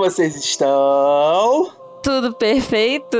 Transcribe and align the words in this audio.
Vocês 0.00 0.34
estão? 0.34 1.70
Tudo 2.02 2.32
perfeito? 2.32 3.18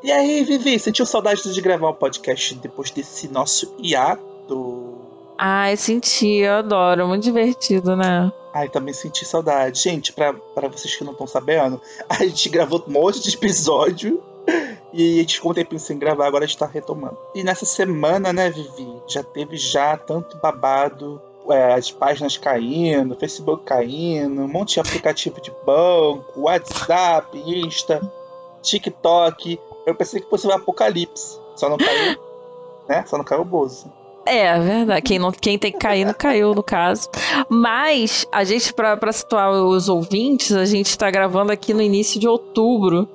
E 0.00 0.12
aí, 0.12 0.44
Vivi, 0.44 0.78
sentiu 0.78 1.04
saudade 1.04 1.52
de 1.52 1.60
gravar 1.60 1.90
um 1.90 1.94
podcast 1.94 2.54
depois 2.54 2.92
desse 2.92 3.26
nosso 3.26 3.74
hiato? 3.80 4.94
Ai, 5.36 5.76
senti, 5.76 6.36
eu 6.36 6.52
adoro, 6.52 7.08
muito 7.08 7.24
divertido, 7.24 7.96
né? 7.96 8.32
Ai, 8.54 8.68
também 8.68 8.94
senti 8.94 9.24
saudade. 9.24 9.80
Gente, 9.80 10.12
pra, 10.12 10.32
pra 10.32 10.68
vocês 10.68 10.94
que 10.94 11.02
não 11.02 11.10
estão 11.10 11.26
sabendo, 11.26 11.80
a 12.08 12.22
gente 12.22 12.48
gravou 12.48 12.84
um 12.86 12.92
monte 12.92 13.20
de 13.20 13.34
episódio 13.34 14.22
e 14.94 15.16
a 15.16 15.22
gente 15.22 15.34
ficou 15.34 15.50
um 15.50 15.54
tempinho 15.54 15.80
sem 15.80 15.98
gravar, 15.98 16.28
agora 16.28 16.44
a 16.44 16.46
gente 16.46 16.58
tá 16.58 16.66
retomando. 16.66 17.18
E 17.34 17.42
nessa 17.42 17.66
semana, 17.66 18.32
né, 18.32 18.48
Vivi, 18.50 19.02
já 19.08 19.24
teve 19.24 19.56
já 19.56 19.96
tanto 19.96 20.36
babado, 20.36 21.20
é, 21.50 21.74
as 21.74 21.90
páginas 21.90 22.36
caindo, 22.36 23.16
Facebook 23.16 23.64
caindo, 23.64 24.42
um 24.42 24.48
monte 24.48 24.74
de 24.74 24.80
aplicativo 24.80 25.40
de 25.40 25.52
banco, 25.64 26.40
WhatsApp, 26.42 27.36
Insta, 27.38 28.00
TikTok. 28.62 29.58
Eu 29.86 29.94
pensei 29.94 30.20
que 30.20 30.30
fosse 30.30 30.46
um 30.46 30.52
apocalipse. 30.52 31.38
Só 31.56 31.68
não 31.68 31.76
caiu, 31.76 32.18
né? 32.88 33.04
Só 33.06 33.16
não 33.16 33.24
caiu 33.24 33.42
o 33.42 33.44
Bozo. 33.44 33.90
É, 34.24 34.38
é, 34.46 34.58
verdade. 34.58 35.02
Quem, 35.02 35.18
não, 35.18 35.32
quem 35.32 35.58
tem 35.58 35.72
que 35.72 35.78
cair, 35.78 36.04
não 36.04 36.14
caiu, 36.14 36.54
no 36.54 36.62
caso. 36.62 37.08
Mas, 37.48 38.26
a 38.30 38.44
gente, 38.44 38.72
para 38.72 39.12
situar 39.12 39.50
os 39.50 39.88
ouvintes, 39.88 40.52
a 40.52 40.64
gente 40.64 40.96
tá 40.96 41.10
gravando 41.10 41.52
aqui 41.52 41.74
no 41.74 41.82
início 41.82 42.20
de 42.20 42.28
outubro. 42.28 43.08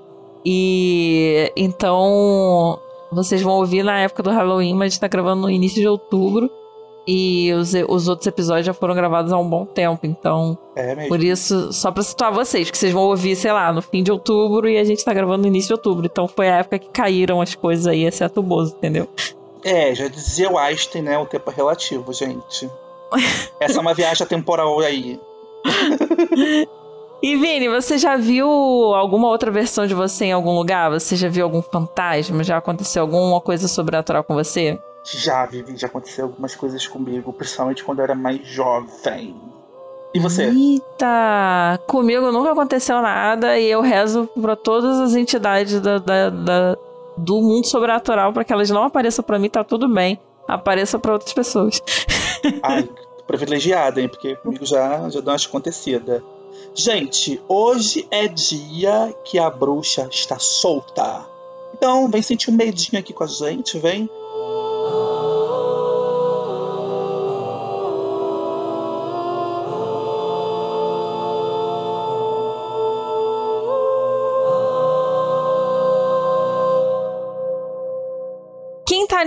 E 0.46 1.52
então 1.56 2.80
vocês 3.12 3.42
vão 3.42 3.54
ouvir 3.54 3.84
na 3.84 4.00
época 4.00 4.24
do 4.24 4.30
Halloween, 4.30 4.74
mas 4.74 4.86
a 4.86 4.90
gente 4.90 5.00
tá 5.00 5.08
gravando 5.08 5.42
no 5.42 5.50
início 5.50 5.82
de 5.82 5.88
outubro. 5.88 6.50
E 7.08 7.54
os, 7.54 7.74
os 7.88 8.10
outros 8.10 8.28
episódios 8.28 8.66
já 8.66 8.74
foram 8.74 8.94
gravados 8.94 9.32
há 9.32 9.38
um 9.38 9.50
bom 9.50 9.66
tempo, 9.66 10.06
então. 10.06 10.58
É 10.76 10.94
mesmo. 10.94 11.08
Por 11.08 11.24
isso, 11.24 11.72
só 11.72 11.90
pra 11.90 12.04
situar 12.04 12.34
vocês, 12.34 12.70
que 12.70 12.78
vocês 12.78 12.92
vão 12.92 13.04
ouvir, 13.04 13.36
sei 13.38 13.54
lá, 13.54 13.72
no 13.72 13.82
fim 13.82 14.04
de 14.04 14.12
outubro 14.12 14.68
e 14.68 14.78
a 14.78 14.84
gente 14.84 15.06
tá 15.06 15.14
gravando 15.14 15.44
no 15.44 15.48
início 15.48 15.68
de 15.70 15.74
outubro. 15.74 16.06
Então 16.06 16.28
foi 16.28 16.50
a 16.50 16.58
época 16.58 16.80
que 16.80 16.90
caíram 16.90 17.40
as 17.40 17.56
coisas 17.56 17.88
aí, 17.88 18.04
exceto 18.04 18.42
o 18.42 18.44
Bozo, 18.44 18.76
entendeu? 18.76 19.08
É, 19.64 19.96
já 19.96 20.10
dizia 20.10 20.52
o 20.52 20.58
Einstein, 20.58 21.02
né? 21.02 21.18
O 21.18 21.26
tempo 21.26 21.50
é 21.50 21.54
relativo, 21.54 22.12
gente. 22.12 22.70
Essa 23.60 23.78
é 23.78 23.82
uma 23.82 23.94
viagem 23.94 24.28
temporal 24.28 24.78
aí. 24.82 25.18
E 27.22 27.36
Vini, 27.36 27.68
você 27.68 27.98
já 27.98 28.16
viu 28.16 28.48
alguma 28.48 29.28
outra 29.28 29.50
versão 29.50 29.88
de 29.88 29.94
você 29.94 30.26
em 30.26 30.32
algum 30.34 30.56
lugar? 30.56 30.92
Você 30.92 31.16
já 31.16 31.28
viu 31.28 31.46
algum 31.46 31.62
fantasma? 31.62 32.44
Já 32.44 32.58
aconteceu 32.58 33.02
alguma 33.02 33.42
coisa 33.42 33.68
sobrenatural 33.68 34.24
com 34.24 34.36
você? 34.36 34.78
Já, 35.10 35.46
Vivi, 35.46 35.78
já 35.78 35.88
aconteceu 35.88 36.26
algumas 36.26 36.54
coisas 36.54 36.86
comigo, 36.86 37.32
principalmente 37.32 37.84
quando 37.84 38.00
eu 38.00 38.04
era 38.04 38.16
mais 38.16 38.46
jovem. 38.46 39.36
E 40.14 40.20
você? 40.20 40.50
Eita! 40.50 41.80
Comigo 41.88 42.32
nunca 42.32 42.52
aconteceu 42.52 43.02
nada 43.02 43.58
e 43.58 43.70
eu 43.70 43.82
rezo 43.82 44.28
para 44.42 44.56
todas 44.56 45.00
as 45.00 45.16
entidades 45.16 45.80
da, 45.80 45.98
da, 46.00 46.30
da, 46.30 46.78
do 47.16 47.42
mundo 47.42 47.68
sobrenatural 47.68 48.34
para 48.34 48.44
que 48.44 48.52
elas 48.52 48.70
não 48.70 48.84
apareçam 48.84 49.24
para 49.24 49.40
mim, 49.40 49.50
tá 49.50 49.64
tudo 49.64 49.88
bem. 49.88 50.20
Apareça 50.48 51.00
para 51.00 51.14
outras 51.14 51.34
pessoas. 51.34 51.82
Ai, 52.64 52.90
privilegiada, 53.26 54.02
hein? 54.02 54.10
Porque 54.10 54.36
comigo 54.38 54.66
já, 54.66 55.10
já 55.10 55.22
deu 55.22 55.32
umas 55.32 55.46
acontecidas. 55.46 56.22
Gente, 56.74 57.42
hoje 57.48 58.08
é 58.12 58.28
dia 58.28 59.16
que 59.24 59.40
a 59.40 59.50
bruxa 59.50 60.08
está 60.12 60.40
solta. 60.40 61.26
Então, 61.74 62.10
vem 62.10 62.22
sentir 62.22 62.50
um 62.50 62.54
medinho 62.54 63.00
aqui 63.00 63.14
com 63.14 63.24
a 63.24 63.28
gente, 63.28 63.78
vem. 63.78 64.10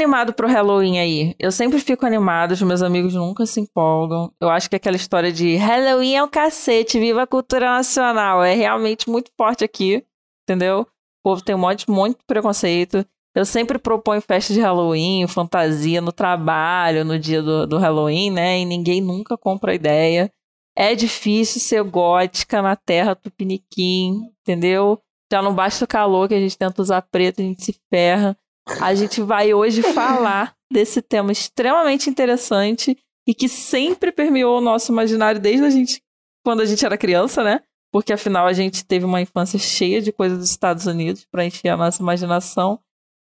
Animado 0.00 0.33
pro 0.33 0.49
Halloween 0.49 0.99
aí? 0.99 1.34
Eu 1.38 1.53
sempre 1.53 1.78
fico 1.78 2.06
animado, 2.06 2.53
os 2.53 2.62
meus 2.62 2.83
amigos 2.83 3.15
nunca 3.15 3.44
se 3.44 3.61
empolgam. 3.61 4.33
Eu 4.41 4.49
acho 4.49 4.69
que 4.69 4.77
aquela 4.77 4.97
história 4.97 5.31
de 5.31 5.56
Halloween 5.56 6.16
é 6.16 6.22
um 6.22 6.28
cacete, 6.28 6.99
viva 6.99 7.22
a 7.22 7.27
cultura 7.27 7.66
nacional, 7.66 8.43
é 8.43 8.55
realmente 8.55 9.10
muito 9.10 9.31
forte 9.37 9.62
aqui, 9.62 10.05
entendeu? 10.43 10.81
O 10.81 10.87
povo 11.22 11.43
tem 11.43 11.55
um 11.55 11.59
monte, 11.59 11.91
muito 11.91 12.25
preconceito. 12.27 13.05
Eu 13.34 13.44
sempre 13.44 13.78
proponho 13.78 14.21
festa 14.21 14.53
de 14.53 14.60
Halloween, 14.60 15.27
fantasia 15.28 16.00
no 16.00 16.10
trabalho, 16.10 17.05
no 17.05 17.19
dia 17.19 17.43
do, 17.43 17.66
do 17.66 17.78
Halloween, 17.78 18.31
né? 18.31 18.59
E 18.59 18.65
ninguém 18.65 19.00
nunca 19.00 19.37
compra 19.37 19.72
a 19.72 19.75
ideia. 19.75 20.33
É 20.77 20.94
difícil 20.94 21.60
ser 21.60 21.83
gótica 21.84 22.62
na 22.62 22.75
terra 22.75 23.15
tupiniquim, 23.15 24.31
entendeu? 24.41 24.99
Já 25.33 25.43
não 25.43 25.55
basta 25.55 25.84
o 25.84 25.89
calor 25.89 26.27
que 26.27 26.34
a 26.34 26.41
gente 26.41 26.59
tenta 26.59 26.83
usar 26.83 27.03
preto, 27.03 27.41
a 27.41 27.44
gente 27.44 27.62
se 27.62 27.78
ferra. 27.89 28.37
A 28.81 28.95
gente 28.95 29.21
vai 29.23 29.55
hoje 29.55 29.83
falar 29.95 30.55
desse 30.71 31.03
tema 31.03 31.33
extremamente 31.33 32.09
interessante 32.09 32.97
e 33.27 33.35
que 33.35 33.49
sempre 33.49 34.13
permeou 34.13 34.59
o 34.59 34.61
nosso 34.61 34.93
imaginário 34.93 35.41
desde 35.41 35.65
a 35.65 35.71
gente 35.71 36.03
quando 36.45 36.61
a 36.61 36.65
gente 36.65 36.85
era 36.85 36.97
criança, 36.97 37.43
né? 37.43 37.61
Porque 37.93 38.13
afinal 38.13 38.47
a 38.47 38.53
gente 38.53 38.85
teve 38.85 39.05
uma 39.05 39.21
infância 39.21 39.59
cheia 39.59 40.01
de 40.01 40.13
coisas 40.13 40.39
dos 40.39 40.51
Estados 40.51 40.87
Unidos 40.87 41.27
para 41.31 41.45
encher 41.45 41.69
a 41.69 41.77
nossa 41.77 42.03
imaginação, 42.03 42.81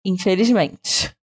infelizmente. 0.05 1.15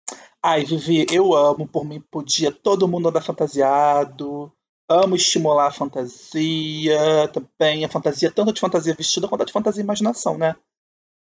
Ai, 0.43 0.65
Vivi, 0.65 1.07
eu 1.11 1.35
amo, 1.35 1.67
por 1.67 1.85
mim 1.85 2.03
podia 2.11 2.53
todo 2.53 2.87
mundo 2.87 3.09
andar 3.09 3.23
fantasiado. 3.23 4.53
Amo 4.89 5.17
estimular 5.17 5.69
a 5.69 5.73
fantasia 5.73 7.29
também, 7.33 7.85
a 7.85 7.89
fantasia, 7.89 8.31
tanto 8.31 8.53
de 8.53 8.61
fantasia 8.61 8.95
vestida 8.95 9.27
quanto 9.27 9.47
de 9.47 9.53
fantasia 9.53 9.83
imaginação, 9.83 10.37
né? 10.37 10.55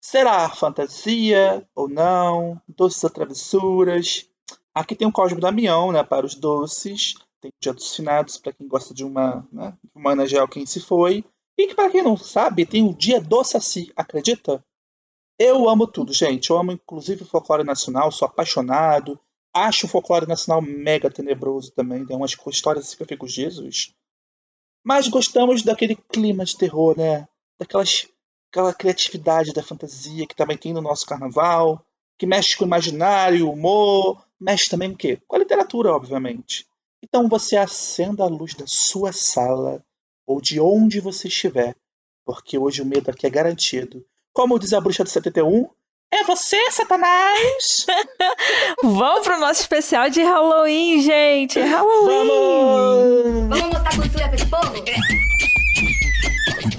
Será 0.00 0.48
fantasia 0.50 1.66
ou 1.74 1.88
não? 1.88 2.60
Doces 2.68 3.02
ou 3.02 3.10
travessuras? 3.10 4.28
Aqui 4.74 4.94
tem 4.94 5.08
o 5.08 5.12
Cosmo 5.12 5.40
Damião, 5.40 5.90
né, 5.90 6.04
para 6.04 6.26
os 6.26 6.34
doces. 6.34 7.14
Tem 7.40 7.50
o 7.50 7.54
Dia 7.60 7.72
dos 7.72 7.94
Finados, 7.94 8.38
para 8.38 8.52
quem 8.52 8.68
gosta 8.68 8.94
de 8.94 9.04
uma, 9.04 9.46
né, 9.52 9.76
de 9.82 9.90
homenagear 9.94 10.48
quem 10.48 10.66
se 10.66 10.80
foi. 10.80 11.24
E 11.58 11.66
que, 11.66 11.74
para 11.74 11.90
quem 11.90 12.02
não 12.02 12.16
sabe, 12.16 12.66
tem 12.66 12.82
o 12.82 12.94
Dia 12.94 13.20
do 13.20 13.42
Saci, 13.42 13.90
acredita? 13.96 14.62
Eu 15.38 15.68
amo 15.68 15.86
tudo, 15.86 16.12
gente. 16.12 16.50
Eu 16.50 16.58
amo, 16.58 16.72
inclusive, 16.72 17.22
o 17.22 17.26
folclore 17.26 17.64
nacional, 17.64 18.10
sou 18.12 18.26
apaixonado. 18.26 19.18
Acho 19.54 19.86
o 19.86 19.88
folclore 19.88 20.26
nacional 20.26 20.60
mega 20.60 21.10
tenebroso 21.10 21.72
também. 21.72 22.04
Tem 22.04 22.16
umas 22.16 22.36
histórias 22.48 22.86
assim 22.86 22.96
que 22.96 23.02
eu 23.02 23.06
fico, 23.06 23.26
Jesus. 23.26 23.94
Mas 24.84 25.08
gostamos 25.08 25.62
daquele 25.62 25.96
clima 25.96 26.44
de 26.44 26.56
terror, 26.56 26.96
né? 26.96 27.26
Daquelas 27.58 28.06
aquela 28.50 28.72
criatividade 28.74 29.52
da 29.52 29.62
fantasia 29.62 30.26
que 30.26 30.36
também 30.36 30.56
tem 30.56 30.72
no 30.72 30.80
nosso 30.80 31.06
carnaval, 31.06 31.84
que 32.18 32.26
mexe 32.26 32.56
com 32.56 32.64
o 32.64 32.66
imaginário, 32.66 33.46
o 33.46 33.52
humor, 33.52 34.22
mexe 34.40 34.68
também 34.68 34.90
com 34.90 34.94
o 34.94 34.98
quê? 34.98 35.20
Com 35.26 35.36
a 35.36 35.38
literatura, 35.38 35.92
obviamente. 35.92 36.66
Então 37.02 37.28
você 37.28 37.56
acenda 37.56 38.24
a 38.24 38.28
luz 38.28 38.54
da 38.54 38.66
sua 38.66 39.12
sala 39.12 39.84
ou 40.26 40.40
de 40.40 40.60
onde 40.60 41.00
você 41.00 41.28
estiver, 41.28 41.76
porque 42.24 42.58
hoje 42.58 42.82
o 42.82 42.86
medo 42.86 43.10
aqui 43.10 43.26
é 43.26 43.30
garantido. 43.30 44.04
Como 44.32 44.58
diz 44.58 44.72
a 44.72 44.80
bruxa 44.80 45.04
do 45.04 45.10
71, 45.10 45.68
é 46.12 46.24
você, 46.24 46.70
Satanás! 46.70 47.86
Vamos 48.82 49.26
pro 49.26 49.40
nosso 49.40 49.60
especial 49.60 50.08
de 50.08 50.22
Halloween, 50.22 51.00
gente! 51.00 51.60
Halloween! 51.60 52.28
Vamos! 52.28 53.58
Vamos 53.58 53.74
mostrar 53.74 53.96
cultura 53.96 54.28
pra 54.28 54.34
esse 54.34 54.46
povo? 54.46 55.55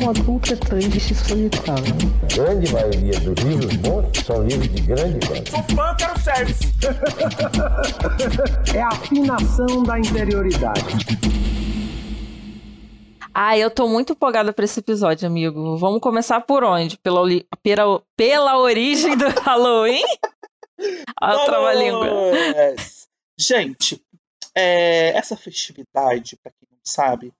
Um 0.01 0.09
adulto 0.09 0.53
é 0.53 0.55
triste 0.55 1.13
e 1.13 1.15
solitário. 1.15 1.83
Grande 2.35 2.71
maioria 2.73 3.19
dos 3.19 3.43
livros 3.43 3.75
bons 3.77 4.17
são 4.25 4.43
livros 4.43 4.69
de 4.69 4.81
grande 4.81 5.25
qualidade. 5.25 5.49
Sou 5.51 5.63
fã, 5.75 5.95
quero 5.95 6.19
service. 6.19 6.73
é 8.75 8.81
a 8.81 8.87
afinação 8.89 9.83
da 9.83 9.97
interioridade. 9.97 10.81
Ah, 13.33 13.57
eu 13.57 13.69
tô 13.71 13.87
muito 13.87 14.13
empolgada 14.13 14.51
pra 14.51 14.65
esse 14.65 14.79
episódio, 14.79 15.27
amigo. 15.27 15.77
Vamos 15.77 16.01
começar 16.01 16.41
por 16.41 16.63
onde? 16.63 16.97
Pela, 16.97 17.21
pela, 17.63 18.01
pela 18.15 18.57
origem 18.59 19.15
do 19.15 19.27
Halloween? 19.41 20.03
A 21.21 21.45
trava-língua. 21.45 22.09
Gente, 23.39 24.01
é, 24.55 25.09
essa 25.15 25.37
festividade, 25.37 26.35
pra 26.41 26.51
quem 26.51 26.67
não 26.71 26.79
sabe, 26.83 27.31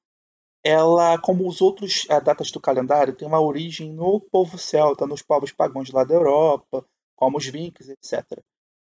ela, 0.68 1.18
como 1.18 1.48
os 1.48 1.62
outros 1.62 2.06
datas 2.26 2.52
do 2.52 2.60
calendário, 2.60 3.16
tem 3.16 3.26
uma 3.26 3.40
origem 3.40 3.94
no 3.94 4.20
povo 4.20 4.58
celta, 4.58 5.08
nos 5.08 5.22
povos 5.22 5.50
pagãos 5.50 5.90
lá 5.92 6.04
da 6.04 6.14
Europa, 6.14 6.86
como 7.16 7.38
os 7.38 7.46
vikings, 7.46 7.90
etc. 7.90 8.44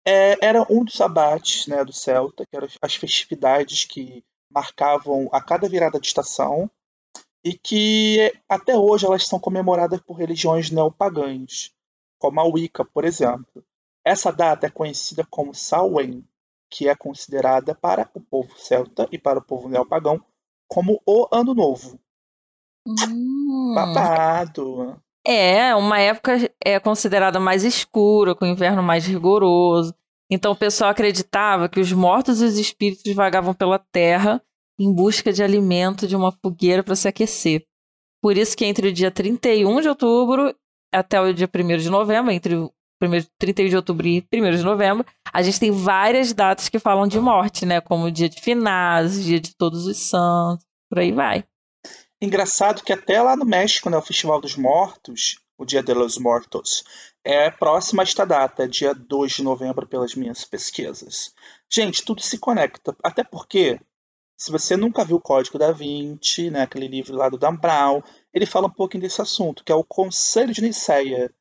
É, 0.07 0.37
era 0.41 0.65
um 0.69 0.85
dos 0.85 1.01
abates 1.01 1.67
né, 1.67 1.83
do 1.83 1.91
celta, 1.91 2.45
que 2.45 2.55
eram 2.55 2.69
as 2.81 2.95
festividades 2.95 3.83
que 3.83 4.23
marcavam 4.49 5.27
a 5.33 5.41
cada 5.41 5.67
virada 5.67 5.99
de 5.99 6.07
estação 6.07 6.71
e 7.43 7.57
que 7.57 8.33
até 8.47 8.77
hoje 8.77 9.05
elas 9.05 9.27
são 9.27 9.37
comemoradas 9.37 9.99
por 9.99 10.13
religiões 10.13 10.71
neopagãs, 10.71 11.73
como 12.17 12.39
a 12.39 12.45
Wicca, 12.45 12.85
por 12.85 13.03
exemplo. 13.03 13.65
Essa 14.01 14.31
data 14.31 14.67
é 14.67 14.69
conhecida 14.69 15.27
como 15.29 15.53
Samhain, 15.53 16.23
que 16.69 16.87
é 16.87 16.95
considerada 16.95 17.75
para 17.75 18.09
o 18.13 18.21
povo 18.21 18.57
celta 18.57 19.09
e 19.11 19.17
para 19.17 19.39
o 19.39 19.43
povo 19.43 19.67
neopagão 19.67 20.23
como 20.67 21.01
o 21.05 21.27
Ano 21.31 21.53
Novo. 21.53 21.99
Hum. 22.87 23.73
Babado. 23.73 25.01
É, 25.25 25.75
uma 25.75 25.99
época 25.99 26.37
é 26.63 26.79
considerada 26.79 27.39
mais 27.39 27.63
escura, 27.63 28.35
com 28.35 28.45
o 28.45 28.47
inverno 28.47 28.83
mais 28.83 29.07
rigoroso. 29.07 29.93
Então 30.29 30.51
o 30.51 30.55
pessoal 30.55 30.91
acreditava 30.91 31.67
que 31.67 31.79
os 31.79 31.91
mortos 31.91 32.41
e 32.41 32.45
os 32.45 32.57
espíritos 32.57 33.13
vagavam 33.13 33.53
pela 33.53 33.79
terra 33.79 34.41
em 34.79 34.93
busca 34.93 35.31
de 35.31 35.41
alimento 35.41 36.07
de 36.07 36.15
uma 36.15 36.31
fogueira 36.31 36.83
para 36.83 36.95
se 36.95 37.07
aquecer. 37.07 37.65
Por 38.21 38.37
isso 38.37 38.55
que 38.55 38.65
entre 38.65 38.87
o 38.87 38.93
dia 38.93 39.11
31 39.11 39.81
de 39.81 39.89
outubro 39.89 40.55
até 40.93 41.19
o 41.19 41.33
dia 41.33 41.49
1 41.53 41.77
de 41.77 41.89
novembro, 41.89 42.31
entre 42.31 42.55
o 43.01 43.05
1, 43.05 43.25
31 43.37 43.69
de 43.69 43.75
outubro 43.75 44.07
e 44.07 44.25
1 44.33 44.51
de 44.51 44.63
novembro, 44.63 45.05
a 45.31 45.41
gente 45.41 45.59
tem 45.59 45.71
várias 45.71 46.33
datas 46.33 46.69
que 46.69 46.79
falam 46.79 47.07
de 47.07 47.19
morte, 47.19 47.65
né? 47.65 47.81
Como 47.81 48.05
o 48.05 48.11
dia 48.11 48.29
de 48.29 48.41
finados, 48.41 49.23
dia 49.23 49.39
de 49.39 49.55
todos 49.55 49.85
os 49.85 49.97
santos, 49.97 50.65
por 50.89 50.99
aí 50.99 51.11
vai. 51.11 51.43
Engraçado 52.21 52.83
que 52.83 52.93
até 52.93 53.21
lá 53.21 53.35
no 53.35 53.45
México, 53.45 53.89
né, 53.89 53.97
o 53.97 54.01
Festival 54.01 54.39
dos 54.39 54.55
Mortos, 54.55 55.37
o 55.57 55.65
Dia 55.65 55.83
de 55.83 55.93
los 55.93 56.17
Mortos, 56.17 56.83
é 57.23 57.49
próximo 57.51 58.01
a 58.01 58.03
esta 58.03 58.25
data, 58.25 58.67
dia 58.67 58.93
2 58.93 59.33
de 59.33 59.43
novembro, 59.43 59.87
pelas 59.87 60.15
minhas 60.15 60.45
pesquisas. 60.45 61.33
Gente, 61.71 62.05
tudo 62.05 62.21
se 62.21 62.37
conecta. 62.37 62.95
Até 63.03 63.23
porque, 63.23 63.79
se 64.37 64.51
você 64.51 64.77
nunca 64.77 65.03
viu 65.03 65.17
o 65.17 65.21
Código 65.21 65.57
da 65.57 65.71
Vinci, 65.71 66.49
né, 66.49 66.61
aquele 66.61 66.87
livro 66.87 67.15
lá 67.15 67.29
do 67.29 67.37
Dan 67.37 67.55
Brown, 67.55 68.01
ele 68.33 68.45
fala 68.45 68.67
um 68.67 68.73
pouquinho 68.73 69.01
desse 69.01 69.21
assunto, 69.21 69.63
que 69.63 69.71
é 69.71 69.75
o 69.75 69.83
Conselho 69.83 70.53
de 70.53 70.61
Niceia. 70.61 71.33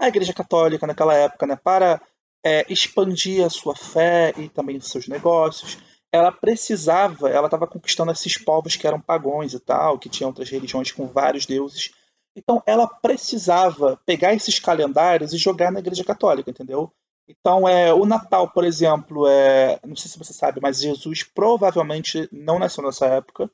A 0.00 0.08
Igreja 0.08 0.32
Católica, 0.32 0.86
naquela 0.86 1.14
época, 1.14 1.46
né, 1.46 1.56
para 1.56 2.00
é, 2.44 2.64
expandir 2.72 3.44
a 3.44 3.50
sua 3.50 3.76
fé 3.76 4.32
e 4.36 4.48
também 4.48 4.78
os 4.78 4.88
seus 4.88 5.06
negócios, 5.06 5.78
ela 6.10 6.32
precisava, 6.32 7.28
ela 7.28 7.46
estava 7.46 7.66
conquistando 7.66 8.10
esses 8.10 8.36
povos 8.36 8.76
que 8.76 8.86
eram 8.86 9.00
pagões 9.00 9.52
e 9.52 9.60
tal, 9.60 9.98
que 9.98 10.08
tinham 10.08 10.30
outras 10.30 10.48
religiões 10.48 10.90
com 10.90 11.06
vários 11.06 11.44
deuses. 11.44 11.92
Então 12.34 12.62
ela 12.66 12.86
precisava 12.86 14.00
pegar 14.06 14.32
esses 14.34 14.58
calendários 14.58 15.32
e 15.32 15.38
jogar 15.38 15.70
na 15.70 15.80
Igreja 15.80 16.02
Católica, 16.02 16.50
entendeu? 16.50 16.90
Então 17.28 17.68
é 17.68 17.92
o 17.92 18.04
Natal, 18.04 18.50
por 18.50 18.64
exemplo, 18.64 19.28
é, 19.28 19.78
não 19.86 19.94
sei 19.94 20.10
se 20.10 20.18
você 20.18 20.32
sabe, 20.32 20.60
mas 20.60 20.80
Jesus 20.80 21.22
provavelmente 21.22 22.28
não 22.32 22.58
nasceu 22.58 22.82
nessa 22.82 23.06
época. 23.06 23.50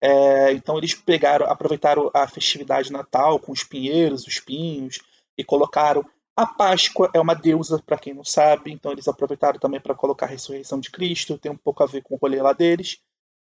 É, 0.00 0.52
então 0.52 0.78
eles 0.78 0.94
pegaram, 0.94 1.46
aproveitaram 1.46 2.08
a 2.14 2.26
festividade 2.28 2.86
de 2.86 2.92
Natal 2.92 3.38
com 3.40 3.50
os 3.52 3.64
pinheiros, 3.64 4.26
os 4.26 4.38
pinhos 4.38 5.00
e 5.38 5.44
colocaram 5.44 6.04
a 6.38 6.46
Páscoa 6.46 7.10
é 7.12 7.18
uma 7.18 7.34
deusa, 7.34 7.82
para 7.84 7.98
quem 7.98 8.14
não 8.14 8.22
sabe, 8.22 8.70
então 8.70 8.92
eles 8.92 9.08
aproveitaram 9.08 9.58
também 9.58 9.80
para 9.80 9.92
colocar 9.92 10.26
a 10.26 10.28
ressurreição 10.28 10.78
de 10.78 10.88
Cristo, 10.88 11.36
tem 11.36 11.50
um 11.50 11.56
pouco 11.56 11.82
a 11.82 11.86
ver 11.86 12.00
com 12.00 12.14
o 12.14 12.16
rolê 12.16 12.40
lá 12.40 12.52
deles. 12.52 13.00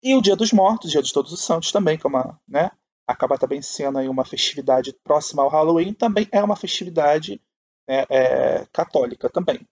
E 0.03 0.15
o 0.15 0.21
Dia 0.21 0.37
dos 0.37 0.53
Mortos, 0.53 0.91
Dia 0.91 1.01
de 1.01 1.11
Todos 1.11 1.33
os 1.33 1.43
Santos 1.43 1.73
também, 1.73 1.97
que 1.97 2.07
é 2.07 2.11
uma, 2.11 2.39
né, 2.47 2.71
acaba 3.07 3.39
também 3.39 3.63
sendo 3.63 3.97
aí 3.97 4.07
uma 4.07 4.23
festividade 4.23 4.93
próxima 5.03 5.43
ao 5.43 5.49
Halloween, 5.49 5.95
também 5.95 6.29
é 6.31 6.45
uma 6.45 6.57
festividade 6.57 7.41
né, 7.89 8.05
é, 8.11 8.67
católica 8.71 9.31
também. 9.31 9.67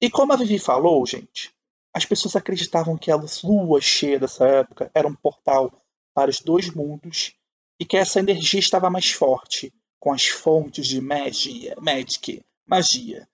E 0.00 0.10
como 0.10 0.32
a 0.32 0.36
Vivi 0.36 0.58
falou, 0.58 1.06
gente, 1.06 1.54
as 1.94 2.04
pessoas 2.04 2.34
acreditavam 2.34 2.98
que 2.98 3.12
a 3.12 3.20
lua 3.44 3.80
cheia 3.80 4.18
dessa 4.18 4.44
época 4.48 4.90
era 4.92 5.06
um 5.06 5.14
portal 5.14 5.72
para 6.12 6.28
os 6.28 6.40
dois 6.40 6.74
mundos 6.74 7.36
e 7.78 7.84
que 7.84 7.96
essa 7.96 8.18
energia 8.18 8.58
estava 8.58 8.90
mais 8.90 9.12
forte 9.12 9.72
com 10.02 10.12
as 10.12 10.26
fontes 10.26 10.88
de 10.88 11.00
magia, 11.00 11.76
magic, 11.80 12.42
magia, 12.66 13.24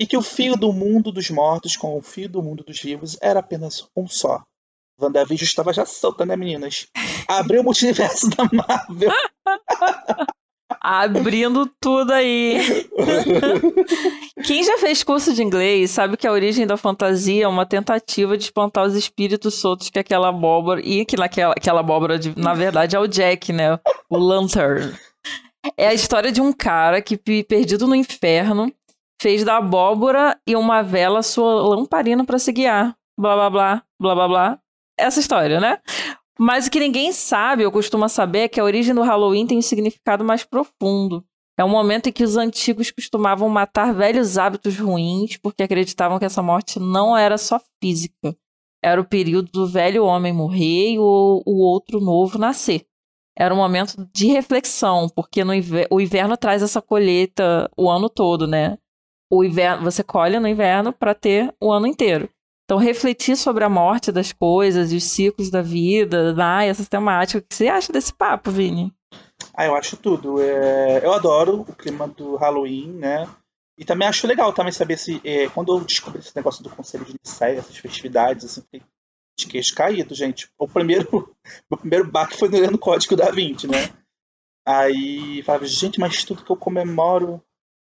e 0.00 0.04
que 0.04 0.16
o 0.16 0.22
fio 0.22 0.56
do 0.56 0.72
mundo 0.72 1.12
dos 1.12 1.30
mortos 1.30 1.76
com 1.76 1.96
o 1.96 2.02
fio 2.02 2.28
do 2.28 2.42
mundo 2.42 2.64
dos 2.64 2.80
vivos 2.80 3.16
era 3.22 3.38
apenas 3.38 3.88
um 3.96 4.08
só. 4.08 4.42
WandaVision 5.00 5.46
estava 5.46 5.72
já 5.72 5.86
solta, 5.86 6.26
né, 6.26 6.34
meninas? 6.34 6.88
Abriu 7.28 7.60
o 7.60 7.64
multiverso 7.64 8.28
da 8.30 8.50
Marvel. 8.52 9.12
Abrindo 10.80 11.70
tudo 11.80 12.12
aí. 12.12 12.58
Quem 14.44 14.64
já 14.64 14.76
fez 14.78 15.04
curso 15.04 15.32
de 15.32 15.44
inglês 15.44 15.92
sabe 15.92 16.16
que 16.16 16.26
a 16.26 16.32
origem 16.32 16.66
da 16.66 16.76
fantasia 16.76 17.44
é 17.44 17.48
uma 17.48 17.64
tentativa 17.64 18.36
de 18.36 18.44
espantar 18.44 18.84
os 18.84 18.94
espíritos 18.94 19.54
soltos 19.54 19.88
que 19.88 19.98
aquela 20.00 20.28
abóbora. 20.28 20.80
E 20.84 21.04
que 21.04 21.16
naquela 21.16 21.52
aquela 21.52 21.80
abóbora, 21.80 22.18
de, 22.18 22.36
na 22.38 22.54
verdade, 22.54 22.96
é 22.96 22.98
o 22.98 23.06
Jack, 23.06 23.52
né? 23.52 23.78
O 24.10 24.18
Lantern. 24.18 24.98
É 25.76 25.88
a 25.88 25.94
história 25.94 26.30
de 26.30 26.40
um 26.40 26.52
cara 26.52 27.02
que, 27.02 27.16
perdido 27.16 27.86
no 27.86 27.94
inferno, 27.94 28.72
fez 29.20 29.44
da 29.44 29.56
abóbora 29.56 30.38
e 30.46 30.54
uma 30.54 30.82
vela 30.82 31.22
sua 31.22 31.54
lamparina 31.74 32.24
para 32.24 32.38
se 32.38 32.52
guiar. 32.52 32.96
Blá, 33.18 33.34
blá, 33.34 33.50
blá, 33.50 33.82
blá, 34.00 34.14
blá, 34.14 34.28
blá. 34.28 34.58
Essa 34.98 35.20
história, 35.20 35.60
né? 35.60 35.78
Mas 36.38 36.66
o 36.66 36.70
que 36.70 36.78
ninguém 36.78 37.12
sabe, 37.12 37.64
ou 37.66 37.72
costuma 37.72 38.08
saber, 38.08 38.40
é 38.40 38.48
que 38.48 38.60
a 38.60 38.64
origem 38.64 38.94
do 38.94 39.02
Halloween 39.02 39.46
tem 39.46 39.58
um 39.58 39.62
significado 39.62 40.24
mais 40.24 40.44
profundo. 40.44 41.24
É 41.58 41.64
um 41.64 41.68
momento 41.68 42.08
em 42.08 42.12
que 42.12 42.22
os 42.22 42.36
antigos 42.36 42.92
costumavam 42.92 43.48
matar 43.48 43.92
velhos 43.92 44.38
hábitos 44.38 44.78
ruins 44.78 45.36
porque 45.36 45.64
acreditavam 45.64 46.16
que 46.18 46.24
essa 46.24 46.40
morte 46.40 46.78
não 46.78 47.16
era 47.16 47.36
só 47.36 47.60
física. 47.82 48.36
Era 48.80 49.00
o 49.00 49.04
período 49.04 49.50
do 49.50 49.66
velho 49.66 50.04
homem 50.04 50.32
morrer 50.32 50.92
e 50.92 50.98
o, 51.00 51.42
o 51.44 51.60
outro 51.60 51.98
novo 52.00 52.38
nascer 52.38 52.87
era 53.38 53.54
um 53.54 53.56
momento 53.58 54.08
de 54.12 54.26
reflexão, 54.26 55.08
porque 55.08 55.44
no 55.44 55.54
inverno, 55.54 55.88
o 55.92 56.00
inverno 56.00 56.36
traz 56.36 56.60
essa 56.60 56.82
colheita 56.82 57.70
o 57.76 57.88
ano 57.88 58.10
todo, 58.10 58.48
né? 58.48 58.76
O 59.30 59.44
inverno, 59.44 59.84
você 59.84 60.02
colhe 60.02 60.40
no 60.40 60.48
inverno 60.48 60.92
para 60.92 61.14
ter 61.14 61.54
o 61.60 61.70
ano 61.70 61.86
inteiro. 61.86 62.28
Então, 62.64 62.78
refletir 62.78 63.36
sobre 63.36 63.64
a 63.64 63.68
morte 63.68 64.10
das 64.10 64.32
coisas 64.32 64.92
e 64.92 64.96
os 64.96 65.04
ciclos 65.04 65.50
da 65.50 65.62
vida, 65.62 66.34
ah, 66.36 66.64
essa 66.64 66.84
temática. 66.84 67.38
O 67.38 67.42
que 67.42 67.54
você 67.54 67.68
acha 67.68 67.92
desse 67.92 68.12
papo, 68.12 68.50
Vini? 68.50 68.92
Ah, 69.54 69.66
eu 69.66 69.74
acho 69.74 69.96
tudo. 69.96 70.42
É... 70.42 71.04
Eu 71.04 71.12
adoro 71.12 71.60
o 71.60 71.74
clima 71.74 72.08
do 72.08 72.36
Halloween, 72.36 72.92
né? 72.92 73.26
E 73.78 73.84
também 73.84 74.08
acho 74.08 74.26
legal 74.26 74.52
também 74.52 74.72
saber 74.72 74.98
se. 74.98 75.20
É, 75.24 75.48
quando 75.48 75.72
eu 75.72 75.80
descobri 75.84 76.18
esse 76.18 76.34
negócio 76.34 76.62
do 76.62 76.68
Conselho 76.68 77.04
de 77.04 77.14
Nicéia, 77.24 77.60
essas 77.60 77.76
festividades, 77.76 78.44
assim, 78.44 78.82
de 79.38 79.46
queixo 79.46 79.74
caído, 79.74 80.14
gente. 80.14 80.50
O 80.58 80.66
primeiro, 80.66 81.34
o 81.70 81.76
primeiro 81.76 82.10
baque 82.10 82.36
foi 82.36 82.48
no 82.48 82.78
Código 82.78 83.16
da 83.16 83.30
20, 83.30 83.68
né? 83.68 83.90
Aí 84.66 85.42
falava, 85.44 85.64
gente, 85.64 85.98
mas 85.98 86.24
tudo 86.24 86.44
que 86.44 86.50
eu 86.50 86.56
comemoro 86.56 87.40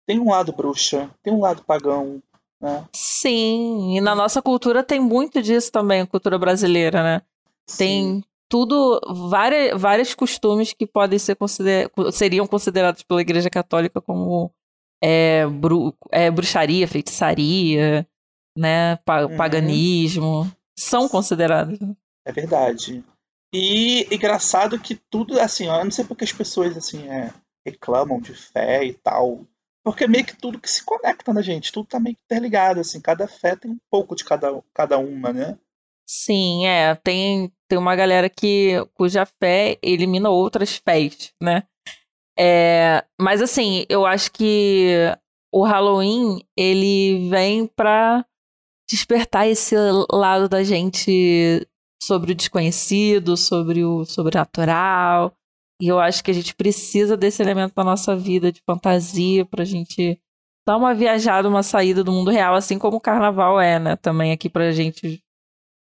tem 0.06 0.18
um 0.18 0.30
lado 0.30 0.52
bruxa, 0.52 1.10
tem 1.22 1.32
um 1.32 1.40
lado 1.40 1.62
pagão, 1.64 2.22
né? 2.60 2.84
Sim, 2.94 3.96
e 3.96 4.00
na 4.00 4.14
nossa 4.14 4.42
cultura 4.42 4.82
tem 4.82 4.98
muito 4.98 5.40
disso 5.40 5.70
também, 5.70 6.00
a 6.00 6.06
cultura 6.06 6.38
brasileira, 6.38 7.02
né? 7.02 7.22
Sim. 7.68 7.76
Tem 7.76 8.24
tudo, 8.48 9.00
várias, 9.30 9.80
vários 9.80 10.14
costumes 10.14 10.72
que 10.72 10.86
podem 10.86 11.18
ser 11.18 11.36
consider, 11.36 11.90
seriam 12.12 12.46
considerados 12.46 13.02
pela 13.02 13.20
Igreja 13.20 13.48
Católica 13.48 14.00
como 14.00 14.50
é, 15.02 15.46
bru, 15.46 15.94
é, 16.10 16.30
bruxaria, 16.30 16.88
feitiçaria, 16.88 18.06
né? 18.56 18.96
Pa, 19.04 19.24
uhum. 19.24 19.36
Paganismo 19.36 20.50
são 20.78 21.08
consideradas. 21.08 21.78
Né? 21.78 21.94
É 22.26 22.32
verdade. 22.32 23.04
E 23.52 24.08
engraçado 24.12 24.78
que 24.78 24.96
tudo, 24.96 25.38
assim, 25.38 25.66
eu 25.66 25.84
não 25.84 25.90
sei 25.90 26.04
porque 26.04 26.24
as 26.24 26.32
pessoas, 26.32 26.76
assim, 26.76 27.08
é, 27.08 27.32
reclamam 27.64 28.20
de 28.20 28.34
fé 28.34 28.84
e 28.84 28.92
tal. 28.94 29.46
Porque 29.84 30.08
meio 30.08 30.24
que 30.24 30.36
tudo 30.36 30.58
que 30.58 30.70
se 30.70 30.82
conecta 30.82 31.32
na 31.32 31.40
né, 31.40 31.44
gente, 31.44 31.70
tudo 31.70 31.86
tá 31.86 32.00
meio 32.00 32.16
interligado, 32.24 32.80
assim, 32.80 33.00
cada 33.00 33.28
fé 33.28 33.54
tem 33.54 33.70
um 33.70 33.78
pouco 33.90 34.16
de 34.16 34.24
cada, 34.24 34.62
cada 34.72 34.98
uma, 34.98 35.32
né? 35.32 35.58
Sim, 36.06 36.66
é, 36.66 36.94
tem, 36.96 37.52
tem 37.68 37.78
uma 37.78 37.94
galera 37.94 38.28
que 38.28 38.74
cuja 38.94 39.26
fé 39.26 39.78
elimina 39.82 40.30
outras 40.30 40.76
fés, 40.76 41.32
né? 41.42 41.64
É, 42.38 43.04
mas 43.20 43.40
assim, 43.40 43.86
eu 43.88 44.04
acho 44.04 44.32
que 44.32 45.14
o 45.52 45.62
Halloween, 45.62 46.42
ele 46.56 47.28
vem 47.30 47.66
pra 47.66 48.24
despertar 48.94 49.48
esse 49.48 49.74
lado 50.10 50.48
da 50.48 50.62
gente 50.62 51.66
sobre 52.02 52.32
o 52.32 52.34
desconhecido, 52.34 53.36
sobre 53.36 53.84
o 53.84 54.04
sobrenatural. 54.04 55.34
E 55.80 55.88
eu 55.88 55.98
acho 55.98 56.22
que 56.22 56.30
a 56.30 56.34
gente 56.34 56.54
precisa 56.54 57.16
desse 57.16 57.42
elemento 57.42 57.72
na 57.76 57.84
nossa 57.84 58.16
vida 58.16 58.52
de 58.52 58.62
fantasia 58.64 59.44
pra 59.44 59.64
gente 59.64 60.20
dar 60.66 60.76
uma 60.76 60.94
viajada, 60.94 61.48
uma 61.48 61.62
saída 61.62 62.04
do 62.04 62.12
mundo 62.12 62.30
real, 62.30 62.54
assim 62.54 62.78
como 62.78 62.98
o 62.98 63.00
carnaval 63.00 63.60
é, 63.60 63.78
né? 63.78 63.96
Também 63.96 64.32
aqui 64.32 64.48
pra 64.48 64.70
gente. 64.70 65.22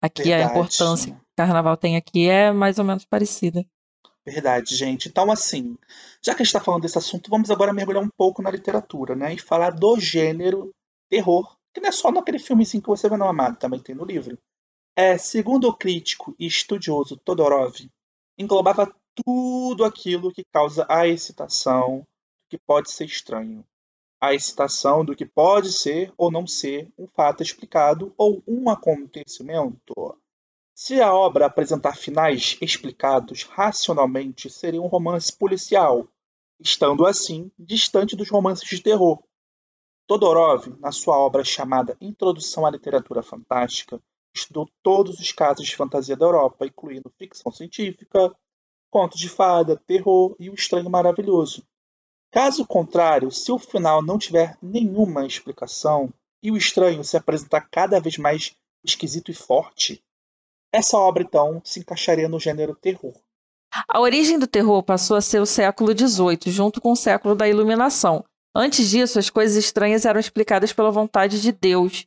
Aqui 0.03 0.25
Verdade. 0.25 0.43
a 0.43 0.51
importância 0.51 1.13
que 1.13 1.19
o 1.19 1.37
carnaval 1.37 1.77
tem 1.77 1.97
aqui 1.97 2.29
é 2.29 2.51
mais 2.53 2.79
ou 2.79 2.85
menos 2.85 3.05
parecida. 3.05 3.65
Verdade, 4.25 4.75
gente. 4.75 5.09
Então, 5.09 5.31
assim, 5.31 5.77
já 6.23 6.35
que 6.35 6.43
a 6.43 6.45
gente 6.45 6.49
está 6.49 6.61
falando 6.61 6.83
desse 6.83 6.99
assunto, 6.99 7.31
vamos 7.31 7.51
agora 7.51 7.73
mergulhar 7.73 8.03
um 8.03 8.11
pouco 8.17 8.43
na 8.43 8.51
literatura, 8.51 9.15
né? 9.15 9.35
E 9.35 9.39
falar 9.39 9.71
do 9.71 10.01
gênero 10.01 10.73
terror 11.09 11.57
que 11.77 11.81
não 11.81 11.91
é 11.91 11.93
só 11.93 12.11
naquele 12.11 12.39
filmezinho 12.39 12.83
que 12.83 12.89
você 12.89 13.07
vê 13.07 13.19
no 13.19 13.29
Amado, 13.29 13.59
também 13.59 13.79
tem 13.79 13.95
no 13.95 14.07
livro. 14.07 14.39
É, 14.97 15.19
segundo 15.19 15.69
o 15.69 15.77
crítico 15.77 16.35
e 16.39 16.47
estudioso 16.47 17.19
Todorov, 17.19 17.75
englobava 18.39 18.91
tudo 19.15 19.85
aquilo 19.85 20.33
que 20.33 20.43
causa 20.51 20.87
a 20.89 21.07
excitação 21.07 21.99
do 21.99 22.49
que 22.49 22.57
pode 22.57 22.91
ser 22.91 23.05
estranho. 23.05 23.63
A 24.19 24.33
excitação 24.33 25.05
do 25.05 25.15
que 25.15 25.27
pode 25.27 25.71
ser 25.71 26.11
ou 26.17 26.31
não 26.31 26.47
ser 26.47 26.91
um 26.97 27.07
fato 27.07 27.43
explicado 27.43 28.15
ou 28.17 28.43
um 28.49 28.71
acontecimento. 28.71 30.19
Se 30.75 31.03
a 31.03 31.15
obra 31.15 31.45
apresentar 31.45 31.95
finais 31.95 32.57
explicados 32.59 33.43
racionalmente, 33.43 34.49
seria 34.49 34.81
um 34.81 34.87
romance 34.87 35.31
policial, 35.31 36.09
estando 36.59 37.05
assim 37.05 37.51
distante 37.59 38.17
dos 38.17 38.31
romances 38.31 38.67
de 38.67 38.83
terror. 38.83 39.23
Todorov, 40.07 40.69
na 40.79 40.93
sua 40.93 41.19
obra 41.19 41.43
chamada 41.43 41.97
Introdução 42.01 42.65
à 42.65 42.71
Literatura 42.71 43.25
Fantástica, 43.25 44.01
estudou 44.33 44.69
todos 44.83 45.19
os 45.19 45.33
casos 45.33 45.67
de 45.67 45.75
fantasia 45.75 46.17
da 46.17 46.25
Europa, 46.25 46.65
incluindo 46.65 47.13
ficção 47.19 47.51
científica, 47.51 48.33
contos 48.89 49.19
de 49.19 49.29
fada, 49.29 49.77
terror 49.77 50.37
e 50.39 50.49
o 50.49 50.55
estranho 50.55 50.89
maravilhoso. 50.89 51.67
Caso 52.31 52.65
contrário, 52.65 53.33
se 53.33 53.51
o 53.51 53.59
final 53.59 54.01
não 54.01 54.17
tiver 54.17 54.57
nenhuma 54.63 55.27
explicação 55.27 56.13
e 56.41 56.53
o 56.53 56.57
estranho 56.57 57.03
se 57.03 57.17
apresentar 57.17 57.63
cada 57.63 57.99
vez 57.99 58.17
mais 58.17 58.55
esquisito 58.85 59.33
e 59.33 59.35
forte, 59.35 60.05
essa 60.73 60.97
obra, 60.99 61.25
então, 61.25 61.61
se 61.65 61.81
encaixaria 61.81 62.29
no 62.29 62.39
gênero 62.39 62.77
terror. 62.77 63.15
A 63.89 64.01
origem 64.01 64.39
do 64.39 64.47
terror 64.47 64.83
passou 64.83 65.17
a 65.17 65.21
ser 65.21 65.41
o 65.41 65.47
século 65.47 65.97
XVIII, 65.97 66.53
junto 66.53 66.81
com 66.81 66.93
o 66.93 66.97
século 66.97 67.35
da 67.35 67.49
Iluminação. 67.49 68.25
Antes 68.59 68.89
disso, 68.89 69.19
as 69.19 69.29
coisas 69.29 69.55
estranhas 69.55 70.07
eram 70.07 70.19
explicadas 70.19 70.73
pela 70.73 70.91
vontade 70.91 71.43
de 71.43 71.53
Deus. 71.53 72.07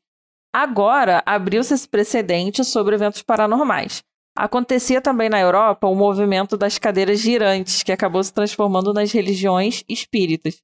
Agora, 0.52 1.22
abriu-se 1.24 1.76
esse 1.76 1.88
precedente 1.88 2.64
sobre 2.64 2.96
eventos 2.96 3.22
paranormais. 3.22 4.02
Acontecia 4.36 5.00
também 5.00 5.30
na 5.30 5.40
Europa 5.40 5.86
o 5.86 5.94
movimento 5.94 6.58
das 6.58 6.80
cadeiras 6.80 7.20
girantes, 7.20 7.84
que 7.84 7.92
acabou 7.92 8.24
se 8.24 8.34
transformando 8.34 8.92
nas 8.92 9.12
religiões 9.12 9.84
espíritas. 9.88 10.60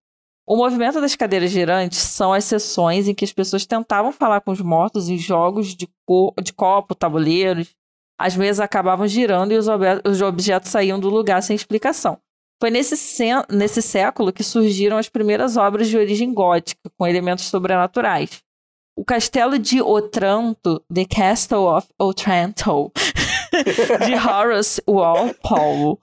O 0.47 0.57
movimento 0.57 0.99
das 0.99 1.15
cadeiras 1.15 1.51
girantes 1.51 1.99
são 1.99 2.33
as 2.33 2.45
sessões 2.45 3.07
em 3.07 3.13
que 3.13 3.25
as 3.25 3.31
pessoas 3.31 3.67
tentavam 3.67 4.11
falar 4.11 4.41
com 4.41 4.49
os 4.49 4.61
mortos 4.61 5.07
em 5.07 5.19
jogos 5.19 5.75
de, 5.75 5.87
co 6.03 6.33
de 6.41 6.51
copo, 6.51 6.95
tabuleiros, 6.95 7.75
as 8.17 8.35
mesas 8.35 8.59
acabavam 8.59 9.07
girando 9.07 9.51
e 9.51 9.57
os, 9.57 9.67
ob 9.67 9.83
os 10.03 10.19
objetos 10.21 10.71
saíam 10.71 10.99
do 10.99 11.09
lugar 11.09 11.43
sem 11.43 11.55
explicação. 11.55 12.17
Foi 12.59 12.71
nesse, 12.71 12.95
nesse 13.49 13.81
século 13.81 14.31
que 14.31 14.43
surgiram 14.43 14.97
as 14.97 15.09
primeiras 15.09 15.57
obras 15.57 15.87
de 15.87 15.97
origem 15.97 16.33
gótica, 16.33 16.89
com 16.97 17.05
elementos 17.05 17.45
sobrenaturais. 17.45 18.41
O 18.97 19.03
castelo 19.03 19.59
de 19.59 19.81
Otranto, 19.81 20.81
The 20.93 21.03
Castle 21.03 21.65
of 21.65 21.87
Otranto, 21.99 22.91
de 24.05 24.13
Horace 24.15 24.81
Walpole, 24.87 25.97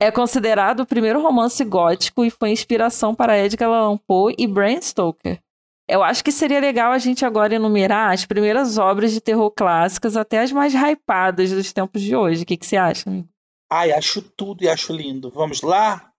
é 0.00 0.10
considerado 0.10 0.80
o 0.80 0.86
primeiro 0.86 1.20
romance 1.20 1.62
gótico 1.62 2.24
e 2.24 2.30
foi 2.30 2.50
inspiração 2.50 3.14
para 3.14 3.38
Edgar 3.38 3.68
Allan 3.68 3.98
Poe 3.98 4.34
e 4.38 4.46
Bram 4.46 4.80
Stoker. 4.80 5.38
Eu 5.86 6.02
acho 6.02 6.24
que 6.24 6.32
seria 6.32 6.60
legal 6.60 6.92
a 6.92 6.98
gente 6.98 7.24
agora 7.24 7.54
enumerar 7.54 8.12
as 8.12 8.24
primeiras 8.24 8.78
obras 8.78 9.12
de 9.12 9.20
terror 9.20 9.50
clássicas 9.50 10.16
até 10.16 10.40
as 10.40 10.52
mais 10.52 10.74
hypadas 10.74 11.50
dos 11.50 11.72
tempos 11.72 12.00
de 12.00 12.16
hoje. 12.16 12.42
O 12.42 12.46
que, 12.46 12.56
que 12.56 12.66
você 12.66 12.76
acha, 12.76 13.08
amigo? 13.08 13.28
Ai, 13.70 13.92
acho 13.92 14.22
tudo 14.22 14.64
e 14.64 14.68
acho 14.68 14.92
lindo. 14.92 15.30
Vamos 15.30 15.62
lá? 15.62 16.12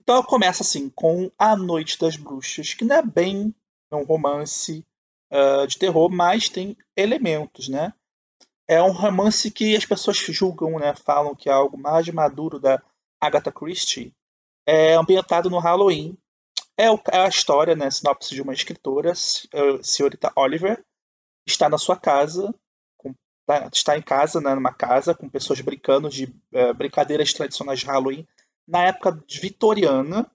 Então 0.00 0.22
começa 0.22 0.62
assim 0.62 0.88
com 0.88 1.30
A 1.38 1.56
Noite 1.56 1.98
das 1.98 2.16
Bruxas, 2.16 2.74
que 2.74 2.84
não 2.84 2.96
é 2.96 3.02
bem 3.02 3.54
um 3.92 4.04
romance 4.04 4.84
uh, 5.32 5.66
de 5.66 5.78
terror, 5.78 6.10
mas 6.10 6.48
tem 6.48 6.76
elementos, 6.96 7.68
né? 7.68 7.92
É 8.68 8.82
um 8.82 8.92
romance 8.92 9.50
que 9.50 9.76
as 9.76 9.84
pessoas 9.84 10.16
julgam, 10.16 10.78
né? 10.78 10.94
Falam 10.94 11.34
que 11.34 11.48
é 11.48 11.52
algo 11.52 11.76
mais 11.76 12.08
maduro 12.08 12.58
da 12.58 12.82
Agatha 13.20 13.52
Christie. 13.52 14.14
É 14.66 14.94
ambientado 14.94 15.50
no 15.50 15.58
Halloween, 15.58 16.16
é, 16.78 16.86
é 16.86 17.18
a 17.18 17.28
história, 17.28 17.74
né, 17.76 17.90
sinopse 17.90 18.34
de 18.34 18.42
uma 18.42 18.52
escritora, 18.52 19.12
a 19.12 19.82
senhorita 19.82 20.32
Oliver, 20.34 20.84
está 21.46 21.68
na 21.68 21.78
sua 21.78 21.96
casa, 21.96 22.54
tá, 23.60 23.70
está 23.72 23.98
em 23.98 24.02
casa, 24.02 24.40
né, 24.40 24.54
numa 24.54 24.72
casa, 24.72 25.14
com 25.14 25.28
pessoas 25.28 25.60
brincando 25.60 26.08
de 26.08 26.24
uh, 26.24 26.74
brincadeiras 26.74 27.32
tradicionais 27.32 27.80
de 27.80 27.86
Halloween, 27.86 28.26
na 28.66 28.84
época 28.84 29.22
vitoriana, 29.28 30.30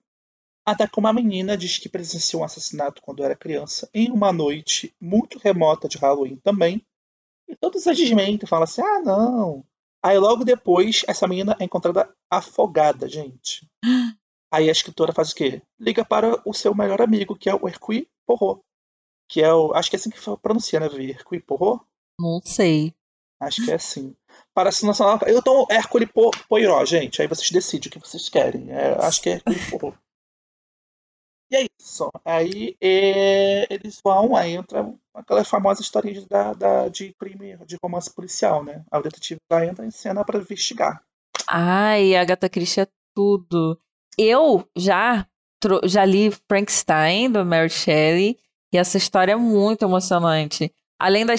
até 0.65 0.86
que 0.88 1.00
uma 1.00 1.13
menina 1.13 1.55
diz 1.55 1.77
que 1.77 1.88
presenciou 1.88 2.41
um 2.41 2.45
assassinato 2.45 3.01
quando 3.01 3.24
era 3.24 3.36
criança, 3.36 3.89
em 3.93 4.12
uma 4.12 4.33
noite 4.33 4.93
muito 5.00 5.39
remota 5.39 5.88
de 5.88 5.97
Halloween 5.97 6.36
também, 6.43 6.86
e 7.47 7.55
todos 7.55 7.88
a 7.88 7.93
desmentem, 7.93 8.47
falam 8.47 8.65
assim, 8.65 8.81
ah, 8.81 9.00
não. 9.00 9.65
Aí 10.03 10.17
logo 10.17 10.43
depois, 10.43 11.03
essa 11.07 11.27
menina 11.27 11.55
é 11.59 11.63
encontrada 11.63 12.13
afogada, 12.29 13.07
gente. 13.07 13.67
Aí 14.51 14.69
a 14.69 14.71
escritora 14.71 15.12
faz 15.12 15.31
o 15.31 15.36
quê? 15.36 15.62
Liga 15.77 16.05
para 16.05 16.41
o 16.45 16.53
seu 16.53 16.74
melhor 16.74 17.01
amigo, 17.01 17.36
que 17.36 17.50
é 17.50 17.55
o 17.55 17.67
Hercule 17.67 18.07
Poirot. 18.25 18.62
Que 19.29 19.43
é 19.43 19.53
o. 19.53 19.74
Acho 19.74 19.89
que 19.89 19.97
é 19.97 20.00
assim 20.00 20.09
que 20.09 20.19
pronuncia, 20.41 20.79
né? 20.79 20.86
Hercule 20.86 21.41
Poirot? 21.41 21.83
Não 22.17 22.39
sei. 22.41 22.93
Acho 23.39 23.63
que 23.63 23.72
é 23.72 23.75
assim. 23.75 24.15
Parece 24.53 24.86
nacional. 24.86 25.20
Eu 25.27 25.41
tomo 25.41 25.67
Hercule 25.70 26.10
Poirot, 26.50 26.86
gente. 26.86 27.22
Aí 27.22 27.27
vocês 27.27 27.51
decidem 27.51 27.88
o 27.88 27.91
que 27.91 28.00
vocês 28.00 28.29
querem. 28.29 28.72
É, 28.72 28.98
acho 29.00 29.22
que 29.22 29.29
é 29.29 29.34
Hercule 29.34 29.79
Poirot. 29.79 29.98
E 31.50 31.56
é 31.56 31.65
isso. 31.79 32.12
Aí 32.25 32.75
é, 32.82 33.74
eles 33.74 34.01
vão, 34.03 34.36
aí 34.36 34.53
entra 34.53 34.94
aquela 35.13 35.44
famosa 35.46 35.82
história 35.82 36.25
da, 36.29 36.53
da, 36.53 36.88
de 36.89 37.13
crime, 37.13 37.58
de 37.65 37.77
romance 37.82 38.13
policial, 38.13 38.63
né? 38.63 38.84
A 38.91 39.00
detetive 39.00 39.39
lá 39.50 39.65
entra 39.65 39.86
em 39.86 39.91
cena 39.91 40.25
para 40.25 40.39
investigar. 40.39 41.01
Ai, 41.50 42.15
a 42.15 42.22
Agatha 42.22 42.50
Christie 42.50 42.82
é 42.82 42.88
tudo. 43.15 43.79
Eu 44.17 44.67
já, 44.75 45.25
já 45.86 46.03
li 46.03 46.32
Frankenstein, 46.50 47.32
do 47.32 47.46
Mary 47.46 47.70
Shelley, 47.70 48.38
e 48.74 48.77
essa 48.77 48.98
história 48.98 49.32
é 49.32 49.38
muito 49.38 49.86
emocionante. 49.86 50.74
Além 50.99 51.25
da, 51.25 51.33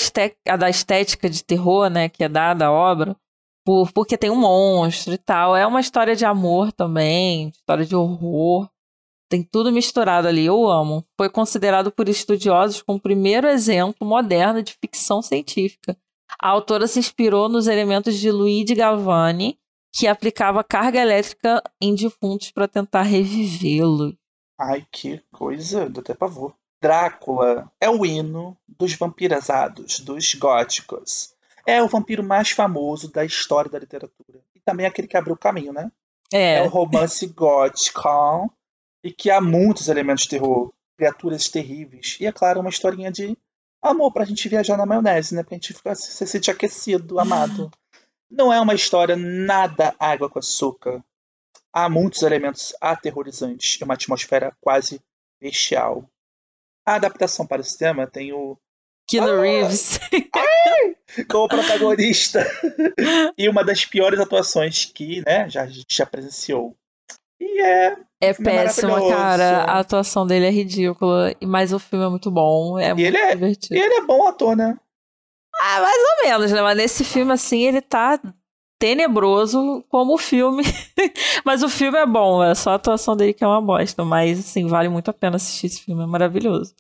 da 0.57 0.71
estética 0.71 1.29
de 1.29 1.43
terror, 1.45 1.91
né, 1.91 2.09
que 2.09 2.23
é 2.23 2.29
dada 2.29 2.67
à 2.67 2.73
obra, 2.73 3.17
por, 3.65 3.93
porque 3.93 4.17
tem 4.17 4.31
um 4.31 4.41
monstro 4.41 5.13
e 5.13 5.19
tal, 5.19 5.55
é 5.55 5.67
uma 5.67 5.81
história 5.81 6.17
de 6.17 6.25
amor 6.25 6.73
também, 6.73 7.49
história 7.49 7.85
de 7.85 7.95
horror. 7.95 8.69
Tem 9.29 9.43
tudo 9.43 9.71
misturado 9.71 10.27
ali, 10.27 10.47
eu 10.47 10.67
amo. 10.67 11.05
Foi 11.17 11.29
considerado 11.29 11.93
por 11.93 12.09
estudiosos 12.09 12.81
como 12.81 12.99
o 12.99 13.03
primeiro 13.03 13.47
exemplo 13.47 14.07
moderno 14.09 14.63
de 14.63 14.73
ficção 14.81 15.21
científica. 15.21 15.99
A 16.41 16.49
autora 16.49 16.87
se 16.87 16.99
inspirou 16.99 17.49
nos 17.49 17.67
elementos 17.67 18.17
de 18.17 18.31
Luigi 18.31 18.75
Galvani, 18.75 19.59
que 19.95 20.07
aplicava 20.07 20.65
carga 20.65 21.01
elétrica 21.01 21.63
em 21.81 21.95
defuntos 21.95 22.51
para 22.51 22.69
tentar 22.69 23.03
revivê-los. 23.03 24.15
Ai, 24.59 24.87
que 24.91 25.23
coisa, 25.31 25.89
dá 25.89 26.01
até 26.01 26.15
pavor. 26.15 26.55
Drácula 26.81 27.71
é 27.81 27.91
o 27.91 28.07
hino 28.07 28.57
dos 28.67 28.95
vampirazados, 28.95 30.01
dos 30.01 30.35
góticos. 30.35 31.35
É 31.67 31.83
o 31.83 31.89
vampiro 31.89 32.23
mais 32.23 32.51
famoso 32.51 33.11
da 33.11 33.25
história 33.25 33.71
da 33.71 33.79
literatura. 33.79 34.41
E 34.55 34.61
também 34.61 34.87
aquele 34.87 35.09
que 35.09 35.17
abriu 35.17 35.35
o 35.35 35.39
caminho, 35.39 35.73
né? 35.73 35.91
É. 36.33 36.59
É 36.59 36.63
o 36.63 36.69
romance 36.69 37.27
gótico 37.27 38.51
e 39.03 39.13
que 39.13 39.31
há 39.31 39.41
muitos 39.41 39.89
elementos 39.89 40.25
de 40.25 40.31
terror, 40.31 40.73
criaturas 40.97 41.49
terríveis. 41.49 42.17
E, 42.21 42.27
é 42.27 42.33
claro, 42.33 42.61
uma 42.61 42.71
historinha 42.71 43.11
de 43.11 43.37
amor 43.83 44.13
pra 44.13 44.25
gente 44.25 44.49
viajar 44.49 44.77
na 44.77 44.87
maionese, 44.87 45.35
né? 45.35 45.43
Pra 45.43 45.55
gente 45.55 45.73
ficar, 45.73 45.95
se 45.95 46.27
sentir 46.27 46.51
aquecido, 46.51 47.19
amado. 47.19 47.71
Não 48.31 48.53
é 48.53 48.61
uma 48.61 48.75
história 48.75 49.17
nada 49.17 49.95
água 49.99 50.29
com 50.29 50.39
açúcar. 50.39 51.03
Há 51.73 51.89
muitos 51.89 52.23
elementos 52.23 52.75
aterrorizantes 52.81 53.81
e 53.81 53.85
uma 53.85 53.95
atmosfera 53.95 54.55
quase 54.61 55.01
bestial. 55.41 56.05
A 56.89 56.95
adaptação 56.95 57.47
para 57.47 57.61
o 57.61 57.65
cinema 57.65 58.07
tem 58.07 58.33
o 58.33 58.57
Keanu 59.07 59.33
ah, 59.33 59.41
Reeves 59.43 60.01
ai, 60.35 61.25
como 61.29 61.47
protagonista 61.47 62.51
e 63.37 63.47
uma 63.47 63.63
das 63.63 63.85
piores 63.85 64.19
atuações 64.19 64.87
que 64.87 65.23
né, 65.27 65.47
já, 65.51 65.65
a 65.65 65.67
gente 65.67 65.95
já 65.95 66.07
presenciou. 66.07 66.75
E 67.39 67.61
é. 67.61 67.95
É 68.23 68.33
péssima, 68.33 69.07
cara. 69.07 69.65
A 69.65 69.81
atuação 69.81 70.27
dele 70.27 70.47
é 70.47 70.51
ridícula, 70.51 71.37
mas 71.43 71.75
o 71.75 71.79
filme 71.79 72.07
é 72.07 72.09
muito 72.09 72.31
bom. 72.31 72.79
É 72.79 72.87
e 72.87 72.95
muito 72.95 73.07
ele 73.07 73.19
é, 73.19 73.35
divertido. 73.35 73.75
E 73.75 73.79
ele 73.79 73.95
é 73.95 74.01
bom 74.07 74.27
ator, 74.27 74.57
né? 74.57 74.75
Ah, 75.61 75.81
mais 75.83 75.97
ou 75.99 76.31
menos, 76.31 76.53
né? 76.53 76.63
Mas 76.63 76.77
nesse 76.79 77.05
filme, 77.05 77.33
assim, 77.33 77.65
ele 77.65 77.83
tá 77.83 78.19
tenebroso 78.79 79.85
como 79.89 80.15
o 80.15 80.19
filme. 80.19 80.63
mas 81.45 81.63
o 81.63 81.69
filme 81.69 81.99
é 81.99 82.07
bom, 82.07 82.43
é 82.43 82.55
só 82.55 82.71
a 82.71 82.75
atuação 82.75 83.17
dele 83.17 83.35
que 83.35 83.43
é 83.43 83.47
uma 83.47 83.61
bosta. 83.61 84.05
Mas, 84.05 84.39
assim, 84.39 84.67
vale 84.67 84.89
muito 84.89 85.11
a 85.11 85.15
pena 85.15 85.37
assistir 85.37 85.67
esse 85.67 85.83
filme, 85.83 86.03
é 86.03 86.07
maravilhoso. 86.07 86.75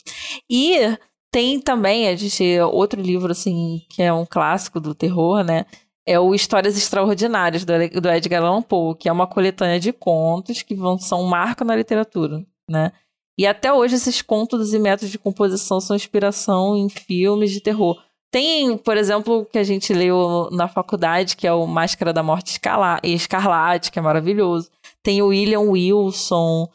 E 0.48 0.96
tem 1.30 1.60
também, 1.60 2.08
a 2.08 2.16
gente, 2.16 2.58
outro 2.60 3.00
livro, 3.00 3.32
assim, 3.32 3.82
que 3.90 4.02
é 4.02 4.12
um 4.12 4.24
clássico 4.24 4.80
do 4.80 4.94
terror, 4.94 5.44
né? 5.44 5.66
É 6.06 6.18
o 6.18 6.34
Histórias 6.34 6.76
Extraordinárias, 6.76 7.64
do, 7.64 7.72
Edgar 8.10 8.42
Allan 8.42 8.62
Poe, 8.62 8.96
que 8.96 9.08
é 9.08 9.12
uma 9.12 9.26
coletânea 9.26 9.78
de 9.78 9.92
contos 9.92 10.62
que 10.62 10.74
vão, 10.74 10.98
são 10.98 11.22
um 11.22 11.26
marco 11.28 11.64
na 11.64 11.76
literatura, 11.76 12.46
né? 12.68 12.92
E 13.38 13.46
até 13.46 13.72
hoje 13.72 13.94
esses 13.94 14.20
contos 14.20 14.72
e 14.74 14.78
métodos 14.78 15.10
de 15.10 15.18
composição 15.18 15.80
são 15.80 15.94
inspiração 15.94 16.76
em 16.76 16.88
filmes 16.88 17.52
de 17.52 17.60
terror. 17.60 18.02
Tem, 18.30 18.76
por 18.76 18.96
exemplo, 18.96 19.38
o 19.40 19.44
que 19.44 19.58
a 19.58 19.64
gente 19.64 19.92
leu 19.94 20.48
na 20.52 20.68
faculdade, 20.68 21.36
que 21.36 21.46
é 21.46 21.52
o 21.52 21.66
Máscara 21.66 22.12
da 22.12 22.22
Morte 22.22 22.60
Escarlate, 23.02 23.90
que 23.90 23.98
é 23.98 24.02
maravilhoso. 24.02 24.70
Tem 25.02 25.22
o 25.22 25.28
William 25.28 25.60
Wilson, 25.60 26.68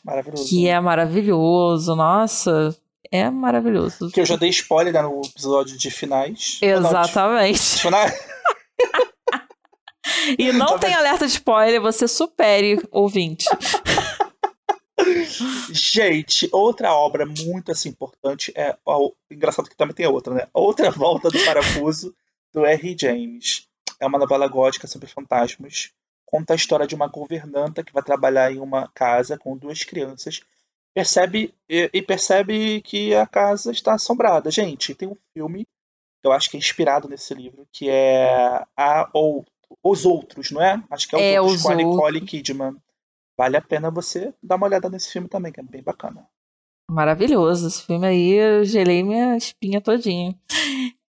que 0.50 0.68
é 0.68 0.80
maravilhoso. 0.80 1.96
Nossa, 1.96 2.76
é 3.12 3.30
maravilhoso. 3.30 4.10
Que 4.10 4.22
eu 4.22 4.26
já 4.26 4.36
dei 4.36 4.50
spoiler 4.50 4.92
né, 4.92 5.02
no 5.04 5.22
episódio 5.24 5.78
de 5.78 5.92
finais. 5.92 6.58
Exatamente. 6.62 7.60
Finais. 7.80 8.14
E 10.38 10.52
não 10.52 10.68
Tá 10.74 10.80
tem 10.80 10.94
alerta 10.94 11.26
de 11.26 11.32
spoiler, 11.32 11.82
você 11.82 12.10
supere, 12.10 12.82
ouvinte. 12.92 13.46
Gente, 15.72 16.48
outra 16.52 16.94
obra 16.94 17.26
muito 17.26 17.72
assim 17.72 17.90
importante 17.90 18.52
é. 18.56 18.78
ó, 18.86 19.12
engraçado 19.30 19.70
que 19.70 19.76
também 19.76 19.96
tem 19.96 20.08
outra, 20.08 20.34
né? 20.34 20.48
Outra 20.54 20.90
Volta 20.92 21.30
do 21.30 21.44
Parafuso, 21.44 22.16
do 22.54 22.66
R. 22.66 22.96
James. 23.00 23.68
É 24.00 24.06
uma 24.06 24.20
novela 24.20 24.48
gótica 24.48 24.88
sobre 24.88 25.08
fantasmas. 25.08 25.92
Conta 26.26 26.54
a 26.54 26.56
história 26.56 26.88
de 26.88 26.96
uma 26.96 27.08
governanta 27.08 27.84
que 27.84 27.94
vai 27.94 28.04
trabalhar 28.04 28.52
em 28.52 28.60
uma 28.60 28.88
casa 28.94 29.38
com 29.38 29.58
duas 29.58 29.84
crianças. 29.84 30.42
Percebe 30.94 31.54
e, 31.68 31.90
e 31.92 32.02
percebe 32.02 32.82
que 32.82 33.16
a 33.16 33.26
casa 33.26 33.72
está 33.72 33.96
assombrada. 33.96 34.52
Gente, 34.52 34.94
tem 34.94 35.08
um 35.08 35.18
filme 35.34 35.66
que 36.22 36.28
eu 36.28 36.32
acho 36.32 36.50
que 36.50 36.58
é 36.58 36.60
inspirado 36.60 37.10
nesse 37.10 37.34
livro, 37.34 37.68
que 37.72 37.90
é 37.90 38.64
a, 38.78 39.10
ou, 39.14 39.46
Os 39.84 40.06
Outros, 40.06 40.52
não 40.52 40.62
é? 40.62 40.82
Acho 40.90 41.08
que 41.08 41.16
é 41.16 41.34
É, 41.34 41.42
Os 41.42 41.48
Outros, 41.48 41.60
Os 41.60 41.64
com 41.64 41.72
a 41.72 41.76
Nicole. 41.76 42.22
Kidman. 42.22 42.78
Vale 43.44 43.58
a 43.58 43.62
pena 43.62 43.92
você 43.92 44.34
dar 44.42 44.56
uma 44.56 44.68
olhada 44.68 44.90
nesse 44.90 45.12
filme 45.12 45.28
também, 45.28 45.52
que 45.52 45.60
é 45.60 45.64
bem 45.64 45.84
bacana. 45.84 46.26
Maravilhoso. 46.90 47.68
Esse 47.68 47.86
filme 47.86 48.08
aí, 48.08 48.32
eu 48.32 48.64
gelei 48.64 49.04
minha 49.04 49.36
espinha 49.36 49.82
todinha. 49.82 50.34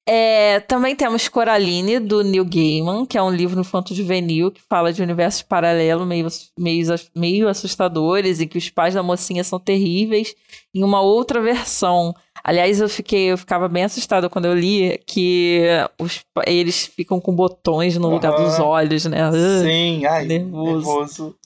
É, 0.04 0.58
também 0.58 0.96
temos 0.96 1.28
Coraline, 1.28 2.00
do 2.00 2.24
Neil 2.24 2.44
Gaiman, 2.44 3.06
que 3.06 3.16
é 3.16 3.22
um 3.22 3.30
livro 3.30 3.60
infanto-juvenil 3.60 4.50
que 4.50 4.60
fala 4.60 4.92
de 4.92 5.00
universos 5.00 5.42
paralelos 5.42 6.06
meio, 6.06 6.26
meio, 6.58 6.94
meio 7.14 7.48
assustadores 7.48 8.40
e 8.40 8.48
que 8.48 8.58
os 8.58 8.68
pais 8.68 8.94
da 8.94 9.02
mocinha 9.02 9.44
são 9.44 9.60
terríveis 9.60 10.34
em 10.74 10.82
uma 10.82 11.00
outra 11.00 11.40
versão. 11.40 12.12
Aliás, 12.42 12.80
eu 12.80 12.88
fiquei, 12.88 13.30
eu 13.30 13.38
ficava 13.38 13.68
bem 13.68 13.84
assustada 13.84 14.28
quando 14.28 14.46
eu 14.46 14.54
li 14.54 15.00
que 15.06 15.62
os, 16.00 16.24
eles 16.48 16.84
ficam 16.84 17.20
com 17.20 17.32
botões 17.32 17.96
no 17.96 18.10
lugar 18.10 18.32
Aham. 18.32 18.44
dos 18.44 18.58
olhos, 18.58 19.04
né? 19.06 19.30
Sim, 19.62 20.04
ai, 20.04 20.26
nervoso. 20.26 20.74
nervoso. 20.74 21.36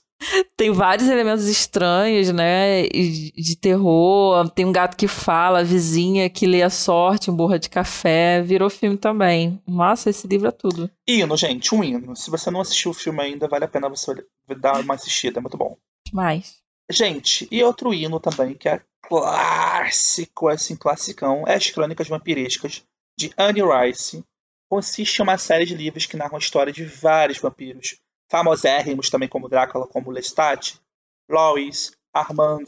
Tem 0.56 0.70
vários 0.72 1.08
elementos 1.08 1.46
estranhos, 1.46 2.32
né? 2.32 2.82
De 2.88 3.56
terror. 3.56 4.48
Tem 4.50 4.64
um 4.64 4.72
gato 4.72 4.96
que 4.96 5.06
fala, 5.06 5.60
a 5.60 5.64
vizinha 5.64 6.28
que 6.28 6.46
lê 6.46 6.62
a 6.62 6.70
sorte 6.70 7.30
em 7.30 7.34
borra 7.34 7.58
de 7.58 7.70
café. 7.70 8.42
Virou 8.42 8.68
filme 8.68 8.96
também. 8.96 9.62
Nossa, 9.66 10.10
esse 10.10 10.26
livro 10.26 10.48
é 10.48 10.52
tudo. 10.52 10.90
Hino, 11.06 11.36
gente, 11.36 11.74
um 11.74 11.84
hino. 11.84 12.16
Se 12.16 12.30
você 12.30 12.50
não 12.50 12.60
assistiu 12.60 12.90
o 12.90 12.94
filme 12.94 13.22
ainda, 13.22 13.46
vale 13.48 13.64
a 13.64 13.68
pena 13.68 13.88
você 13.88 14.12
dar 14.58 14.80
uma 14.80 14.94
assistida, 14.94 15.38
é 15.38 15.42
muito 15.42 15.56
bom. 15.56 15.76
Demais. 16.06 16.56
Gente, 16.90 17.46
e 17.50 17.62
outro 17.62 17.92
hino 17.92 18.18
também, 18.18 18.54
que 18.54 18.68
é 18.68 18.80
clássico, 19.02 20.48
assim, 20.48 20.74
classicão, 20.74 21.44
é 21.46 21.54
As 21.54 21.70
Crônicas 21.70 22.08
Vampirescas, 22.08 22.82
de 23.16 23.30
Anne 23.36 23.60
Rice. 23.62 24.24
Consiste 24.70 25.18
em 25.18 25.22
uma 25.22 25.38
série 25.38 25.64
de 25.64 25.74
livros 25.74 26.06
que 26.06 26.16
narram 26.16 26.36
a 26.36 26.38
história 26.38 26.72
de 26.72 26.84
vários 26.84 27.38
vampiros, 27.38 27.96
famosérrimos 28.30 29.10
também 29.10 29.28
como 29.28 29.48
Drácula, 29.48 29.86
como 29.86 30.10
Lestat, 30.10 30.74
Lois, 31.30 31.92
Armand, 32.12 32.64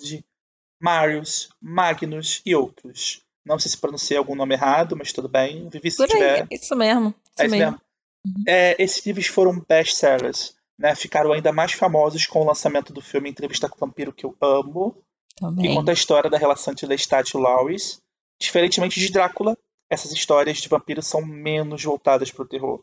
Marius, 0.80 1.50
Magnus 1.60 2.40
e 2.44 2.54
outros. 2.54 3.20
Não 3.44 3.58
sei 3.58 3.70
se 3.70 3.78
pronunciei 3.78 4.18
algum 4.18 4.34
nome 4.34 4.54
errado, 4.54 4.96
mas 4.96 5.12
tudo 5.12 5.28
bem. 5.28 5.68
Vivi 5.68 5.90
se 5.90 5.96
Por 5.96 6.04
aí, 6.04 6.10
tiver. 6.12 6.46
isso 6.50 6.76
mesmo. 6.76 7.08
Isso 7.08 7.42
É 7.42 7.46
isso 7.46 7.56
mesmo. 7.56 7.80
mesmo. 8.26 8.44
É, 8.46 8.82
esses 8.82 9.04
livros 9.04 9.26
foram 9.26 9.58
best-sellers, 9.66 10.54
né? 10.78 10.94
Ficaram 10.94 11.32
ainda 11.32 11.52
mais 11.52 11.72
famosos 11.72 12.26
com 12.26 12.42
o 12.42 12.44
lançamento 12.46 12.92
do 12.92 13.00
filme 13.00 13.30
Entrevista 13.30 13.68
com 13.68 13.76
o 13.76 13.78
Vampiro, 13.88 14.12
que 14.12 14.26
eu 14.26 14.36
amo, 14.40 14.94
que 15.28 15.40
Também. 15.40 15.74
conta 15.74 15.90
a 15.90 15.94
história 15.94 16.28
da 16.28 16.36
relação 16.36 16.72
entre 16.72 16.86
Lestat 16.86 17.30
e 17.34 17.38
Lawrence. 17.38 17.98
Diferentemente 18.38 19.00
de 19.00 19.10
Drácula, 19.10 19.56
essas 19.90 20.12
histórias 20.12 20.58
de 20.58 20.68
vampiros 20.68 21.06
são 21.06 21.24
menos 21.24 21.82
voltadas 21.82 22.30
para 22.30 22.42
o 22.44 22.48
terror. 22.48 22.82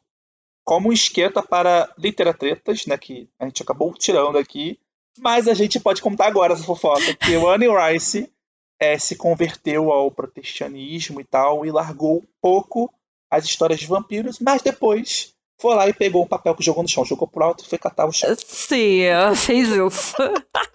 Como 0.68 0.92
esquenta 0.92 1.42
para 1.42 1.90
literatretas, 1.98 2.86
né, 2.86 2.98
que 2.98 3.30
a 3.40 3.46
gente 3.46 3.64
acabou 3.64 3.94
tirando 3.94 4.38
aqui, 4.38 4.78
mas 5.18 5.48
a 5.48 5.54
gente 5.54 5.80
pode 5.80 6.02
contar 6.02 6.28
agora 6.28 6.52
essa 6.52 6.64
fofoca, 6.64 7.16
que 7.16 7.38
o 7.38 7.48
Anne 7.48 7.68
Rice 7.70 8.30
é, 8.78 9.00
se 9.00 9.16
converteu 9.16 9.94
ao 9.94 10.12
protestantismo 10.12 11.22
e 11.22 11.24
tal, 11.24 11.66
e 11.66 11.72
largou 11.72 12.18
um 12.18 12.28
pouco 12.42 12.94
as 13.32 13.46
histórias 13.46 13.80
de 13.80 13.88
vampiros, 13.88 14.40
mas 14.40 14.62
depois 14.62 15.34
foi 15.60 15.76
lá 15.76 15.88
e 15.88 15.94
pegou 15.94 16.24
um 16.24 16.28
papel 16.28 16.54
que 16.56 16.64
jogou 16.64 16.84
no 16.84 16.90
chão, 16.90 17.04
jogou 17.06 17.28
pro 17.28 17.44
alto 17.44 17.64
e 17.64 17.68
foi 17.68 17.78
catar 17.78 18.06
o 18.06 18.12
chão. 18.12 18.30
Sim, 18.46 19.02
fez 19.36 19.70
isso. 19.70 20.16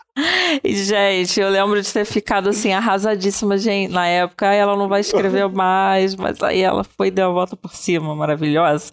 E, 0.63 0.75
gente, 0.77 1.41
eu 1.41 1.49
lembro 1.49 1.81
de 1.81 1.91
ter 1.91 2.05
ficado 2.05 2.51
assim, 2.51 2.71
arrasadíssima, 2.71 3.57
gente. 3.57 3.91
Na 3.91 4.07
época, 4.07 4.45
ela 4.53 4.77
não 4.77 4.87
vai 4.87 5.01
escrever 5.01 5.49
mais, 5.51 6.15
mas 6.15 6.43
aí 6.43 6.61
ela 6.61 6.85
foi 6.85 7.07
e 7.09 7.11
deu 7.11 7.31
a 7.31 7.33
volta 7.33 7.57
por 7.57 7.75
cima, 7.75 8.15
maravilhosa. 8.15 8.93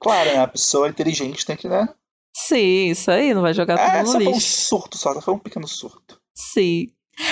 Claro, 0.00 0.30
né, 0.30 0.40
a 0.40 0.48
pessoa 0.48 0.88
inteligente 0.88 1.46
tem 1.46 1.56
que, 1.56 1.68
né? 1.68 1.88
Sim, 2.36 2.90
isso 2.90 3.08
aí, 3.08 3.32
não 3.32 3.42
vai 3.42 3.54
jogar 3.54 3.78
É, 3.78 4.02
tudo 4.02 4.06
no 4.06 4.12
foi 4.14 4.26
um 4.26 4.34
lixo. 4.34 4.66
surto 4.66 4.98
só, 4.98 5.14
só 5.14 5.20
foi 5.20 5.34
um 5.34 5.38
pequeno 5.38 5.68
surto. 5.68 6.18
Sim. 6.34 6.88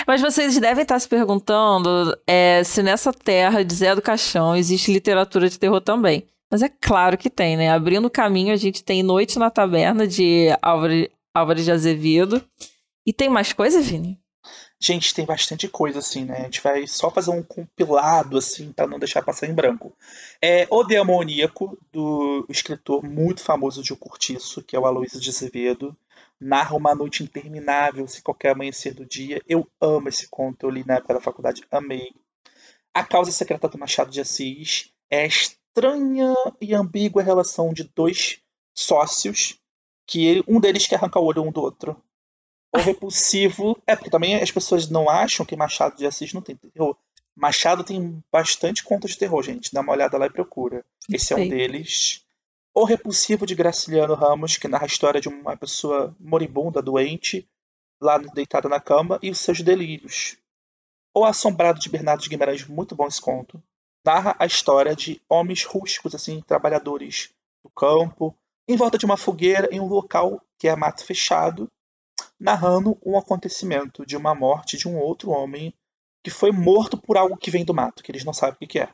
Mas 0.06 0.20
vocês 0.20 0.56
devem 0.60 0.82
estar 0.82 0.98
se 1.00 1.08
perguntando 1.08 2.16
é, 2.28 2.62
se 2.62 2.80
nessa 2.80 3.12
terra 3.12 3.64
de 3.64 3.74
Zé 3.74 3.92
do 3.94 4.00
Caixão 4.00 4.54
existe 4.54 4.92
literatura 4.92 5.50
de 5.50 5.58
terror 5.58 5.80
também. 5.80 6.24
Mas 6.50 6.62
é 6.62 6.68
claro 6.68 7.18
que 7.18 7.28
tem, 7.28 7.56
né? 7.56 7.70
Abrindo 7.70 8.06
o 8.06 8.10
caminho, 8.10 8.52
a 8.52 8.56
gente 8.56 8.84
tem 8.84 9.02
Noite 9.02 9.38
na 9.38 9.50
Taberna, 9.50 10.06
de 10.06 10.48
Álvares 10.62 11.64
de 11.64 11.72
Azevedo. 11.72 12.44
E 13.06 13.12
tem 13.12 13.28
mais 13.28 13.52
coisa, 13.52 13.80
Vini? 13.80 14.20
Gente, 14.80 15.14
tem 15.14 15.24
bastante 15.24 15.66
coisa, 15.66 16.00
assim, 16.00 16.24
né? 16.24 16.38
A 16.38 16.44
gente 16.44 16.60
vai 16.60 16.86
só 16.86 17.10
fazer 17.10 17.30
um 17.30 17.42
compilado, 17.42 18.36
assim, 18.36 18.70
pra 18.72 18.86
não 18.86 18.98
deixar 18.98 19.22
passar 19.22 19.46
em 19.46 19.54
branco. 19.54 19.96
É 20.42 20.66
O 20.70 20.84
Demoníaco, 20.84 21.78
do 21.90 22.44
escritor 22.48 23.02
muito 23.02 23.40
famoso 23.42 23.82
de 23.82 23.92
O 23.92 23.96
Curtiço, 23.96 24.62
que 24.62 24.76
é 24.76 24.78
o 24.78 24.84
Aloysio 24.84 25.18
de 25.20 25.30
Azevedo. 25.30 25.96
Narra 26.38 26.76
uma 26.76 26.94
noite 26.94 27.22
interminável, 27.22 28.06
se 28.06 28.20
qualquer 28.20 28.50
amanhecer 28.50 28.92
do 28.92 29.06
dia. 29.06 29.40
Eu 29.48 29.66
amo 29.80 30.08
esse 30.08 30.28
conto, 30.28 30.66
eu 30.66 30.70
li 30.70 30.84
na 30.86 30.96
época 30.96 31.14
da 31.14 31.20
faculdade, 31.20 31.62
amei. 31.70 32.12
A 32.92 33.02
Causa 33.02 33.32
Secreta 33.32 33.68
do 33.68 33.78
Machado 33.78 34.10
de 34.10 34.20
Assis 34.20 34.90
é 35.10 35.26
estranha 35.74 36.32
e 36.60 36.72
ambígua 36.72 37.22
relação 37.22 37.72
de 37.72 37.84
dois 37.84 38.40
sócios, 38.72 39.58
que 40.06 40.44
um 40.46 40.60
deles 40.60 40.86
quer 40.86 40.96
arrancar 40.96 41.20
o 41.20 41.24
olho 41.24 41.42
um 41.42 41.50
do 41.50 41.60
outro. 41.60 42.00
O 42.72 42.78
repulsivo. 42.78 43.76
É, 43.86 43.96
porque 43.96 44.10
também 44.10 44.36
as 44.36 44.50
pessoas 44.50 44.88
não 44.88 45.10
acham 45.10 45.44
que 45.44 45.56
Machado 45.56 45.96
de 45.96 46.06
Assis 46.06 46.32
não 46.32 46.42
tem 46.42 46.56
terror. 46.56 46.96
Machado 47.34 47.82
tem 47.82 48.22
bastante 48.30 48.84
contos 48.84 49.12
de 49.12 49.18
terror, 49.18 49.42
gente. 49.42 49.72
Dá 49.72 49.80
uma 49.80 49.92
olhada 49.92 50.16
lá 50.16 50.26
e 50.26 50.30
procura. 50.30 50.84
Esse 51.12 51.32
é 51.32 51.36
um 51.36 51.40
Sei. 51.40 51.48
deles. 51.48 52.24
O 52.72 52.84
Repulsivo 52.84 53.46
de 53.46 53.54
Graciliano 53.54 54.14
Ramos, 54.14 54.56
que 54.56 54.68
narra 54.68 54.84
a 54.84 54.86
história 54.86 55.20
de 55.20 55.28
uma 55.28 55.56
pessoa 55.56 56.14
moribunda, 56.18 56.82
doente, 56.82 57.48
lá 58.00 58.18
deitada 58.18 58.68
na 58.68 58.80
cama, 58.80 59.18
e 59.22 59.30
os 59.30 59.38
seus 59.38 59.60
delírios. 59.62 60.36
O 61.14 61.24
Assombrado 61.24 61.78
de 61.78 61.88
Bernardo 61.88 62.22
de 62.22 62.28
Guimarães, 62.28 62.66
muito 62.66 62.96
bom 62.96 63.06
esse 63.06 63.20
conto. 63.20 63.62
Narra 64.04 64.36
a 64.38 64.44
história 64.44 64.94
de 64.94 65.20
homens 65.28 65.64
rústicos, 65.64 66.14
assim, 66.14 66.42
trabalhadores 66.42 67.30
do 67.62 67.70
campo, 67.70 68.36
em 68.68 68.76
volta 68.76 68.98
de 68.98 69.06
uma 69.06 69.16
fogueira 69.16 69.68
em 69.72 69.80
um 69.80 69.86
local 69.86 70.42
que 70.58 70.68
é 70.68 70.76
mato 70.76 71.04
fechado, 71.04 71.68
narrando 72.38 72.98
um 73.04 73.16
acontecimento 73.16 74.04
de 74.04 74.16
uma 74.16 74.34
morte 74.34 74.76
de 74.76 74.88
um 74.88 74.98
outro 74.98 75.30
homem 75.30 75.72
que 76.22 76.30
foi 76.30 76.50
morto 76.50 76.96
por 76.96 77.16
algo 77.16 77.36
que 77.36 77.50
vem 77.50 77.64
do 77.64 77.74
mato, 77.74 78.02
que 78.02 78.10
eles 78.10 78.24
não 78.24 78.32
sabem 78.32 78.56
o 78.62 78.66
que 78.66 78.78
é. 78.78 78.88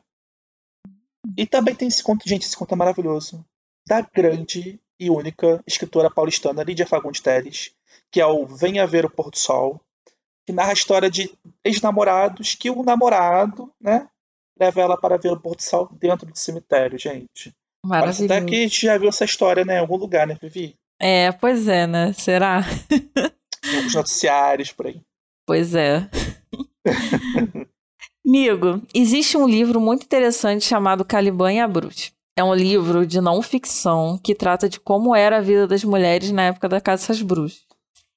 E 1.36 1.46
também 1.46 1.74
tem 1.74 1.88
esse 1.88 2.02
conto, 2.02 2.28
gente, 2.28 2.46
esse 2.46 2.56
conto 2.56 2.74
é 2.74 2.76
maravilhoso, 2.76 3.44
da 3.86 4.00
grande 4.00 4.80
e 4.98 5.10
única 5.10 5.62
escritora 5.66 6.10
paulistana 6.10 6.62
Lídia 6.62 6.86
Fagundes 6.86 7.20
Teles, 7.20 7.74
que 8.10 8.20
é 8.20 8.26
o 8.26 8.46
Venha 8.46 8.86
Ver 8.86 9.04
o 9.04 9.10
Pôr 9.10 9.30
do 9.30 9.38
Sol, 9.38 9.80
que 10.46 10.52
narra 10.52 10.70
a 10.70 10.74
história 10.74 11.10
de 11.10 11.32
ex-namorados 11.64 12.54
que 12.54 12.70
o 12.70 12.82
namorado, 12.82 13.72
né, 13.80 14.08
leva 14.60 14.80
ela 14.80 14.96
para 14.96 15.16
ver 15.16 15.32
o 15.32 15.40
pôr 15.40 15.56
do 15.56 15.62
sol 15.62 15.88
dentro 15.92 16.26
do 16.26 16.38
cemitério, 16.38 16.98
gente. 16.98 17.52
Parece 17.82 18.22
Maravilhoso. 18.22 18.24
até 18.24 18.44
que 18.44 18.54
a 18.54 18.62
gente 18.62 18.82
já 18.82 18.98
viu 18.98 19.08
essa 19.08 19.24
história, 19.24 19.64
né, 19.64 19.76
em 19.76 19.80
algum 19.80 19.96
lugar, 19.96 20.26
né, 20.26 20.36
Vivi? 20.40 20.74
É, 21.00 21.32
pois 21.32 21.66
é, 21.66 21.86
né? 21.86 22.12
Será? 22.12 22.62
Alguns 23.74 23.94
noticiários 23.94 24.70
por 24.70 24.86
aí. 24.86 25.00
Pois 25.46 25.74
é. 25.74 26.06
Amigo, 28.26 28.82
existe 28.94 29.36
um 29.36 29.48
livro 29.48 29.80
muito 29.80 30.04
interessante 30.04 30.64
chamado 30.64 31.04
Caliban 31.04 31.52
e 31.52 31.58
a 31.58 31.66
Bruxa. 31.66 32.12
É 32.36 32.44
um 32.44 32.54
livro 32.54 33.06
de 33.06 33.20
não 33.20 33.42
ficção 33.42 34.18
que 34.22 34.34
trata 34.34 34.68
de 34.68 34.78
como 34.78 35.16
era 35.16 35.38
a 35.38 35.40
vida 35.40 35.66
das 35.66 35.82
mulheres 35.82 36.30
na 36.30 36.42
época 36.44 36.68
da 36.68 36.80
caça 36.80 37.12
às 37.12 37.22
bruxas. 37.22 37.64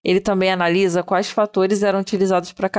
Ele 0.04 0.20
também 0.20 0.52
analisa 0.52 1.02
quais 1.02 1.30
fatores 1.30 1.82
eram 1.82 2.02
utilizados 2.02 2.52
para 2.52 2.70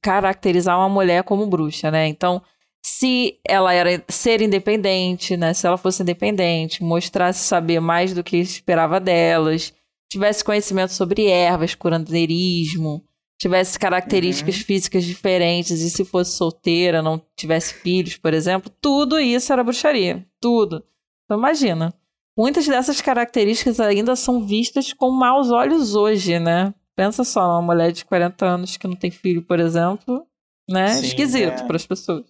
caracterizar 0.00 0.76
uma 0.76 0.88
mulher 0.88 1.22
como 1.22 1.46
bruxa, 1.46 1.90
né? 1.90 2.08
Então, 2.08 2.42
se 2.84 3.38
ela 3.46 3.72
era 3.72 4.02
ser 4.08 4.40
independente, 4.40 5.36
né? 5.36 5.52
Se 5.54 5.66
ela 5.66 5.76
fosse 5.76 6.02
independente, 6.02 6.82
mostrasse 6.82 7.40
saber 7.40 7.80
mais 7.80 8.14
do 8.14 8.24
que 8.24 8.36
esperava 8.36 8.98
delas, 9.00 9.72
tivesse 10.10 10.44
conhecimento 10.44 10.92
sobre 10.92 11.26
ervas, 11.26 11.74
curandeirismo, 11.74 13.04
tivesse 13.38 13.78
características 13.78 14.56
físicas 14.56 15.04
diferentes 15.04 15.80
e 15.80 15.90
se 15.90 16.04
fosse 16.04 16.36
solteira, 16.36 17.02
não 17.02 17.20
tivesse 17.36 17.74
filhos, 17.74 18.16
por 18.16 18.34
exemplo, 18.34 18.70
tudo 18.80 19.18
isso 19.18 19.52
era 19.52 19.62
bruxaria. 19.62 20.26
Tudo. 20.40 20.84
Então 21.24 21.38
imagina. 21.38 21.94
Muitas 22.36 22.66
dessas 22.66 23.00
características 23.00 23.80
ainda 23.80 24.14
são 24.14 24.46
vistas 24.46 24.92
com 24.92 25.10
maus 25.10 25.50
olhos 25.50 25.96
hoje, 25.96 26.38
né? 26.38 26.72
Pensa 26.94 27.24
só, 27.24 27.40
uma 27.40 27.62
mulher 27.62 27.90
de 27.90 28.04
40 28.04 28.46
anos 28.46 28.76
que 28.76 28.86
não 28.86 28.94
tem 28.94 29.10
filho, 29.10 29.42
por 29.42 29.58
exemplo, 29.58 30.24
né? 30.68 30.88
Sim, 30.88 31.06
Esquisito 31.06 31.62
é. 31.62 31.66
para 31.66 31.76
as 31.76 31.86
pessoas. 31.86 32.24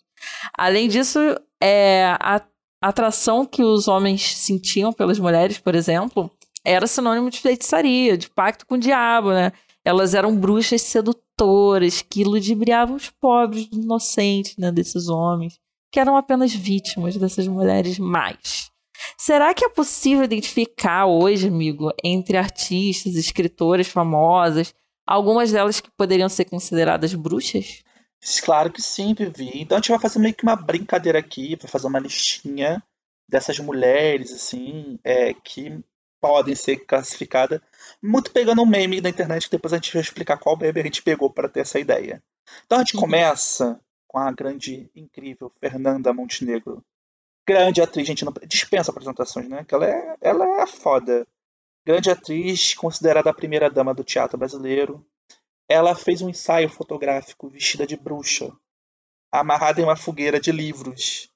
Além 0.57 0.89
disso, 0.89 1.19
é, 1.61 2.17
a 2.21 2.43
atração 2.81 3.45
que 3.45 3.63
os 3.63 3.89
homens 3.89 4.37
sentiam 4.37 4.93
pelas 4.93 5.19
mulheres, 5.19 5.59
por 5.59 5.75
exemplo, 5.75 6.31
era 6.65 6.87
sinônimo 6.87 7.31
de 7.31 7.41
feitiçaria, 7.41 8.17
de 8.17 8.29
pacto 8.31 8.67
com 8.67 8.75
o 8.75 8.79
diabo, 8.79 9.33
né? 9.33 9.53
Elas 9.85 10.15
eram 10.15 10.37
bruxas 10.37 10.83
sedutoras 10.83 12.03
que 12.03 12.25
ludibriavam 12.25 12.97
os 12.97 13.11
pobres, 13.11 13.69
inocentes, 13.73 14.57
né, 14.59 14.71
desses 14.71 15.09
homens, 15.09 15.59
que 15.91 15.99
eram 15.99 16.17
apenas 16.17 16.55
vítimas 16.55 17.17
dessas 17.17 17.49
mulheres 17.49 17.99
más. 17.99 18.71
Será 19.17 19.55
que 19.55 19.65
é 19.65 19.69
possível 19.69 20.25
identificar 20.25 21.07
hoje, 21.07 21.49
amigo, 21.49 21.91
entre 22.05 22.37
artistas, 22.37 23.15
escritoras 23.15 23.87
famosas, 23.89 24.75
algumas 25.07 25.53
delas 25.53 25.81
que 25.81 25.91
poderiam 25.97 26.29
ser 26.29 26.45
consideradas 26.45 27.15
bruxas? 27.15 27.83
Claro 28.45 28.73
que 28.73 28.83
sim, 28.83 29.15
Vivi. 29.15 29.51
Então 29.63 29.77
a 29.77 29.81
gente 29.81 29.91
vai 29.91 29.99
fazer 30.01 30.19
meio 30.19 30.35
que 30.35 30.43
uma 30.43 30.57
brincadeira 30.57 31.19
aqui, 31.19 31.57
vai 31.57 31.69
fazer 31.71 31.87
uma 31.87 31.99
listinha 31.99 32.83
dessas 33.29 33.59
mulheres, 33.59 34.33
assim, 34.33 34.99
é, 35.05 35.33
que 35.35 35.79
podem 36.21 36.55
ser 36.55 36.79
classificadas. 36.79 37.61
Muito 38.03 38.33
pegando 38.33 38.63
um 38.63 38.67
meme 38.67 39.01
da 39.01 39.09
internet, 39.09 39.45
que 39.45 39.51
depois 39.57 39.73
a 39.73 39.77
gente 39.77 39.93
vai 39.93 40.03
explicar 40.03 40.37
qual 40.39 40.57
meme 40.57 40.81
a 40.81 40.85
gente 40.85 41.03
pegou 41.03 41.31
para 41.31 41.49
ter 41.49 41.61
essa 41.61 41.79
ideia. 41.79 42.23
Então 42.67 42.79
a 42.79 42.81
gente 42.83 42.95
Uhum. 42.97 43.03
começa 43.03 43.81
com 44.07 44.19
a 44.19 44.33
grande, 44.33 44.91
incrível 44.97 45.53
Fernanda 45.61 46.13
Montenegro. 46.13 46.83
Grande 47.47 47.81
atriz, 47.81 48.07
gente, 48.07 48.25
não 48.25 48.33
dispensa 48.47 48.91
apresentações, 48.91 49.49
né? 49.49 49.65
Que 49.65 49.75
ela 49.75 49.87
é, 49.87 50.17
ela 50.21 50.63
é 50.63 50.67
foda. 50.67 51.27
Grande 51.87 52.11
atriz, 52.11 52.75
considerada 52.75 53.31
a 53.31 53.35
primeira 53.35 53.71
dama 53.71 53.95
do 53.95 54.05
teatro 54.05 54.37
brasileiro. 54.37 55.05
Ela 55.69 55.95
fez 55.95 56.23
um 56.23 56.31
ensaio 56.31 56.69
fotográfico 56.69 57.49
vestida 57.49 57.87
de 57.87 57.97
bruxa, 57.97 58.51
amarrada 59.31 59.81
em 59.81 59.85
uma 59.85 59.97
fogueira 59.97 60.41
de 60.41 60.51
livros. 60.51 61.29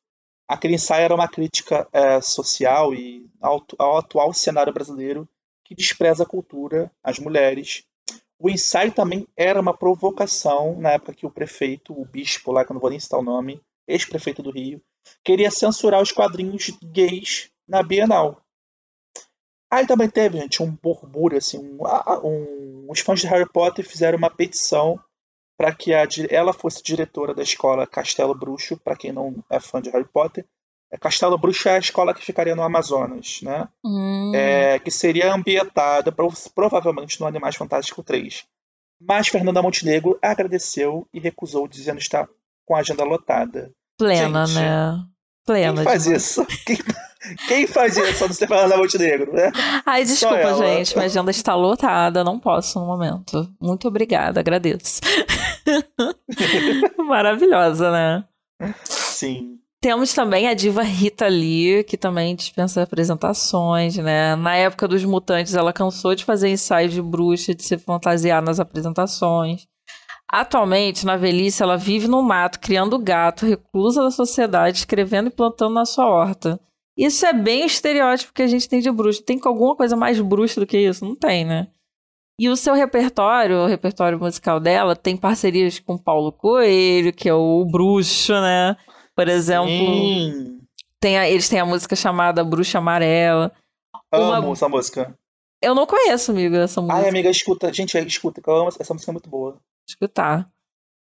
Aquele 0.48 0.74
ensaio 0.74 1.04
era 1.04 1.14
uma 1.14 1.28
crítica 1.28 1.86
eh, 1.92 2.20
social 2.20 2.94
e 2.94 3.30
ao, 3.40 3.64
ao 3.78 3.98
atual 3.98 4.32
cenário 4.32 4.72
brasileiro 4.72 5.28
que 5.64 5.74
despreza 5.74 6.24
a 6.24 6.26
cultura, 6.26 6.90
as 7.02 7.18
mulheres. 7.18 7.84
O 8.38 8.50
ensaio 8.50 8.92
também 8.92 9.28
era 9.36 9.60
uma 9.60 9.76
provocação 9.76 10.78
na 10.80 10.92
época 10.92 11.14
que 11.14 11.26
o 11.26 11.30
prefeito, 11.30 11.92
o 11.92 12.04
bispo 12.04 12.50
lá, 12.50 12.64
que 12.64 12.72
eu 12.72 12.74
não 12.74 12.80
vou 12.80 12.90
nem 12.90 12.98
citar 12.98 13.20
o 13.20 13.22
nome, 13.22 13.62
ex-prefeito 13.86 14.42
do 14.42 14.50
Rio, 14.50 14.82
queria 15.22 15.50
censurar 15.50 16.02
os 16.02 16.10
quadrinhos 16.10 16.70
gays 16.82 17.50
na 17.68 17.82
Bienal. 17.82 18.41
Aí 19.72 19.86
também 19.86 20.08
teve, 20.10 20.38
gente, 20.38 20.62
um 20.62 20.70
borbulho, 20.70 21.38
assim, 21.38 21.58
um, 21.58 21.86
ah, 21.86 22.20
um- 22.22 22.86
os 22.90 23.00
fãs 23.00 23.20
de 23.20 23.26
Harry 23.26 23.48
Potter 23.48 23.88
fizeram 23.88 24.18
uma 24.18 24.28
petição 24.28 25.00
para 25.56 25.72
que 25.74 25.94
a 25.94 26.06
ela 26.28 26.52
fosse 26.52 26.82
diretora 26.82 27.32
da 27.34 27.42
escola 27.42 27.86
Castelo 27.86 28.34
Bruxo, 28.34 28.76
para 28.76 28.96
quem 28.96 29.12
não 29.12 29.34
é 29.48 29.58
fã 29.58 29.80
de 29.80 29.88
Harry 29.90 30.04
Potter. 30.04 30.44
É, 30.90 30.98
Castelo 30.98 31.38
Bruxo 31.38 31.68
é 31.70 31.76
a 31.76 31.78
escola 31.78 32.12
que 32.12 32.22
ficaria 32.24 32.54
no 32.54 32.62
Amazonas, 32.62 33.40
né? 33.42 33.66
Hum, 33.82 34.32
É, 34.34 34.78
que 34.78 34.90
seria 34.90 35.32
ambientada 35.32 36.12
pro- 36.12 36.30
provavelmente 36.54 37.18
no 37.18 37.26
Animais 37.26 37.56
Fantásticos 37.56 38.04
3. 38.04 38.44
Mas 39.00 39.28
Fernanda 39.28 39.62
Montenegro 39.62 40.18
agradeceu 40.20 41.08
e 41.14 41.18
recusou, 41.18 41.66
dizendo 41.66 41.98
estar 41.98 42.28
com 42.66 42.74
a 42.76 42.80
agenda 42.80 43.04
lotada. 43.04 43.70
plena, 43.96 44.44
gente, 44.46 44.56
né? 44.60 45.02
Plena. 45.46 45.74
Quem 45.76 45.84
faz 45.84 46.02
demais. 46.04 46.22
isso? 46.22 46.46
Quem, 46.66 46.76
quem 47.46 47.66
faz 47.66 47.96
isso? 47.96 48.24
A 48.24 48.26
não 48.26 48.34
ser 48.34 48.46
Fernanda 48.46 48.76
Montenegro, 48.76 49.32
né? 49.32 49.50
Ai, 49.86 50.04
desculpa, 50.04 50.54
gente. 50.54 50.94
Minha 50.94 51.06
agenda 51.06 51.30
está 51.30 51.54
lotada. 51.54 52.24
Não 52.24 52.38
posso 52.38 52.80
no 52.80 52.86
momento. 52.86 53.48
Muito 53.60 53.86
obrigada, 53.88 54.40
agradeço. 54.40 55.00
Maravilhosa, 56.98 57.90
né? 57.90 58.24
Sim. 58.84 59.58
Temos 59.80 60.14
também 60.14 60.46
a 60.46 60.54
diva 60.54 60.82
Rita 60.82 61.26
Lee, 61.26 61.82
que 61.82 61.96
também 61.96 62.36
dispensa 62.36 62.82
apresentações, 62.82 63.96
né? 63.96 64.36
Na 64.36 64.54
época 64.54 64.86
dos 64.86 65.04
Mutantes, 65.04 65.54
ela 65.54 65.72
cansou 65.72 66.14
de 66.14 66.24
fazer 66.24 66.48
ensaio 66.50 66.88
de 66.88 67.02
bruxa, 67.02 67.52
de 67.52 67.64
se 67.64 67.76
fantasiar 67.78 68.40
nas 68.40 68.60
apresentações. 68.60 69.66
Atualmente, 70.30 71.04
na 71.04 71.16
velhice, 71.16 71.62
ela 71.62 71.76
vive 71.76 72.06
no 72.06 72.22
mato, 72.22 72.60
criando 72.60 72.98
gato, 72.98 73.44
reclusa 73.44 74.04
da 74.04 74.10
sociedade, 74.10 74.78
escrevendo 74.78 75.26
e 75.26 75.30
plantando 75.30 75.74
na 75.74 75.84
sua 75.84 76.06
horta. 76.06 76.60
Isso 76.96 77.24
é 77.24 77.32
bem 77.32 77.62
o 77.62 77.66
estereótipo 77.66 78.32
que 78.32 78.42
a 78.42 78.46
gente 78.46 78.68
tem 78.68 78.80
de 78.80 78.90
bruxa. 78.90 79.22
Tem 79.24 79.40
alguma 79.44 79.74
coisa 79.74 79.96
mais 79.96 80.20
bruxa 80.20 80.60
do 80.60 80.66
que 80.66 80.78
isso? 80.78 81.04
Não 81.04 81.14
tem, 81.16 81.44
né? 81.44 81.68
E 82.38 82.48
o 82.48 82.56
seu 82.56 82.74
repertório, 82.74 83.58
o 83.58 83.66
repertório 83.66 84.18
musical 84.18 84.58
dela, 84.58 84.96
tem 84.96 85.16
parcerias 85.16 85.78
com 85.78 85.96
Paulo 85.96 86.32
Coelho, 86.32 87.12
que 87.12 87.28
é 87.28 87.34
o 87.34 87.64
bruxo, 87.64 88.32
né? 88.32 88.76
Por 89.14 89.28
exemplo, 89.28 89.68
Sim. 89.68 90.58
tem 91.00 91.18
a- 91.18 91.28
eles 91.28 91.48
têm 91.48 91.60
a 91.60 91.66
música 91.66 91.94
chamada 91.94 92.42
Bruxa 92.42 92.78
Amarela. 92.78 93.52
Uma- 94.12 94.38
Amo 94.38 94.52
essa 94.52 94.68
música. 94.68 95.14
Eu 95.62 95.74
não 95.74 95.86
conheço, 95.86 96.32
amigo, 96.32 96.56
essa 96.56 96.80
música. 96.80 96.98
Ai, 97.02 97.08
amiga, 97.08 97.30
escuta. 97.30 97.72
Gente, 97.72 97.96
escuta, 98.06 98.40
que 98.42 98.48
eu 98.50 98.56
amo 98.56 98.68
essa 98.68 98.92
música 98.92 99.10
é 99.10 99.14
muito 99.14 99.30
boa. 99.30 99.56
escutar. 99.88 100.48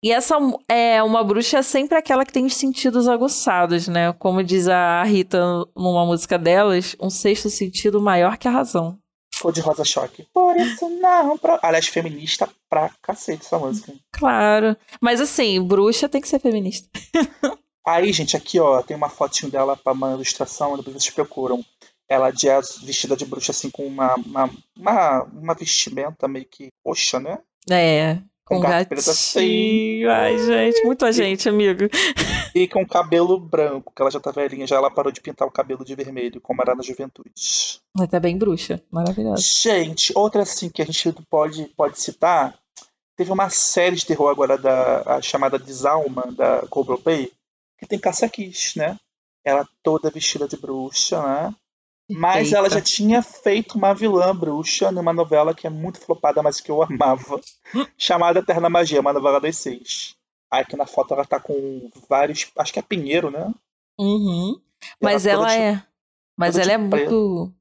E 0.05 0.13
essa 0.13 0.37
é 0.69 1.03
uma 1.03 1.25
bruxa 1.25 1.59
é 1.59 1.63
sempre 1.63 1.97
aquela 1.99 2.25
que 2.25 2.33
tem 2.33 2.45
os 2.47 2.55
sentidos 2.55 3.09
aguçados, 3.09 3.89
né? 3.89 4.13
Como 4.13 4.43
diz 4.43 4.69
a 4.69 5.03
Rita 5.03 5.41
numa 5.75 6.05
música 6.07 6.39
delas, 6.39 6.95
um 7.01 7.11
sexto 7.11 7.49
sentido 7.51 8.01
maior 8.01 8.37
que 8.37 8.47
a 8.47 8.51
razão. 8.51 8.99
Cor 9.41 9.53
de 9.53 9.61
rosa 9.61 9.85
choque. 9.85 10.27
Por 10.33 10.57
isso 10.57 10.89
não. 11.01 11.37
Pra... 11.37 11.59
Aliás, 11.63 11.87
feminista 11.89 12.49
pra 12.71 12.91
cacete 13.03 13.45
essa 13.45 13.59
música. 13.59 13.93
Claro. 14.13 14.77
Mas 15.01 15.21
assim, 15.21 15.61
bruxa 15.63 16.09
tem 16.09 16.21
que 16.21 16.29
ser 16.29 16.39
feminista. 16.41 16.89
Aí, 17.87 18.13
gente, 18.13 18.37
aqui, 18.37 18.59
ó, 18.59 18.83
tem 18.83 18.97
uma 18.97 19.09
fotinho 19.09 19.51
dela 19.51 19.77
pra 19.77 19.93
uma 19.93 20.13
ilustração, 20.13 20.77
depois 20.77 20.97
vocês 20.97 21.11
procuram. 21.15 21.65
Ela 22.09 22.31
de 22.31 22.49
az- 22.49 22.79
vestida 22.83 23.17
de 23.17 23.25
bruxa, 23.25 23.53
assim, 23.53 23.71
com 23.71 23.87
uma, 23.87 24.15
uma, 24.17 24.51
uma, 24.77 25.23
uma 25.25 25.55
vestimenta 25.55 26.27
meio 26.27 26.47
que 26.51 26.69
roxa, 26.85 27.21
né? 27.21 27.39
É. 27.71 28.19
Com 28.47 28.61
Com 28.61 28.61
preto 28.63 29.05
gatinho. 29.05 30.09
Ai, 30.09 30.39
gente, 30.39 30.85
muita 30.85 31.11
gente, 31.11 31.49
amigo. 31.49 31.89
E 32.55 32.69
com 32.69 32.87
cabelo 32.87 33.41
branco, 33.41 33.93
que 33.93 34.01
ela 34.01 34.11
já 34.11 34.21
tá 34.21 34.31
velhinha, 34.31 34.69
já 34.69 34.77
ela 34.77 34.89
parou 34.89 35.11
de 35.11 35.21
pintar 35.21 35.49
o 35.49 35.51
cabelo 35.51 35.85
de 35.85 35.97
vermelho, 35.97 36.41
como 36.41 36.63
era 36.63 36.73
na 36.75 36.83
juventude. 36.83 37.33
Mas 37.93 38.09
tá 38.09 38.21
bem 38.21 38.39
bruxa. 38.39 38.81
Maravilhosa. 38.89 39.43
Gente, 39.43 40.13
outra 40.15 40.43
assim 40.43 40.69
que 40.69 40.81
a 40.81 40.85
gente 40.85 41.13
pode, 41.29 41.65
pode 41.77 42.01
citar, 42.01 42.57
teve 43.17 43.33
uma 43.33 43.51
série 43.51 43.97
de 43.97 44.07
terror 44.07 44.31
agora 44.31 44.57
da 44.57 45.21
chamada 45.21 45.59
Desalma, 45.59 46.23
da 46.31 46.61
Globoplay, 46.71 47.33
que 47.77 47.87
tem 47.87 47.99
Kiss, 47.99 48.79
né? 48.79 48.97
Ela 49.45 49.69
toda 49.83 50.09
vestida 50.09 50.47
de 50.47 50.57
bruxa, 50.57 51.21
né? 51.21 51.55
Mas 52.09 52.53
ela 52.53 52.71
já 52.71 52.81
tinha 52.81 53.21
feito 53.23 53.77
uma 53.77 53.93
vilã 53.93 54.35
bruxa 54.35 54.93
numa 54.93 55.13
novela 55.13 55.55
que 55.55 55.67
é 55.67 55.71
muito 55.71 55.99
flopada, 56.01 56.43
mas 56.43 56.61
que 56.61 56.71
eu 56.71 56.83
amava, 56.83 57.41
chamada 57.99 58.39
Eterna 58.39 58.69
Magia, 58.71 59.01
uma 59.01 59.13
novela 59.13 59.41
das 59.41 59.57
seis. 59.57 60.15
Aí 60.51 60.63
aqui 60.63 60.77
na 60.77 60.87
foto 60.87 61.15
ela 61.15 61.25
tá 61.25 61.41
com 61.41 61.91
vários. 62.09 62.51
Acho 62.57 62.73
que 62.73 62.79
é 62.79 62.83
Pinheiro, 62.83 63.31
né? 63.31 63.53
Uhum. 63.99 64.61
Mas 65.03 65.27
ela 65.27 65.49
de- 65.49 65.55
é. 65.55 65.83
Mas 66.37 66.55
toda 66.55 66.65
ela 66.65 66.73
é 66.73 66.79
de 66.79 66.89
preto. 66.91 67.11
muito. 67.13 67.53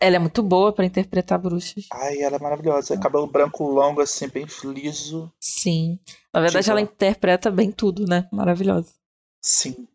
Ela 0.00 0.16
é 0.16 0.18
muito 0.18 0.42
boa 0.42 0.72
pra 0.72 0.84
interpretar 0.84 1.38
bruxas. 1.38 1.86
Ai, 1.90 2.20
ela 2.20 2.36
é 2.36 2.38
maravilhosa. 2.38 2.98
Cabelo 2.98 3.26
branco 3.26 3.64
longo, 3.64 4.02
assim, 4.02 4.28
bem 4.28 4.44
liso. 4.64 5.32
Sim. 5.40 5.98
Na 6.32 6.40
verdade, 6.40 6.64
Diva. 6.64 6.72
ela 6.72 6.80
interpreta 6.82 7.50
bem 7.50 7.70
tudo, 7.72 8.04
né? 8.04 8.28
Maravilhosa. 8.30 8.92
Sim. 9.40 9.88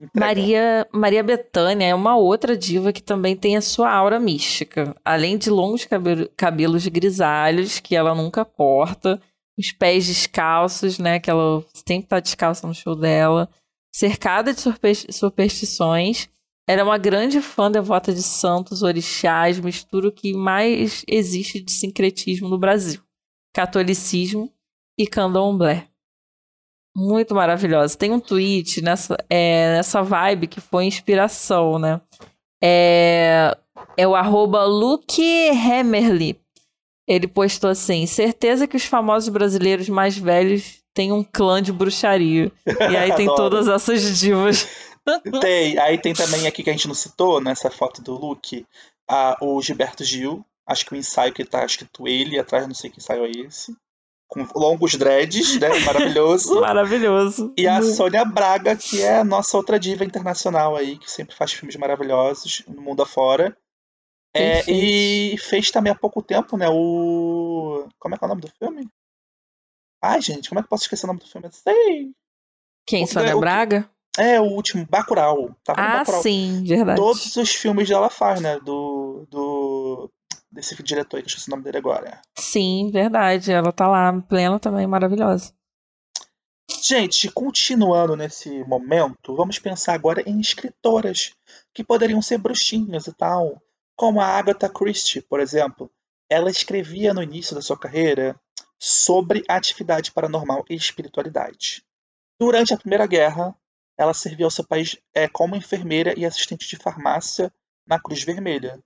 Entrega. 0.00 0.26
Maria, 0.26 0.88
Maria 0.92 1.22
Bethânia 1.22 1.86
é 1.86 1.94
uma 1.94 2.16
outra 2.16 2.56
diva 2.56 2.92
que 2.92 3.02
também 3.02 3.34
tem 3.34 3.56
a 3.56 3.62
sua 3.62 3.90
aura 3.90 4.20
mística. 4.20 4.94
Além 5.04 5.38
de 5.38 5.48
longos 5.48 5.84
cabelo- 5.86 6.28
cabelos 6.36 6.86
grisalhos, 6.86 7.80
que 7.80 7.96
ela 7.96 8.14
nunca 8.14 8.44
corta, 8.44 9.20
os 9.58 9.72
pés 9.72 10.06
descalços, 10.06 10.98
né? 10.98 11.18
Que 11.18 11.30
ela 11.30 11.64
sempre 11.72 12.08
tá 12.08 12.20
descalça 12.20 12.66
no 12.66 12.74
show 12.74 12.94
dela. 12.94 13.48
Cercada 13.94 14.52
de 14.52 14.60
supersti- 14.60 15.10
superstições, 15.10 16.28
ela 16.68 16.82
é 16.82 16.84
uma 16.84 16.98
grande 16.98 17.40
fã 17.40 17.70
devota 17.70 18.12
de 18.12 18.22
santos, 18.22 18.82
orixás, 18.82 19.58
mistura 19.58 20.08
o 20.08 20.12
que 20.12 20.34
mais 20.34 21.04
existe 21.08 21.58
de 21.58 21.72
sincretismo 21.72 22.50
no 22.50 22.58
Brasil: 22.58 23.00
catolicismo 23.54 24.52
e 24.98 25.06
candomblé. 25.06 25.88
Muito 26.98 27.34
maravilhosa. 27.34 27.96
Tem 27.96 28.10
um 28.10 28.18
tweet 28.18 28.80
nessa, 28.80 29.16
é, 29.28 29.76
nessa 29.76 30.02
vibe 30.02 30.46
que 30.46 30.62
foi 30.62 30.86
inspiração, 30.86 31.78
né? 31.78 32.00
É, 32.62 33.54
é 33.98 34.08
o 34.08 34.14
arroba 34.14 34.64
Luke 34.64 35.50
Hammerly. 35.50 36.40
Ele 37.06 37.28
postou 37.28 37.68
assim: 37.68 38.06
certeza 38.06 38.66
que 38.66 38.78
os 38.78 38.84
famosos 38.86 39.28
brasileiros 39.28 39.90
mais 39.90 40.16
velhos 40.16 40.80
têm 40.94 41.12
um 41.12 41.22
clã 41.22 41.60
de 41.60 41.70
bruxaria. 41.70 42.50
E 42.66 42.96
aí 42.96 43.14
tem 43.14 43.26
todas 43.36 43.68
essas 43.68 44.18
divas 44.18 44.66
Tem. 45.40 45.78
Aí 45.78 45.98
tem 45.98 46.12
também 46.12 46.46
aqui 46.46 46.62
que 46.62 46.70
a 46.70 46.72
gente 46.72 46.88
não 46.88 46.94
citou, 46.94 47.40
nessa 47.40 47.70
foto 47.70 48.02
do 48.02 48.14
Luke, 48.14 48.66
a, 49.08 49.36
o 49.40 49.60
Gilberto 49.62 50.04
Gil. 50.04 50.44
Acho 50.66 50.84
que 50.84 50.94
o 50.94 50.96
ensaio 50.96 51.32
que 51.32 51.44
tá 51.44 51.64
escrito 51.64 52.08
ele 52.08 52.38
atrás, 52.38 52.66
não 52.66 52.74
sei 52.74 52.90
que 52.90 52.98
ensaio 52.98 53.24
é 53.24 53.30
esse. 53.30 53.76
Com 54.28 54.44
longos 54.56 54.94
dreads, 54.96 55.58
né? 55.60 55.68
Maravilhoso. 55.86 56.60
Maravilhoso. 56.60 57.52
E 57.56 57.66
a 57.68 57.80
Sônia 57.82 58.24
Braga, 58.24 58.74
que 58.76 59.00
é 59.02 59.18
a 59.20 59.24
nossa 59.24 59.56
outra 59.56 59.78
diva 59.78 60.04
internacional 60.04 60.74
aí, 60.76 60.98
que 60.98 61.10
sempre 61.10 61.34
faz 61.36 61.52
filmes 61.52 61.76
maravilhosos 61.76 62.64
no 62.66 62.82
mundo 62.82 63.02
afora. 63.02 63.56
É, 64.34 64.70
e 64.70 65.38
fez 65.38 65.70
também 65.70 65.90
há 65.92 65.96
pouco 65.96 66.20
tempo, 66.22 66.56
né? 66.58 66.68
O. 66.68 67.88
Como 67.98 68.14
é 68.14 68.18
que 68.18 68.24
é 68.24 68.26
o 68.26 68.28
nome 68.28 68.42
do 68.42 68.50
filme? 68.58 68.86
Ai, 70.02 70.20
gente, 70.20 70.48
como 70.50 70.58
é 70.58 70.62
que 70.62 70.66
eu 70.66 70.70
posso 70.70 70.82
esquecer 70.84 71.06
o 71.06 71.08
nome 71.08 71.20
do 71.20 71.26
filme? 71.26 71.48
Sei. 71.50 72.10
Quem, 72.86 73.04
O 73.04 73.06
Sônia 73.06 73.34
Braga? 73.36 73.88
É, 74.18 74.40
o 74.40 74.44
último, 74.44 74.86
Bacurau. 74.88 75.54
Tava 75.64 75.80
no 75.80 75.86
Ah, 75.88 75.98
Bacurau. 76.00 76.22
sim, 76.22 76.64
verdade. 76.64 77.00
Todos 77.00 77.34
os 77.36 77.50
filmes 77.54 77.90
ela 77.90 78.10
faz, 78.10 78.40
né? 78.40 78.58
Do. 78.60 79.26
do 79.30 79.65
desse 80.50 80.80
diretor 80.82 81.16
aí, 81.16 81.22
que 81.22 81.26
eu 81.26 81.30
esqueci 81.30 81.48
o 81.48 81.50
nome 81.50 81.62
dele 81.62 81.78
agora. 81.78 82.20
Sim, 82.38 82.90
verdade. 82.92 83.52
Ela 83.52 83.72
tá 83.72 83.88
lá, 83.88 84.12
plena 84.22 84.58
também, 84.58 84.86
maravilhosa. 84.86 85.52
Gente, 86.82 87.30
continuando 87.30 88.16
nesse 88.16 88.62
momento, 88.64 89.34
vamos 89.34 89.58
pensar 89.58 89.94
agora 89.94 90.22
em 90.26 90.40
escritoras 90.40 91.34
que 91.74 91.84
poderiam 91.84 92.22
ser 92.22 92.38
bruxinhas 92.38 93.06
e 93.06 93.12
tal, 93.12 93.60
como 93.96 94.20
a 94.20 94.26
Agatha 94.26 94.68
Christie, 94.68 95.20
por 95.20 95.40
exemplo. 95.40 95.90
Ela 96.28 96.50
escrevia 96.50 97.14
no 97.14 97.22
início 97.22 97.54
da 97.54 97.62
sua 97.62 97.78
carreira 97.78 98.38
sobre 98.78 99.44
atividade 99.48 100.12
paranormal 100.12 100.64
e 100.68 100.74
espiritualidade. 100.74 101.84
Durante 102.38 102.74
a 102.74 102.76
Primeira 102.76 103.06
Guerra, 103.06 103.56
ela 103.98 104.12
serviu 104.12 104.46
ao 104.46 104.50
seu 104.50 104.66
país 104.66 104.98
é, 105.14 105.26
como 105.26 105.56
enfermeira 105.56 106.18
e 106.18 106.26
assistente 106.26 106.68
de 106.68 106.76
farmácia 106.76 107.52
na 107.86 107.98
Cruz 107.98 108.22
Vermelha. 108.22 108.78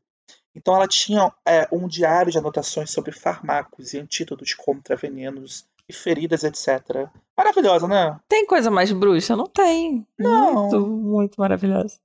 Então 0.54 0.74
ela 0.74 0.88
tinha 0.88 1.32
é, 1.46 1.68
um 1.72 1.86
diário 1.86 2.32
de 2.32 2.38
anotações 2.38 2.90
sobre 2.90 3.12
fármacos 3.12 3.94
e 3.94 3.98
antídotos 3.98 4.52
contra 4.54 4.96
venenos 4.96 5.64
e 5.88 5.92
feridas, 5.92 6.44
etc. 6.44 7.08
Maravilhosa, 7.36 7.86
né? 7.88 8.16
Tem 8.28 8.46
coisa 8.46 8.70
mais 8.70 8.92
bruxa? 8.92 9.36
Não 9.36 9.46
tem. 9.46 10.06
Não. 10.18 10.54
Muito, 10.68 10.86
muito 10.86 11.34
maravilhosa. 11.40 11.96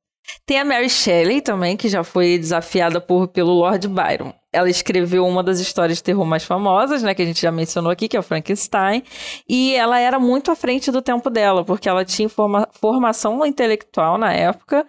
Tem 0.44 0.60
a 0.60 0.66
Mary 0.66 0.90
Shelley 0.90 1.40
também, 1.40 1.78
que 1.78 1.88
já 1.88 2.04
foi 2.04 2.38
desafiada 2.40 3.00
por, 3.00 3.28
pelo 3.28 3.54
Lord 3.54 3.88
Byron. 3.88 4.34
Ela 4.52 4.70
escreveu 4.70 5.24
uma 5.26 5.44
das 5.44 5.60
histórias 5.60 5.98
de 6.00 6.04
terror 6.04 6.26
mais 6.26 6.44
famosas, 6.44 7.04
né, 7.04 7.14
que 7.14 7.22
a 7.22 7.26
gente 7.26 7.42
já 7.42 7.52
mencionou 7.52 7.92
aqui, 7.92 8.08
que 8.08 8.18
é 8.18 8.20
o 8.20 8.24
Frankenstein. 8.24 9.04
E 9.48 9.76
ela 9.76 10.00
era 10.00 10.18
muito 10.20 10.50
à 10.50 10.56
frente 10.56 10.92
do 10.92 11.02
tempo 11.02 11.30
dela, 11.30 11.64
porque 11.64 11.88
ela 11.88 12.04
tinha 12.04 12.28
forma- 12.28 12.68
formação 12.72 13.46
intelectual 13.46 14.18
na 14.18 14.34
época, 14.34 14.88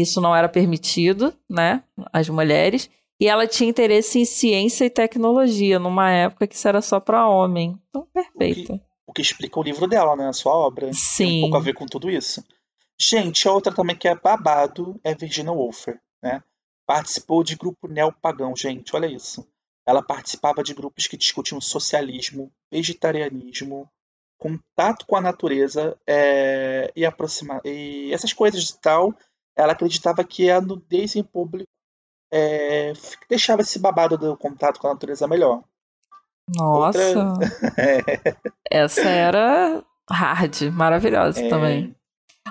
isso 0.00 0.20
não 0.20 0.34
era 0.34 0.48
permitido, 0.48 1.34
né, 1.48 1.82
às 2.12 2.28
mulheres. 2.28 2.90
E 3.20 3.28
ela 3.28 3.46
tinha 3.46 3.70
interesse 3.70 4.18
em 4.18 4.24
ciência 4.24 4.84
e 4.84 4.90
tecnologia, 4.90 5.78
numa 5.78 6.10
época 6.10 6.46
que 6.46 6.54
isso 6.54 6.66
era 6.66 6.82
só 6.82 6.98
para 6.98 7.28
homem. 7.28 7.78
Então, 7.88 8.06
perfeita. 8.12 8.80
O 9.06 9.12
que 9.12 9.22
explica 9.22 9.60
o 9.60 9.62
livro 9.62 9.86
dela, 9.86 10.16
né? 10.16 10.28
A 10.28 10.32
sua 10.32 10.52
obra. 10.52 10.86
Tem 10.86 10.90
um 10.90 10.94
Sim. 10.94 11.40
pouco 11.42 11.56
a 11.56 11.60
ver 11.60 11.74
com 11.74 11.86
tudo 11.86 12.10
isso. 12.10 12.44
Gente, 12.98 13.46
a 13.46 13.52
outra 13.52 13.72
também 13.72 13.96
que 13.96 14.08
é 14.08 14.14
babado 14.14 15.00
é 15.04 15.14
Virginia 15.14 15.52
Woolf, 15.52 15.88
né? 16.22 16.42
Participou 16.86 17.42
de 17.42 17.56
grupo 17.56 17.88
neopagão, 17.88 18.54
gente, 18.56 18.94
olha 18.94 19.06
isso. 19.06 19.46
Ela 19.86 20.02
participava 20.02 20.62
de 20.62 20.74
grupos 20.74 21.06
que 21.06 21.16
discutiam 21.16 21.60
socialismo, 21.60 22.50
vegetarianismo, 22.72 23.88
contato 24.38 25.06
com 25.06 25.16
a 25.16 25.20
natureza 25.20 25.98
é, 26.06 26.92
e 26.94 27.04
aproximar 27.04 27.60
e 27.64 28.12
essas 28.12 28.32
coisas 28.32 28.70
e 28.70 28.80
tal. 28.80 29.14
Ela 29.56 29.72
acreditava 29.72 30.24
que 30.24 30.50
a 30.50 30.60
nudez 30.60 31.14
em 31.16 31.22
público 31.22 31.68
é, 32.32 32.92
deixava 33.28 33.62
esse 33.62 33.78
babado 33.78 34.18
do 34.18 34.36
contato 34.36 34.80
com 34.80 34.88
a 34.88 34.92
natureza 34.92 35.28
melhor. 35.28 35.62
Nossa. 36.56 37.34
É, 37.76 38.34
Essa 38.84 39.08
era 39.08 39.82
hard, 40.10 40.62
maravilhosa 40.72 41.40
É. 41.40 41.48
também. 41.48 41.94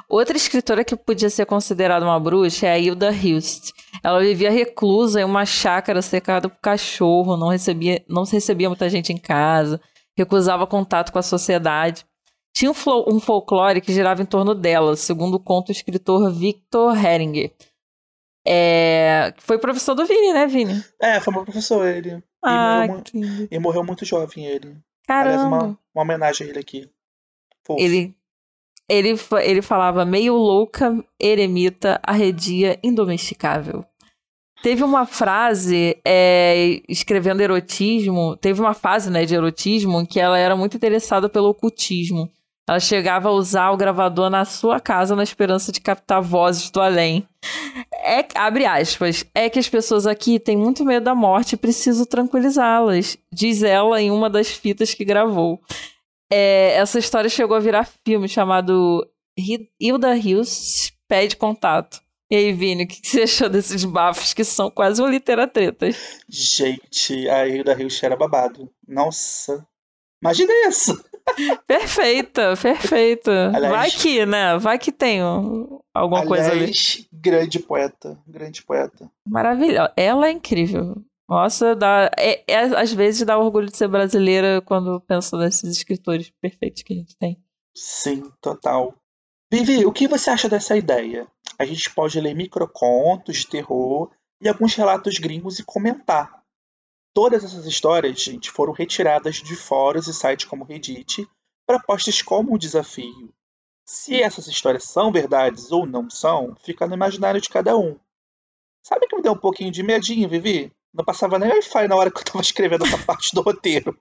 Outra 0.09 0.35
escritora 0.35 0.83
que 0.83 0.95
podia 0.95 1.29
ser 1.29 1.45
considerada 1.45 2.03
uma 2.05 2.19
bruxa 2.19 2.65
é 2.67 2.71
a 2.71 2.79
Hilda 2.79 3.11
Hilst. 3.11 3.71
Ela 4.03 4.19
vivia 4.21 4.49
reclusa 4.49 5.21
em 5.21 5.23
uma 5.23 5.45
chácara 5.45 6.01
cercada 6.01 6.49
por 6.49 6.59
cachorro, 6.59 7.37
não 7.37 7.49
recebia, 7.49 8.03
não 8.09 8.23
recebia 8.23 8.69
muita 8.69 8.89
gente 8.89 9.13
em 9.13 9.17
casa, 9.17 9.79
recusava 10.17 10.65
contato 10.65 11.11
com 11.11 11.19
a 11.19 11.23
sociedade. 11.23 12.05
Tinha 12.53 12.69
um, 12.71 12.73
flo- 12.73 13.05
um 13.07 13.19
folclore 13.19 13.81
que 13.81 13.91
girava 13.93 14.21
em 14.21 14.25
torno 14.25 14.53
dela, 14.53 14.95
segundo 14.95 15.39
conta 15.39 15.71
o 15.71 15.71
escritor 15.71 16.31
Victor 16.31 16.95
Heringer. 16.95 17.51
É, 18.45 19.33
foi 19.37 19.57
professor 19.57 19.95
do 19.95 20.05
Vini, 20.05 20.33
né, 20.33 20.45
Vini? 20.47 20.83
é, 21.01 21.19
foi 21.19 21.33
meu 21.33 21.43
professor 21.43 21.87
ele. 21.87 22.21
Ah, 22.43 22.81
morreu 22.85 22.97
mu- 22.97 23.03
que. 23.03 23.47
E 23.49 23.59
morreu 23.59 23.83
muito 23.83 24.05
jovem 24.05 24.45
ele. 24.45 24.77
Aliás, 25.07 25.41
Caramba. 25.41 25.55
uma, 25.65 25.79
uma 25.95 26.03
homenagem 26.03 26.45
a 26.45 26.49
ele 26.49 26.59
aqui. 26.59 26.89
Fofo. 27.65 27.81
Ele, 27.81 28.13
ele, 28.89 29.15
ele 29.43 29.61
falava 29.61 30.03
meio 30.05 30.35
louca, 30.35 31.03
eremita, 31.19 31.99
arredia, 32.03 32.77
indomesticável. 32.83 33.85
Teve 34.61 34.83
uma 34.83 35.05
frase, 35.05 35.97
é, 36.05 36.81
escrevendo 36.87 37.41
erotismo, 37.41 38.35
teve 38.37 38.61
uma 38.61 38.73
fase 38.73 39.09
né, 39.09 39.25
de 39.25 39.35
erotismo 39.35 39.99
em 40.01 40.05
que 40.05 40.19
ela 40.19 40.37
era 40.37 40.55
muito 40.55 40.75
interessada 40.77 41.27
pelo 41.29 41.49
ocultismo. 41.49 42.29
Ela 42.67 42.79
chegava 42.79 43.27
a 43.27 43.31
usar 43.33 43.71
o 43.71 43.77
gravador 43.77 44.29
na 44.29 44.45
sua 44.45 44.79
casa 44.79 45.15
na 45.15 45.23
esperança 45.23 45.71
de 45.71 45.81
captar 45.81 46.21
vozes 46.21 46.69
do 46.71 46.79
além. 46.79 47.27
É, 48.05 48.25
abre 48.35 48.65
aspas, 48.65 49.25
é 49.35 49.49
que 49.49 49.59
as 49.59 49.67
pessoas 49.67 50.07
aqui 50.07 50.39
têm 50.39 50.55
muito 50.55 50.85
medo 50.85 51.03
da 51.03 51.13
morte 51.15 51.53
e 51.53 51.57
preciso 51.57 52.05
tranquilizá-las, 52.05 53.17
diz 53.33 53.63
ela 53.63 54.01
em 54.01 54.11
uma 54.11 54.29
das 54.29 54.47
fitas 54.47 54.93
que 54.93 55.03
gravou. 55.03 55.59
É, 56.31 56.73
essa 56.75 56.97
história 56.99 57.29
chegou 57.29 57.55
a 57.57 57.59
virar 57.59 57.87
filme 58.05 58.27
chamado 58.29 59.05
Hi- 59.37 59.69
Hilda 59.79 60.15
Hills 60.15 60.93
Pede 61.07 61.35
Contato. 61.35 62.01
E 62.31 62.35
aí, 62.35 62.53
Vini, 62.53 62.85
o 62.85 62.87
que 62.87 62.99
você 63.05 63.23
achou 63.23 63.49
desses 63.49 63.83
bafos 63.83 64.33
que 64.33 64.43
são 64.43 64.71
quase 64.71 65.01
um 65.01 65.07
literatretas? 65.07 66.19
Gente, 66.29 67.29
a 67.29 67.45
Hilda 67.47 67.73
Hilst 67.79 68.01
era 68.01 68.15
babado. 68.15 68.71
Nossa. 68.87 69.67
Imagina 70.21 70.51
isso! 70.67 70.93
Perfeita, 71.67 72.53
perfeita. 72.61 73.47
Aliás- 73.55 73.69
Vai 73.71 73.91
que, 73.91 74.25
né? 74.25 74.57
Vai 74.57 74.77
que 74.79 74.91
tem 74.91 75.23
um- 75.23 75.79
alguma 75.93 76.25
coisa 76.25 76.51
ali. 76.51 76.59
Aliás, 76.63 77.07
grande 77.11 77.59
poeta. 77.59 78.17
Grande 78.27 78.63
poeta. 78.63 79.09
Maravilhosa. 79.27 79.91
Ela 79.95 80.27
é 80.27 80.31
incrível. 80.31 80.95
Nossa, 81.27 81.75
dá, 81.75 82.11
é, 82.17 82.43
é- 82.47 82.79
às 82.79 82.91
vezes 82.93 83.25
dá 83.25 83.37
orgulho 83.37 83.67
de 83.69 83.77
ser 83.77 83.87
brasileira 83.87 84.61
quando 84.61 84.99
penso 85.01 85.37
nesses 85.37 85.77
escritores 85.77 86.31
perfeitos 86.41 86.83
que 86.83 86.93
a 86.93 86.97
gente 86.97 87.15
tem. 87.17 87.41
Sim, 87.75 88.29
total. 88.41 88.93
Vivi, 89.51 89.85
o 89.85 89.91
que 89.91 90.07
você 90.07 90.29
acha 90.29 90.49
dessa 90.49 90.75
ideia? 90.75 91.25
A 91.57 91.65
gente 91.65 91.89
pode 91.93 92.19
ler 92.19 92.35
microcontos 92.35 93.37
de 93.37 93.47
terror 93.47 94.11
e 94.41 94.49
alguns 94.49 94.75
relatos 94.75 95.17
gringos 95.17 95.59
e 95.59 95.63
comentar. 95.63 96.42
Todas 97.13 97.43
essas 97.43 97.65
histórias, 97.65 98.19
gente, 98.21 98.49
foram 98.49 98.73
retiradas 98.73 99.35
de 99.35 99.55
fóruns 99.55 100.07
e 100.07 100.13
sites 100.13 100.45
como 100.45 100.63
Reddit 100.63 101.27
para 101.65 101.79
postas 101.79 102.21
como 102.21 102.53
um 102.53 102.57
desafio. 102.57 103.33
Se 103.85 104.21
essas 104.21 104.47
histórias 104.47 104.85
são 104.85 105.11
verdades 105.11 105.71
ou 105.71 105.85
não 105.85 106.09
são, 106.09 106.55
fica 106.63 106.87
no 106.87 106.93
imaginário 106.93 107.39
de 107.39 107.49
cada 107.49 107.77
um. 107.77 107.97
Sabe 108.83 109.07
que 109.07 109.15
me 109.15 109.21
deu 109.21 109.33
um 109.33 109.37
pouquinho 109.37 109.71
de 109.71 109.83
medinho, 109.83 110.27
Vivi? 110.27 110.71
Não 110.93 111.05
passava 111.05 111.39
nem 111.39 111.49
Wi-Fi 111.49 111.87
na 111.87 111.95
hora 111.95 112.11
que 112.11 112.19
eu 112.19 112.23
tava 112.23 112.41
escrevendo 112.41 112.85
essa 112.85 112.97
parte 113.05 113.33
do 113.33 113.41
roteiro. 113.41 113.97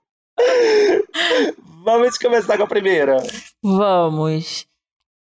Vamos 1.83 2.17
começar 2.17 2.57
com 2.57 2.63
a 2.63 2.67
primeira. 2.67 3.17
Vamos. 3.61 4.65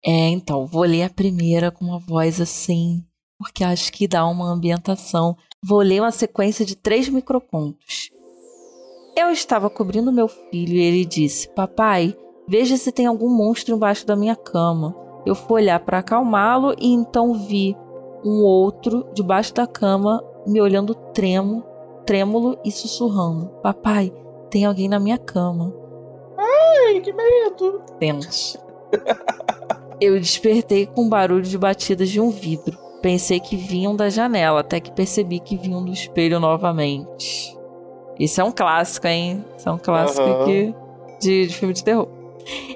É, 0.04 0.30
então, 0.30 0.66
vou 0.66 0.84
ler 0.84 1.04
a 1.04 1.10
primeira 1.10 1.72
com 1.72 1.86
uma 1.86 2.00
voz 2.00 2.40
assim, 2.40 3.06
porque 3.38 3.64
acho 3.64 3.92
que 3.92 4.08
dá 4.08 4.26
uma 4.26 4.50
ambientação. 4.50 5.38
Vou 5.64 5.80
ler 5.80 6.02
uma 6.02 6.12
sequência 6.12 6.64
de 6.64 6.76
três 6.76 7.10
microcontos. 7.10 8.12
Eu 9.16 9.32
estava 9.32 9.70
cobrindo 9.70 10.12
meu 10.12 10.28
filho 10.28 10.74
e 10.74 10.80
ele 10.80 11.04
disse: 11.04 11.50
Papai, 11.50 12.16
veja 12.48 12.78
se 12.78 12.92
tem 12.92 13.08
algum 13.08 13.28
monstro 13.28 13.76
embaixo 13.76 14.06
da 14.06 14.16
minha 14.16 14.36
cama. 14.36 14.96
Eu 15.26 15.34
fui 15.34 15.64
olhar 15.64 15.80
para 15.80 15.98
acalmá-lo 15.98 16.76
e 16.80 16.94
então 16.94 17.34
vi 17.34 17.76
um 18.24 18.44
outro 18.44 19.08
debaixo 19.14 19.54
da 19.54 19.66
cama 19.66 20.24
me 20.46 20.62
olhando 20.62 20.94
tremo, 20.94 21.64
trêmulo 22.06 22.60
e 22.64 22.72
sussurrando: 22.72 23.48
Papai, 23.64 24.14
tem 24.52 24.64
alguém 24.64 24.88
na 24.88 25.00
minha 25.00 25.18
cama. 25.18 25.74
Ai, 26.38 27.02
que 27.02 27.12
medo! 27.12 27.82
Tenso. 28.00 28.60
Eu 30.00 30.20
despertei 30.20 30.86
com 30.86 31.06
um 31.06 31.10
barulho 31.10 31.42
de 31.42 31.58
batidas 31.58 32.10
de 32.10 32.22
um 32.22 32.30
vidro. 32.30 32.87
Pensei 33.02 33.40
que 33.40 33.56
vinham 33.56 33.96
da 33.96 34.10
janela, 34.10 34.62
até 34.62 34.80
que 34.80 34.92
percebi 34.92 35.40
que 35.40 35.56
vinham 35.58 35.84
do 35.84 35.92
espelho 35.92 36.40
novamente. 36.40 37.56
Isso 38.20 38.42
é 38.42 38.44
um 38.44 38.52
clássico, 38.52 39.08
hein? 39.08 39.46
Isso 39.58 39.70
é 39.70 39.72
um 39.72 39.78
clássico 39.78 40.22
Aham. 40.22 40.42
aqui 40.42 40.76
de, 41.22 41.48
de 41.48 41.54
filme 41.54 41.74
de 41.74 41.84
terror. 41.84 42.08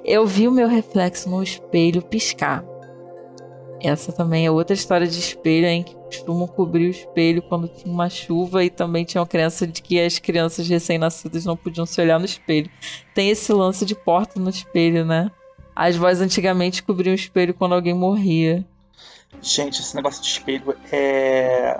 Eu 0.06 0.26
vi 0.26 0.48
o 0.48 0.52
meu 0.52 0.68
reflexo 0.68 1.30
no 1.30 1.42
espelho 1.42 2.02
piscar. 2.02 2.64
Essa 3.84 4.12
também 4.12 4.46
é 4.46 4.52
outra 4.52 4.76
história 4.76 5.08
de 5.08 5.18
espelho, 5.18 5.66
hein? 5.66 5.84
Que 5.84 5.96
costumam 5.96 6.48
cobrir 6.48 6.86
o 6.86 6.92
espelho 6.92 7.42
quando 7.42 7.68
tinha 7.68 7.92
uma 7.92 8.10
chuva 8.10 8.64
e 8.64 8.70
também 8.70 9.04
tinha 9.04 9.22
uma 9.22 9.28
crença 9.28 9.66
de 9.66 9.82
que 9.82 10.00
as 10.00 10.20
crianças 10.20 10.68
recém-nascidas 10.70 11.46
não 11.46 11.58
podiam 11.58 11.86
se 11.86 12.00
olhar 12.00 12.20
no 12.20 12.26
espelho. 12.26 12.70
Tem 13.16 13.30
esse 13.30 13.52
lance 13.52 13.84
de 13.84 13.96
porta 13.96 14.40
no 14.40 14.52
espelho, 14.52 15.04
né? 15.04 15.32
As 15.76 15.96
vozes 15.96 16.22
antigamente 16.22 16.84
cobriam 16.84 17.14
o 17.14 17.16
espelho 17.16 17.56
quando 17.56 17.74
alguém 17.74 17.94
morria. 17.94 18.64
Gente, 19.42 19.82
esse 19.82 19.96
negócio 19.96 20.22
de 20.22 20.30
espelho 20.30 20.76
é. 20.92 21.80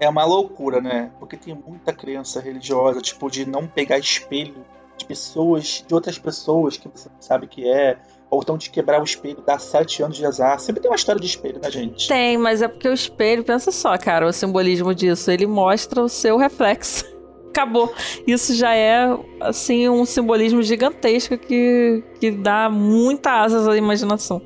É 0.00 0.08
uma 0.08 0.24
loucura, 0.24 0.80
né? 0.80 1.12
Porque 1.20 1.36
tem 1.36 1.54
muita 1.54 1.92
crença 1.92 2.40
religiosa, 2.40 3.00
tipo, 3.00 3.30
de 3.30 3.48
não 3.48 3.66
pegar 3.66 3.96
espelho 3.96 4.66
de 4.96 5.04
pessoas, 5.04 5.84
de 5.86 5.94
outras 5.94 6.18
pessoas 6.18 6.76
que 6.76 6.88
você 6.88 7.08
não 7.08 7.22
sabe 7.22 7.46
que 7.46 7.68
é, 7.68 7.96
ou 8.30 8.40
então 8.42 8.56
de 8.56 8.70
quebrar 8.70 9.00
o 9.00 9.04
espelho, 9.04 9.42
dar 9.42 9.58
sete 9.60 10.02
anos 10.02 10.16
de 10.16 10.26
azar. 10.26 10.58
Sempre 10.58 10.82
tem 10.82 10.90
uma 10.90 10.96
história 10.96 11.20
de 11.20 11.26
espelho, 11.26 11.60
né, 11.60 11.70
gente? 11.70 12.08
Tem, 12.08 12.36
mas 12.36 12.62
é 12.62 12.68
porque 12.68 12.88
o 12.88 12.92
espelho, 12.92 13.44
pensa 13.44 13.70
só, 13.70 13.96
cara, 13.96 14.26
o 14.26 14.32
simbolismo 14.32 14.94
disso, 14.94 15.30
ele 15.30 15.46
mostra 15.46 16.02
o 16.02 16.08
seu 16.08 16.36
reflexo. 16.36 17.04
Acabou. 17.50 17.94
Isso 18.26 18.52
já 18.54 18.74
é, 18.74 19.16
assim, 19.40 19.88
um 19.88 20.04
simbolismo 20.04 20.60
gigantesco 20.60 21.38
que, 21.38 22.02
que 22.18 22.32
dá 22.32 22.68
muita 22.68 23.30
asas 23.30 23.68
à 23.68 23.76
imaginação. 23.76 24.42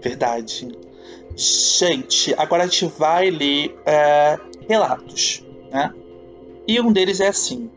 Verdade. 0.00 0.68
Gente, 1.40 2.34
agora 2.36 2.64
a 2.64 2.66
gente 2.66 2.84
vai 2.98 3.30
ler 3.30 3.74
é, 3.86 4.38
relatos, 4.68 5.42
né? 5.72 5.90
E 6.68 6.78
um 6.78 6.92
deles 6.92 7.18
é 7.18 7.28
assim: 7.28 7.70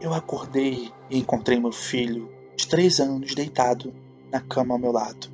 Eu 0.00 0.14
acordei 0.14 0.92
e 1.10 1.18
encontrei 1.18 1.58
meu 1.58 1.72
filho 1.72 2.30
de 2.56 2.68
três 2.68 3.00
anos 3.00 3.34
deitado 3.34 3.92
na 4.30 4.38
cama 4.38 4.76
ao 4.76 4.78
meu 4.78 4.92
lado. 4.92 5.26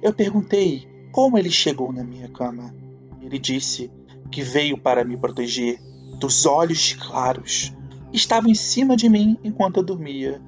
Eu 0.00 0.12
perguntei 0.12 0.86
como 1.10 1.36
ele 1.36 1.50
chegou 1.50 1.92
na 1.92 2.04
minha 2.04 2.28
cama. 2.28 2.72
Ele 3.20 3.40
disse 3.40 3.90
que 4.30 4.42
veio 4.42 4.78
para 4.78 5.04
me 5.04 5.16
proteger 5.16 5.80
dos 6.20 6.46
olhos 6.46 6.92
claros. 6.92 7.72
Estava 8.12 8.48
em 8.48 8.54
cima 8.54 8.96
de 8.96 9.08
mim 9.08 9.36
enquanto 9.42 9.78
eu 9.78 9.82
dormia. 9.82 10.40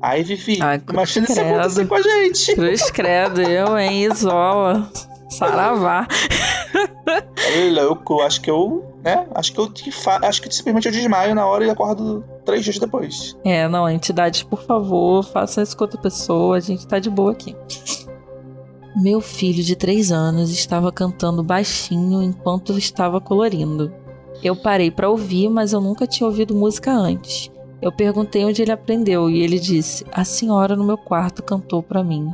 Ai, 0.00 0.22
Vivi, 0.22 0.62
Ai, 0.62 0.82
imagina 0.88 1.26
isso 1.26 1.38
acontecer 1.38 1.86
com 1.86 1.94
a 1.94 2.00
gente. 2.00 2.54
Cruz 2.54 2.90
credo, 2.90 3.42
eu, 3.42 3.78
hein? 3.78 4.04
Isola. 4.04 4.90
Saravá. 5.38 6.06
É 7.36 7.70
louco, 7.70 8.20
acho 8.20 8.40
que 8.40 8.50
eu, 8.50 8.84
né? 9.02 9.26
Acho 9.34 9.52
que 9.52 9.60
eu 9.60 9.72
te 9.72 9.92
fa... 9.92 10.18
acho 10.22 10.40
que 10.40 10.52
simplesmente 10.52 10.86
eu 10.86 10.92
desmaio 10.92 11.34
na 11.34 11.46
hora 11.46 11.64
e 11.64 11.70
acordo 11.70 12.24
três 12.44 12.64
dias 12.64 12.78
depois. 12.78 13.36
É, 13.44 13.68
não, 13.68 13.88
entidades, 13.88 14.42
por 14.42 14.62
favor, 14.62 15.22
façam 15.22 15.62
isso 15.62 15.76
com 15.76 15.84
outra 15.84 16.00
pessoa, 16.00 16.56
a 16.56 16.60
gente 16.60 16.86
tá 16.86 16.98
de 16.98 17.10
boa 17.10 17.32
aqui. 17.32 17.54
Meu 18.96 19.20
filho 19.20 19.62
de 19.62 19.74
três 19.74 20.12
anos 20.12 20.50
estava 20.50 20.92
cantando 20.92 21.42
baixinho 21.42 22.22
enquanto 22.22 22.72
eu 22.72 22.78
estava 22.78 23.20
colorindo. 23.20 23.92
Eu 24.42 24.54
parei 24.54 24.90
para 24.90 25.08
ouvir, 25.08 25.48
mas 25.48 25.72
eu 25.72 25.80
nunca 25.80 26.06
tinha 26.06 26.26
ouvido 26.26 26.54
música 26.54 26.92
antes. 26.92 27.50
Eu 27.82 27.92
perguntei 27.92 28.44
onde 28.44 28.62
ele 28.62 28.72
aprendeu 28.72 29.28
e 29.28 29.42
ele 29.42 29.58
disse: 29.58 30.06
A 30.12 30.24
senhora 30.24 30.76
no 30.76 30.84
meu 30.84 30.96
quarto 30.96 31.42
cantou 31.42 31.82
para 31.82 32.04
mim. 32.04 32.30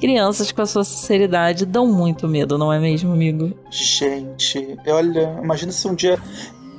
Crianças 0.00 0.52
com 0.52 0.62
a 0.62 0.66
sua 0.66 0.84
sinceridade 0.84 1.66
dão 1.66 1.86
muito 1.86 2.28
medo, 2.28 2.56
não 2.56 2.72
é 2.72 2.78
mesmo, 2.78 3.12
amigo? 3.12 3.52
Gente, 3.70 4.76
olha, 4.86 5.38
imagina 5.42 5.72
se 5.72 5.86
um 5.88 5.94
dia. 5.94 6.18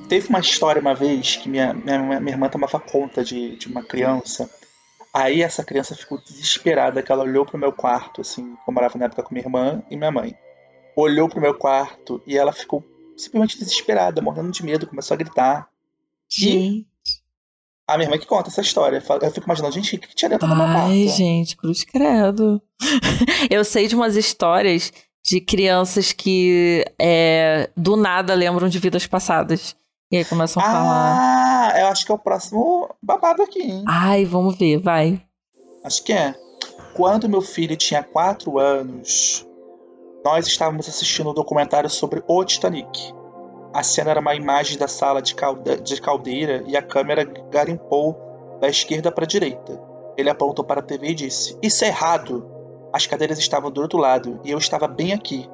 Teve 0.08 0.30
uma 0.30 0.40
história 0.40 0.82
uma 0.82 0.96
vez 0.96 1.36
que 1.36 1.48
minha, 1.48 1.74
minha, 1.74 2.00
minha 2.00 2.34
irmã 2.34 2.50
tomava 2.50 2.80
conta 2.80 3.24
de, 3.24 3.58
de 3.58 3.68
uma 3.68 3.84
criança. 3.84 4.50
Aí 5.14 5.42
essa 5.42 5.64
criança 5.64 5.96
ficou 5.96 6.20
desesperada, 6.20 7.02
que 7.02 7.12
ela 7.12 7.24
olhou 7.24 7.46
pro 7.46 7.58
meu 7.58 7.74
quarto, 7.74 8.22
assim, 8.22 8.56
eu 8.68 8.74
morava 8.74 8.98
na 8.98 9.06
época 9.06 9.24
com 9.24 9.34
minha 9.34 9.46
irmã 9.46 9.84
e 9.90 9.98
minha 9.98 10.12
mãe. 10.12 10.36
Olhou 10.96 11.28
pro 11.28 11.42
meu 11.42 11.54
quarto 11.54 12.22
e 12.26 12.38
ela 12.38 12.52
ficou 12.52 12.84
simplesmente 13.18 13.60
desesperada, 13.60 14.22
morrendo 14.22 14.52
de 14.52 14.64
medo, 14.64 14.88
começou 14.88 15.16
a 15.16 15.18
gritar. 15.18 15.68
Gente. 16.30 16.89
A 17.90 17.98
minha 17.98 18.06
irmã 18.08 18.18
que 18.18 18.28
conta 18.28 18.50
essa 18.50 18.62
história. 18.62 19.04
Eu 19.22 19.32
fico 19.32 19.48
imaginando, 19.48 19.74
gente, 19.74 19.96
o 19.96 20.00
que 20.00 20.16
tinha 20.16 20.30
dentro 20.30 20.48
meu 20.48 20.58
quarto? 20.58 20.90
Ai, 20.90 21.08
gente, 21.08 21.58
cruz 21.58 21.84
credo. 21.84 22.62
eu 23.50 23.66
sei 23.66 23.88
de 23.88 23.96
umas 23.96 24.16
histórias 24.16 24.94
de 25.26 25.42
crianças 25.42 26.12
que 26.12 26.86
é, 27.00 27.70
do 27.76 27.96
nada 27.96 28.34
lembram 28.34 28.70
de 28.70 28.80
vidas 28.80 29.06
passadas. 29.08 29.76
E 30.12 30.18
aí 30.18 30.26
começam 30.26 30.62
a 30.62 30.66
falar. 30.66 31.18
Ah, 31.20 31.80
eu 31.82 31.88
acho 31.88 32.06
que 32.06 32.12
é 32.12 32.16
o 32.16 32.20
próximo 32.20 32.90
babado 33.02 33.44
aqui, 33.44 33.62
hein? 33.62 33.84
Ai, 33.88 34.26
vamos 34.26 34.58
ver, 34.58 34.80
vai. 34.80 35.22
Acho 35.84 36.04
que 36.04 36.14
é. 36.14 36.34
Quando 36.96 37.30
meu 37.30 37.42
filho 37.42 37.78
tinha 37.78 38.04
4 38.04 38.58
anos, 38.58 39.46
nós 40.26 40.48
estávamos 40.48 40.88
assistindo 40.90 41.30
um 41.30 41.34
documentário 41.34 41.90
sobre 41.90 42.24
o 42.28 42.44
Titanic. 42.44 43.14
A 43.74 43.84
cena 43.84 44.12
era 44.12 44.20
uma 44.20 44.34
imagem 44.34 44.78
da 44.78 44.88
sala 44.88 45.22
de, 45.22 45.36
calde 45.36 45.80
de 45.82 46.02
caldeira 46.02 46.64
e 46.66 46.76
a 46.76 46.82
câmera 46.82 47.24
garimpou 47.24 48.18
da 48.60 48.68
esquerda 48.68 49.12
para 49.12 49.26
a 49.26 49.28
direita. 49.28 49.80
Ele 50.18 50.30
apontou 50.30 50.66
para 50.66 50.80
a 50.80 50.84
TV 50.84 51.10
e 51.10 51.16
disse: 51.16 51.58
Isso 51.62 51.86
é 51.86 51.88
errado! 51.88 52.50
As 52.92 53.06
cadeiras 53.06 53.38
estavam 53.38 53.70
do 53.70 53.82
outro 53.82 54.00
lado 54.00 54.40
e 54.44 54.50
eu 54.50 54.58
estava 54.58 54.88
bem 54.88 55.14
aqui. 55.14 55.48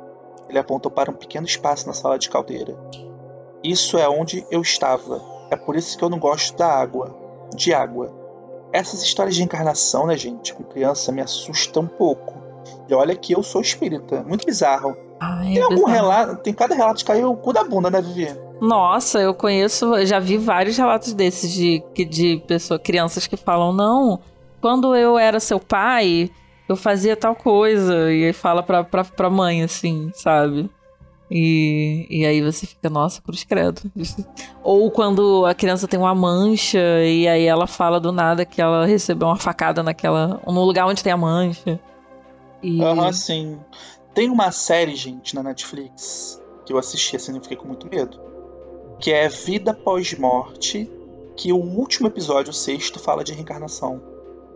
Ele 0.47 0.57
apontou 0.57 0.89
para 0.89 1.11
um 1.11 1.15
pequeno 1.15 1.45
espaço 1.45 1.87
na 1.87 1.93
sala 1.93 2.17
de 2.17 2.29
caldeira. 2.29 2.77
Isso 3.61 3.97
é 3.97 4.07
onde 4.07 4.45
eu 4.49 4.61
estava. 4.61 5.21
É 5.51 5.55
por 5.55 5.75
isso 5.75 5.97
que 5.97 6.03
eu 6.03 6.09
não 6.09 6.19
gosto 6.19 6.57
da 6.57 6.67
água. 6.67 7.13
De 7.53 7.73
água. 7.73 8.13
Essas 8.71 9.01
histórias 9.03 9.35
de 9.35 9.43
encarnação, 9.43 10.07
né, 10.07 10.17
gente, 10.17 10.53
com 10.53 10.63
criança 10.63 11.11
me 11.11 11.21
assustam 11.21 11.83
um 11.83 11.87
pouco. 11.87 12.33
E 12.87 12.93
olha 12.93 13.15
que 13.15 13.33
eu 13.33 13.43
sou 13.43 13.61
espírita. 13.61 14.23
Muito 14.23 14.45
bizarro. 14.45 14.95
Ai, 15.19 15.53
Tem 15.53 15.57
é 15.57 15.61
algum 15.61 15.85
relato. 15.85 16.37
Tem 16.37 16.53
cada 16.53 16.75
relato 16.75 16.97
que 16.97 17.05
caiu 17.05 17.31
o 17.31 17.37
cu 17.37 17.53
da 17.53 17.63
bunda, 17.63 17.89
né, 17.89 18.01
Vivi? 18.01 18.27
Nossa, 18.61 19.19
eu 19.19 19.33
conheço, 19.33 20.05
já 20.05 20.19
vi 20.19 20.37
vários 20.37 20.77
relatos 20.77 21.13
desses 21.13 21.51
de, 21.51 21.83
de 22.09 22.41
pessoa, 22.47 22.79
crianças 22.79 23.27
que 23.27 23.35
falam, 23.35 23.73
não, 23.73 24.19
quando 24.61 24.95
eu 24.95 25.17
era 25.17 25.39
seu 25.39 25.59
pai, 25.59 26.31
eu 26.67 26.75
fazia 26.75 27.15
tal 27.15 27.35
coisa. 27.35 28.11
E 28.11 28.25
aí 28.25 28.33
fala 28.33 28.63
pra, 28.63 28.83
pra, 28.83 29.03
pra 29.03 29.29
mãe, 29.29 29.63
assim, 29.63 30.11
sabe? 30.13 30.69
E, 31.29 32.05
e 32.09 32.25
aí 32.25 32.41
você 32.41 32.67
fica, 32.67 32.89
nossa, 32.89 33.21
cruz 33.21 33.43
credo. 33.43 33.81
Ou 34.63 34.91
quando 34.91 35.45
a 35.45 35.53
criança 35.53 35.87
tem 35.87 35.99
uma 35.99 36.13
mancha 36.13 36.79
e 37.03 37.27
aí 37.27 37.45
ela 37.45 37.67
fala 37.67 37.99
do 37.99 38.11
nada 38.11 38.45
que 38.45 38.61
ela 38.61 38.85
recebeu 38.85 39.27
uma 39.27 39.35
facada 39.35 39.81
naquela. 39.81 40.39
no 40.45 40.63
lugar 40.63 40.85
onde 40.85 41.03
tem 41.03 41.11
a 41.11 41.17
mancha. 41.17 41.79
E. 42.61 42.81
Aham, 42.81 43.11
sim. 43.11 43.59
Tem 44.15 44.29
uma 44.29 44.49
série, 44.51 44.95
gente, 44.95 45.35
na 45.35 45.43
Netflix, 45.43 46.41
que 46.65 46.71
eu 46.73 46.77
assisti 46.77 47.15
assim, 47.17 47.35
eu 47.35 47.41
fiquei 47.41 47.57
com 47.57 47.67
muito 47.67 47.87
medo. 47.87 48.19
Que 48.99 49.11
é 49.11 49.27
Vida 49.27 49.73
Pós-Morte, 49.73 50.89
que 51.35 51.51
o 51.51 51.57
último 51.57 52.07
episódio, 52.07 52.51
o 52.51 52.53
sexto, 52.53 52.97
fala 52.97 53.23
de 53.23 53.33
reencarnação. 53.33 54.01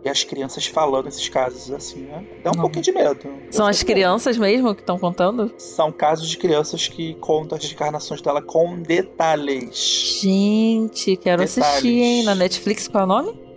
E 0.02 0.08
as 0.08 0.24
crianças 0.24 0.64
falando 0.64 1.08
esses 1.08 1.28
casos, 1.28 1.70
assim, 1.70 2.04
né? 2.04 2.24
Dá 2.42 2.50
um 2.52 2.54
Não. 2.54 2.62
pouquinho 2.62 2.82
de 2.82 2.90
medo. 2.90 3.20
São 3.50 3.66
as 3.66 3.82
crianças 3.82 4.38
mesmo 4.38 4.74
que 4.74 4.80
estão 4.80 4.98
contando? 4.98 5.52
São 5.58 5.92
casos 5.92 6.26
de 6.30 6.38
crianças 6.38 6.88
que 6.88 7.12
contam 7.16 7.58
as 7.58 7.64
reencarnações 7.64 8.22
dela 8.22 8.40
com 8.40 8.80
detalhes. 8.80 10.20
Gente, 10.22 11.16
quero 11.18 11.42
Detalhes. 11.44 11.58
assistir, 11.58 11.98
hein? 12.00 12.22
Na 12.24 12.34
Netflix, 12.34 12.88
qual 12.88 13.02
é 13.02 13.04
o 13.04 13.08
nome? 13.08 13.49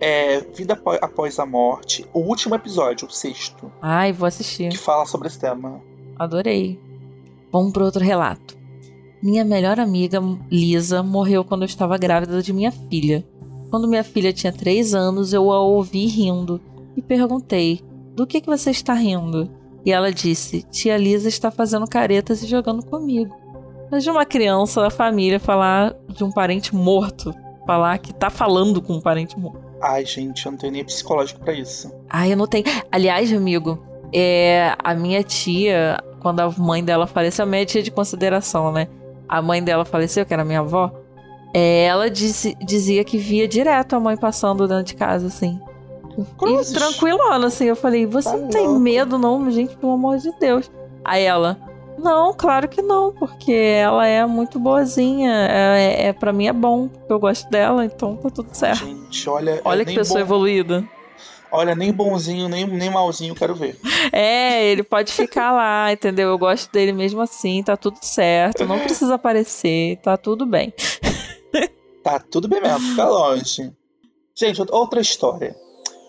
É 0.00 0.40
Vida 0.40 0.78
Após 1.00 1.38
a 1.38 1.46
Morte, 1.46 2.06
o 2.12 2.20
último 2.20 2.54
episódio, 2.54 3.08
o 3.08 3.10
sexto, 3.10 3.70
Ai, 3.80 4.12
vou 4.12 4.26
assistir. 4.26 4.68
que 4.68 4.78
fala 4.78 5.06
sobre 5.06 5.28
esse 5.28 5.38
tema. 5.38 5.80
Adorei. 6.18 6.78
Vamos 7.50 7.72
para 7.72 7.84
outro 7.84 8.04
relato. 8.04 8.56
Minha 9.22 9.44
melhor 9.44 9.80
amiga, 9.80 10.20
Lisa, 10.50 11.02
morreu 11.02 11.44
quando 11.44 11.62
eu 11.62 11.66
estava 11.66 11.96
grávida 11.96 12.42
de 12.42 12.52
minha 12.52 12.70
filha. 12.70 13.26
Quando 13.70 13.88
minha 13.88 14.04
filha 14.04 14.32
tinha 14.32 14.52
três 14.52 14.94
anos, 14.94 15.32
eu 15.32 15.50
a 15.50 15.60
ouvi 15.60 16.06
rindo 16.06 16.60
e 16.96 17.02
perguntei: 17.02 17.80
Do 18.14 18.26
que, 18.26 18.40
que 18.40 18.46
você 18.46 18.70
está 18.70 18.92
rindo? 18.92 19.50
E 19.84 19.92
ela 19.92 20.12
disse: 20.12 20.62
Tia 20.64 20.96
Lisa 20.96 21.28
está 21.28 21.50
fazendo 21.50 21.86
caretas 21.88 22.42
e 22.42 22.46
jogando 22.46 22.84
comigo. 22.84 23.34
Mas 23.90 24.04
de 24.04 24.10
uma 24.10 24.26
criança 24.26 24.80
da 24.80 24.90
família 24.90 25.40
falar 25.40 25.94
de 26.08 26.22
um 26.22 26.30
parente 26.30 26.74
morto, 26.74 27.32
falar 27.66 27.98
que 27.98 28.12
tá 28.12 28.28
falando 28.28 28.82
com 28.82 28.94
um 28.94 29.00
parente 29.00 29.38
morto. 29.38 29.65
Ai, 29.82 30.04
gente, 30.04 30.46
eu 30.46 30.52
não 30.52 30.58
tenho 30.58 30.72
nem 30.72 30.84
psicológico 30.84 31.40
pra 31.40 31.52
isso. 31.52 31.92
Ai, 32.08 32.32
eu 32.32 32.36
não 32.36 32.46
tenho. 32.46 32.64
Aliás, 32.90 33.32
amigo, 33.32 33.78
é, 34.12 34.74
a 34.82 34.94
minha 34.94 35.22
tia, 35.22 35.98
quando 36.20 36.40
a 36.40 36.50
mãe 36.50 36.82
dela 36.82 37.06
faleceu, 37.06 37.44
a 37.44 37.46
minha 37.48 37.64
tia 37.66 37.82
de 37.82 37.90
consideração, 37.90 38.72
né? 38.72 38.88
A 39.28 39.42
mãe 39.42 39.62
dela 39.62 39.84
faleceu, 39.84 40.24
que 40.24 40.32
era 40.32 40.44
minha 40.44 40.60
avó. 40.60 40.90
é, 41.54 41.84
ela 41.84 42.10
disse- 42.10 42.54
dizia 42.62 43.02
que 43.02 43.16
via 43.16 43.48
direto 43.48 43.96
a 43.96 44.00
mãe 44.00 44.14
passando 44.16 44.68
dentro 44.68 44.84
de 44.84 44.94
casa, 44.94 45.26
assim. 45.28 45.58
Cruzes. 46.36 46.70
E 46.70 46.74
tranquilona, 46.74 47.46
assim. 47.46 47.64
Eu 47.66 47.76
falei, 47.76 48.04
você 48.04 48.30
Tá 48.30 48.36
não 48.36 48.48
tem 48.48 48.66
louco. 48.66 48.80
medo, 48.80 49.16
não, 49.18 49.50
gente, 49.50 49.74
pelo 49.76 49.92
amor 49.92 50.18
de 50.18 50.30
Deus. 50.38 50.70
Aí 51.04 51.22
ela, 51.22 51.56
não, 51.98 52.32
claro 52.34 52.68
que 52.68 52.80
não, 52.82 53.12
porque 53.12 53.52
ela 53.52 54.06
é 54.06 54.24
muito 54.26 54.58
boazinha. 54.58 55.30
É, 55.50 56.06
é, 56.08 56.12
pra 56.12 56.32
mim 56.32 56.46
é 56.46 56.52
bom, 56.52 56.88
porque 56.88 57.12
eu 57.12 57.18
gosto 57.18 57.48
dela, 57.50 57.84
então 57.84 58.16
tá 58.16 58.30
tudo 58.30 58.54
certo. 58.54 58.84
Gente, 58.84 59.28
olha. 59.28 59.60
Olha 59.64 59.82
é 59.82 59.84
que 59.84 59.94
pessoa 59.94 60.18
bom- 60.20 60.24
evoluída. 60.26 60.88
Olha, 61.50 61.74
nem 61.74 61.92
bonzinho, 61.92 62.48
nem, 62.48 62.66
nem 62.66 62.90
malzinho 62.90 63.30
eu 63.30 63.36
quero 63.36 63.54
ver. 63.54 63.78
É, 64.12 64.64
ele 64.66 64.82
pode 64.82 65.12
ficar 65.12 65.52
lá, 65.52 65.92
entendeu? 65.92 66.28
Eu 66.28 66.38
gosto 66.38 66.70
dele 66.72 66.92
mesmo 66.92 67.20
assim, 67.20 67.62
tá 67.62 67.76
tudo 67.76 67.98
certo. 68.02 68.66
Não 68.66 68.80
precisa 68.80 69.14
aparecer, 69.14 69.96
tá 69.98 70.16
tudo 70.16 70.44
bem. 70.44 70.74
Tá 72.02 72.18
tudo 72.18 72.48
bem 72.48 72.60
mesmo, 72.60 72.80
fica 72.90 73.04
longe. 73.08 73.72
Gente, 74.34 74.60
outra 74.70 75.00
história. 75.00 75.56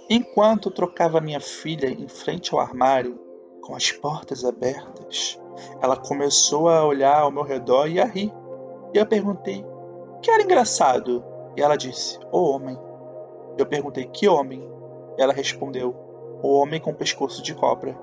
Enquanto 0.09 0.69
eu 0.69 0.73
trocava 0.73 1.21
minha 1.21 1.39
filha 1.39 1.87
em 1.87 2.07
frente 2.07 2.53
ao 2.53 2.59
armário, 2.59 3.19
com 3.61 3.75
as 3.75 3.91
portas 3.91 4.43
abertas, 4.43 5.39
ela 5.81 5.95
começou 5.95 6.69
a 6.69 6.85
olhar 6.85 7.21
ao 7.21 7.31
meu 7.31 7.43
redor 7.43 7.87
e 7.87 7.99
a 7.99 8.05
rir. 8.05 8.33
E 8.93 8.97
eu 8.97 9.05
perguntei: 9.05 9.65
que 10.21 10.31
era 10.31 10.43
engraçado? 10.43 11.23
E 11.55 11.61
ela 11.61 11.77
disse: 11.77 12.19
O 12.31 12.51
homem. 12.51 12.77
Eu 13.57 13.65
perguntei: 13.65 14.05
Que 14.05 14.27
homem? 14.27 14.61
E 15.17 15.21
ela 15.21 15.33
respondeu: 15.33 15.95
O 16.41 16.53
homem 16.53 16.79
com 16.79 16.93
pescoço 16.93 17.41
de 17.41 17.53
cobra. 17.53 17.97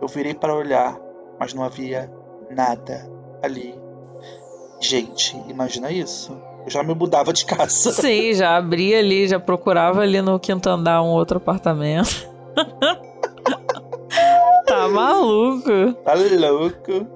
Eu 0.00 0.08
virei 0.08 0.34
para 0.34 0.54
olhar, 0.54 0.98
mas 1.38 1.54
não 1.54 1.64
havia 1.64 2.12
nada 2.50 3.10
ali. 3.42 3.74
Gente, 4.80 5.36
imagina 5.48 5.90
isso. 5.90 6.36
Eu 6.64 6.70
já 6.70 6.82
me 6.82 6.94
mudava 6.94 7.32
de 7.32 7.46
casa. 7.46 7.92
Sim, 7.92 8.34
já 8.34 8.56
abria 8.56 8.98
ali, 8.98 9.26
já 9.26 9.40
procurava 9.40 10.02
ali 10.02 10.20
no 10.20 10.38
quinto 10.38 10.68
andar 10.68 11.02
um 11.02 11.08
outro 11.08 11.38
apartamento. 11.38 12.28
tá 14.66 14.88
maluco. 14.88 15.94
Tá 16.04 16.14
louco. 16.14 17.06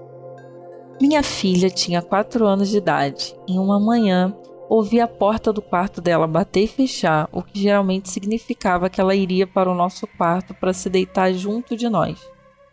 Minha 1.01 1.23
filha 1.23 1.69
tinha 1.69 2.01
4 2.01 2.47
anos 2.47 2.69
de 2.69 2.79
idade. 2.79 3.35
Em 3.49 3.59
uma 3.59 3.81
manhã, 3.81 4.35
ouvi 4.69 5.01
a 5.01 5.09
porta 5.09 5.53
do 5.53 5.61
quarto 5.61 6.01
dela 6.01 6.27
bater 6.27 6.65
e 6.65 6.69
fechar, 6.69 7.29
o 7.33 7.43
que 7.43 7.59
geralmente 7.59 8.09
significava 8.09 8.89
que 8.89 9.01
ela 9.01 9.15
iria 9.15 9.47
para 9.47 9.71
o 9.71 9.75
nosso 9.75 10.07
quarto 10.07 10.55
para 10.55 10.73
se 10.73 10.89
deitar 10.89 11.33
junto 11.33 11.77
de 11.77 11.89
nós. 11.89 12.21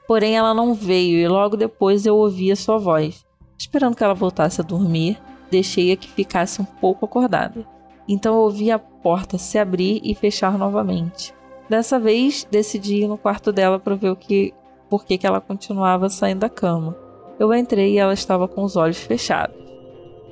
Porém, 0.08 0.38
ela 0.38 0.54
não 0.54 0.74
veio 0.74 1.18
e 1.18 1.28
logo 1.28 1.58
depois 1.58 2.06
eu 2.06 2.16
ouvi 2.16 2.52
a 2.52 2.56
sua 2.56 2.78
voz. 2.78 3.26
Esperando 3.58 3.96
que 3.96 4.04
ela 4.04 4.14
voltasse 4.14 4.62
a 4.62 4.64
dormir, 4.64 5.20
deixei-a 5.50 5.98
que 5.98 6.10
ficasse 6.10 6.62
um 6.62 6.66
pouco 6.66 7.06
acordada. 7.06 7.66
Então 8.08 8.36
eu 8.36 8.42
ouvi 8.42 8.72
a 8.72 8.80
porta 8.80 9.38
se 9.38 9.58
abrir 9.58 10.00
e 10.04 10.14
fechar 10.14 10.58
novamente. 10.58 11.34
Dessa 11.70 12.00
vez, 12.00 12.48
decidi 12.50 13.04
ir 13.04 13.08
no 13.08 13.18
quarto 13.18 13.52
dela 13.52 13.80
para 13.80 13.96
ver 13.96 14.10
o 14.10 14.16
que, 14.16 14.54
por 14.90 15.06
que, 15.06 15.20
ela 15.24 15.42
continuava 15.42 16.10
saindo 16.10 16.40
da 16.40 16.50
cama. 16.50 16.96
Eu 17.40 17.54
entrei 17.54 17.94
e 17.94 17.98
ela 17.98 18.14
estava 18.14 18.48
com 18.48 18.64
os 18.64 18.76
olhos 18.76 18.98
fechados. 18.98 19.56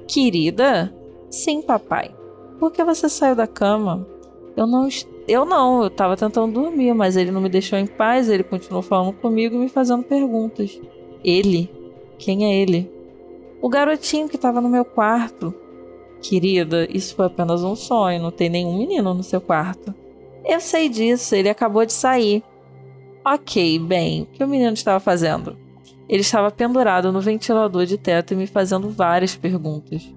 Querida, 0.08 0.94
Sim, 1.36 1.62
papai. 1.62 2.16
Por 2.60 2.72
que 2.72 2.82
você 2.82 3.10
saiu 3.10 3.36
da 3.36 3.46
cama? 3.46 4.08
Eu 4.56 4.66
não. 4.66 4.88
Eu 5.28 5.44
não, 5.44 5.84
eu 5.84 5.90
tava 5.90 6.16
tentando 6.16 6.54
dormir, 6.54 6.94
mas 6.94 7.18
ele 7.18 7.30
não 7.30 7.42
me 7.42 7.50
deixou 7.50 7.78
em 7.78 7.86
paz, 7.86 8.30
ele 8.30 8.44
continuou 8.44 8.82
falando 8.82 9.12
comigo 9.14 9.56
e 9.56 9.58
me 9.58 9.68
fazendo 9.68 10.04
perguntas. 10.04 10.80
Ele? 11.24 11.70
Quem 12.18 12.46
é 12.46 12.62
ele? 12.62 12.90
O 13.62 13.68
garotinho 13.68 14.30
que 14.30 14.38
tava 14.38 14.62
no 14.62 14.70
meu 14.70 14.86
quarto. 14.86 15.54
Querida, 16.22 16.88
isso 16.90 17.16
foi 17.16 17.26
apenas 17.26 17.64
um 17.64 17.76
sonho, 17.76 18.22
não 18.22 18.32
tem 18.32 18.50
nenhum 18.50 18.78
menino 18.78 19.14
no 19.14 19.24
seu 19.24 19.42
quarto. 19.42 19.94
Eu 20.46 20.62
sei 20.62 20.88
disso, 20.88 21.36
ele 21.36 21.50
acabou 21.50 21.86
de 21.86 21.92
sair. 21.92 22.44
Ok, 23.26 23.80
bem, 23.80 24.22
o 24.22 24.26
que 24.28 24.44
o 24.44 24.48
menino 24.48 24.74
estava 24.74 25.00
fazendo? 25.00 25.58
Ele 26.08 26.22
estava 26.22 26.52
pendurado 26.52 27.12
no 27.12 27.20
ventilador 27.20 27.86
de 27.86 27.98
teto 27.98 28.34
e 28.34 28.38
me 28.38 28.46
fazendo 28.46 28.90
várias 28.90 29.36
perguntas. 29.36 30.08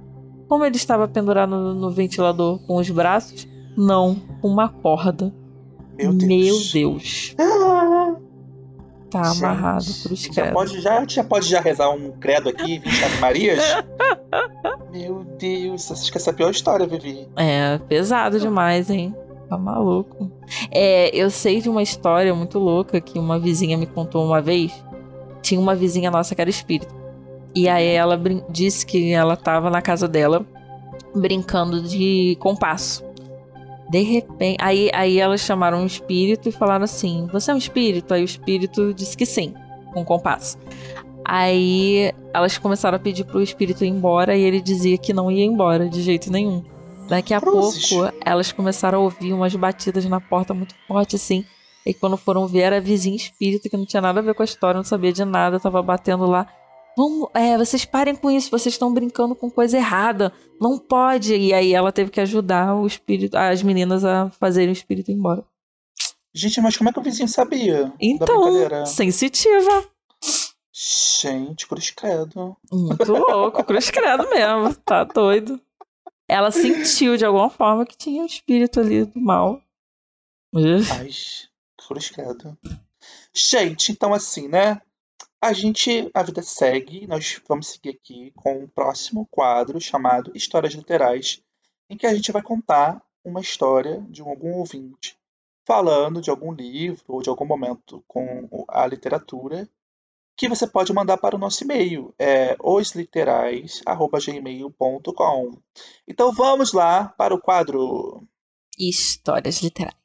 Como 0.46 0.64
ele 0.64 0.76
estava 0.76 1.08
pendurado 1.08 1.50
no, 1.50 1.74
no 1.74 1.90
ventilador 1.90 2.58
com 2.66 2.76
os 2.76 2.90
braços? 2.90 3.48
Não, 3.76 4.14
com 4.42 4.48
uma 4.48 4.68
corda. 4.68 5.32
Meu 5.96 6.12
Deus. 6.12 6.74
Meu 6.74 6.90
Deus. 6.92 7.34
Tá 9.10 9.24
Gente, 9.24 9.44
amarrado 9.44 9.84
pro 10.02 10.14
Já 10.14 10.32
credo. 10.34 10.52
pode, 10.52 10.80
já, 10.82 11.04
já 11.08 11.24
pode 11.24 11.48
já 11.48 11.60
rezar 11.60 11.90
um 11.90 12.10
credo 12.12 12.50
aqui, 12.50 12.78
20 12.78 13.04
Ave 13.04 13.20
Marias? 13.20 13.62
Meu 14.92 15.24
Deus, 15.38 15.90
acho 15.90 16.10
que 16.12 16.18
essa 16.18 16.30
é 16.30 16.32
a 16.32 16.36
pior 16.36 16.50
história, 16.50 16.86
Vivi. 16.86 17.26
É, 17.36 17.78
pesado 17.88 18.38
demais, 18.38 18.90
hein? 18.90 19.14
Tá 19.48 19.56
maluco. 19.56 20.30
É, 20.70 21.14
eu 21.16 21.30
sei 21.30 21.60
de 21.60 21.68
uma 21.68 21.82
história 21.82 22.34
muito 22.34 22.58
louca 22.58 23.00
que 23.00 23.18
uma 23.18 23.38
vizinha 23.38 23.78
me 23.78 23.86
contou 23.86 24.24
uma 24.24 24.42
vez. 24.42 24.84
Tinha 25.40 25.60
uma 25.60 25.74
vizinha 25.74 26.10
nossa 26.10 26.34
que 26.34 26.40
era 26.40 26.50
espírita. 26.50 26.94
E 27.54 27.68
aí 27.68 27.88
ela 27.88 28.20
disse 28.50 28.84
que 28.84 29.12
ela 29.12 29.36
tava 29.36 29.70
na 29.70 29.80
casa 29.80 30.06
dela 30.06 30.44
brincando 31.14 31.80
de 31.82 32.36
compasso. 32.40 33.02
De 33.90 34.02
repente, 34.02 34.58
aí, 34.60 34.90
aí 34.92 35.18
elas 35.18 35.40
chamaram 35.40 35.80
um 35.80 35.86
espírito 35.86 36.48
e 36.48 36.52
falaram 36.52 36.84
assim: 36.84 37.26
Você 37.32 37.50
é 37.50 37.54
um 37.54 37.58
espírito? 37.58 38.12
Aí 38.12 38.20
o 38.20 38.24
espírito 38.24 38.92
disse 38.92 39.16
que 39.16 39.24
sim, 39.24 39.54
com 39.94 40.04
compasso. 40.04 40.58
Aí 41.24 42.12
elas 42.34 42.58
começaram 42.58 42.96
a 42.96 42.98
pedir 42.98 43.24
pro 43.24 43.42
espírito 43.42 43.84
ir 43.84 43.88
embora 43.88 44.36
e 44.36 44.42
ele 44.42 44.60
dizia 44.60 44.98
que 44.98 45.12
não 45.12 45.30
ia 45.30 45.44
embora 45.44 45.88
de 45.88 46.02
jeito 46.02 46.30
nenhum. 46.30 46.62
Daqui 47.08 47.32
a 47.32 47.40
Cruzes. 47.40 47.88
pouco, 47.88 48.12
elas 48.24 48.52
começaram 48.52 48.98
a 48.98 49.02
ouvir 49.02 49.32
umas 49.32 49.54
batidas 49.54 50.04
na 50.04 50.20
porta 50.20 50.52
muito 50.52 50.74
forte 50.86 51.16
assim. 51.16 51.44
E 51.86 51.94
quando 51.94 52.16
foram 52.16 52.46
ver, 52.46 52.60
era 52.60 52.76
a 52.76 52.80
vizinha 52.80 53.16
espírita 53.16 53.68
que 53.68 53.76
não 53.76 53.86
tinha 53.86 54.02
nada 54.02 54.20
a 54.20 54.22
ver 54.22 54.34
com 54.34 54.42
a 54.42 54.44
história, 54.44 54.76
não 54.76 54.84
sabia 54.84 55.12
de 55.12 55.24
nada, 55.24 55.58
tava 55.58 55.82
batendo 55.82 56.26
lá. 56.26 56.46
Vamos, 56.96 57.28
é, 57.32 57.56
vocês 57.56 57.84
parem 57.84 58.14
com 58.14 58.30
isso, 58.30 58.50
vocês 58.50 58.74
estão 58.74 58.92
brincando 58.92 59.34
com 59.34 59.50
coisa 59.50 59.76
errada. 59.76 60.32
Não 60.60 60.78
pode. 60.78 61.34
E 61.34 61.54
aí 61.54 61.72
ela 61.72 61.92
teve 61.92 62.10
que 62.10 62.20
ajudar 62.20 62.74
o 62.74 62.86
espírito, 62.86 63.36
as 63.36 63.62
meninas 63.62 64.04
a 64.04 64.28
fazerem 64.30 64.70
o 64.70 64.72
espírito 64.72 65.10
ir 65.10 65.14
embora. 65.14 65.44
Gente, 66.34 66.60
mas 66.60 66.76
como 66.76 66.90
é 66.90 66.92
que 66.92 66.98
o 66.98 67.02
vizinho 67.02 67.28
sabia 67.28 67.92
Então, 68.00 68.84
sensitiva. 68.84 69.84
Gente, 70.72 71.66
cruz 71.66 71.90
credo. 71.90 72.56
Muito 72.70 73.12
louco, 73.12 73.64
cruz 73.64 73.90
credo 73.90 74.28
mesmo. 74.28 74.74
Tá 74.84 75.04
doido. 75.04 75.60
Ela 76.28 76.50
sentiu 76.50 77.16
de 77.16 77.24
alguma 77.24 77.48
forma 77.48 77.86
que 77.86 77.96
tinha 77.96 78.22
um 78.22 78.26
espírito 78.26 78.80
ali 78.80 79.04
do 79.04 79.20
mal. 79.20 79.62
Ai, 80.92 81.10
cruz 81.76 82.10
credo. 82.10 82.56
Gente, 83.34 83.92
então 83.92 84.12
assim, 84.12 84.46
né? 84.46 84.80
A 85.40 85.52
gente, 85.52 86.10
a 86.12 86.22
vida 86.22 86.42
segue, 86.42 87.06
nós 87.06 87.40
vamos 87.48 87.68
seguir 87.68 87.90
aqui 87.90 88.32
com 88.36 88.64
o 88.64 88.68
próximo 88.68 89.26
quadro 89.30 89.80
chamado 89.80 90.32
Histórias 90.34 90.74
Literais, 90.74 91.40
em 91.88 91.96
que 91.96 92.06
a 92.06 92.14
gente 92.14 92.32
vai 92.32 92.42
contar 92.42 93.00
uma 93.24 93.40
história 93.40 94.04
de 94.10 94.20
algum 94.20 94.54
ouvinte 94.54 95.16
falando 95.64 96.22
de 96.22 96.30
algum 96.30 96.50
livro 96.50 97.04
ou 97.08 97.22
de 97.22 97.28
algum 97.28 97.44
momento 97.44 98.02
com 98.08 98.64
a 98.68 98.86
literatura 98.86 99.68
que 100.38 100.48
você 100.48 100.66
pode 100.68 100.94
mandar 100.94 101.18
para 101.18 101.34
o 101.34 101.38
nosso 101.38 101.64
e-mail, 101.64 102.14
é 102.16 102.56
osliterais@gmail.com. 102.62 105.58
Então 106.06 106.32
vamos 106.32 106.72
lá 106.72 107.12
para 107.18 107.34
o 107.34 107.40
quadro. 107.40 108.22
Histórias 108.78 109.60
literais. 109.60 109.96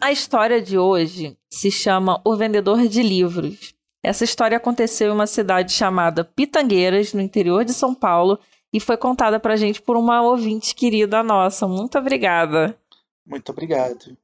A 0.00 0.10
história 0.10 0.62
de 0.62 0.78
hoje 0.78 1.36
se 1.50 1.70
chama 1.70 2.22
O 2.24 2.34
Vendedor 2.34 2.88
de 2.88 3.02
Livros. 3.02 3.74
Essa 4.02 4.24
história 4.24 4.56
aconteceu 4.56 5.08
em 5.08 5.14
uma 5.14 5.26
cidade 5.26 5.72
chamada 5.72 6.24
Pitangueiras, 6.24 7.12
no 7.12 7.20
interior 7.20 7.64
de 7.64 7.74
São 7.74 7.94
Paulo, 7.94 8.38
e 8.72 8.80
foi 8.80 8.96
contada 8.96 9.38
pra 9.38 9.56
gente 9.56 9.82
por 9.82 9.96
uma 9.96 10.22
ouvinte 10.22 10.74
querida 10.74 11.22
nossa. 11.22 11.66
Muito 11.68 11.98
obrigada. 11.98 12.78
Muito 13.26 13.50
obrigado. 13.50 14.16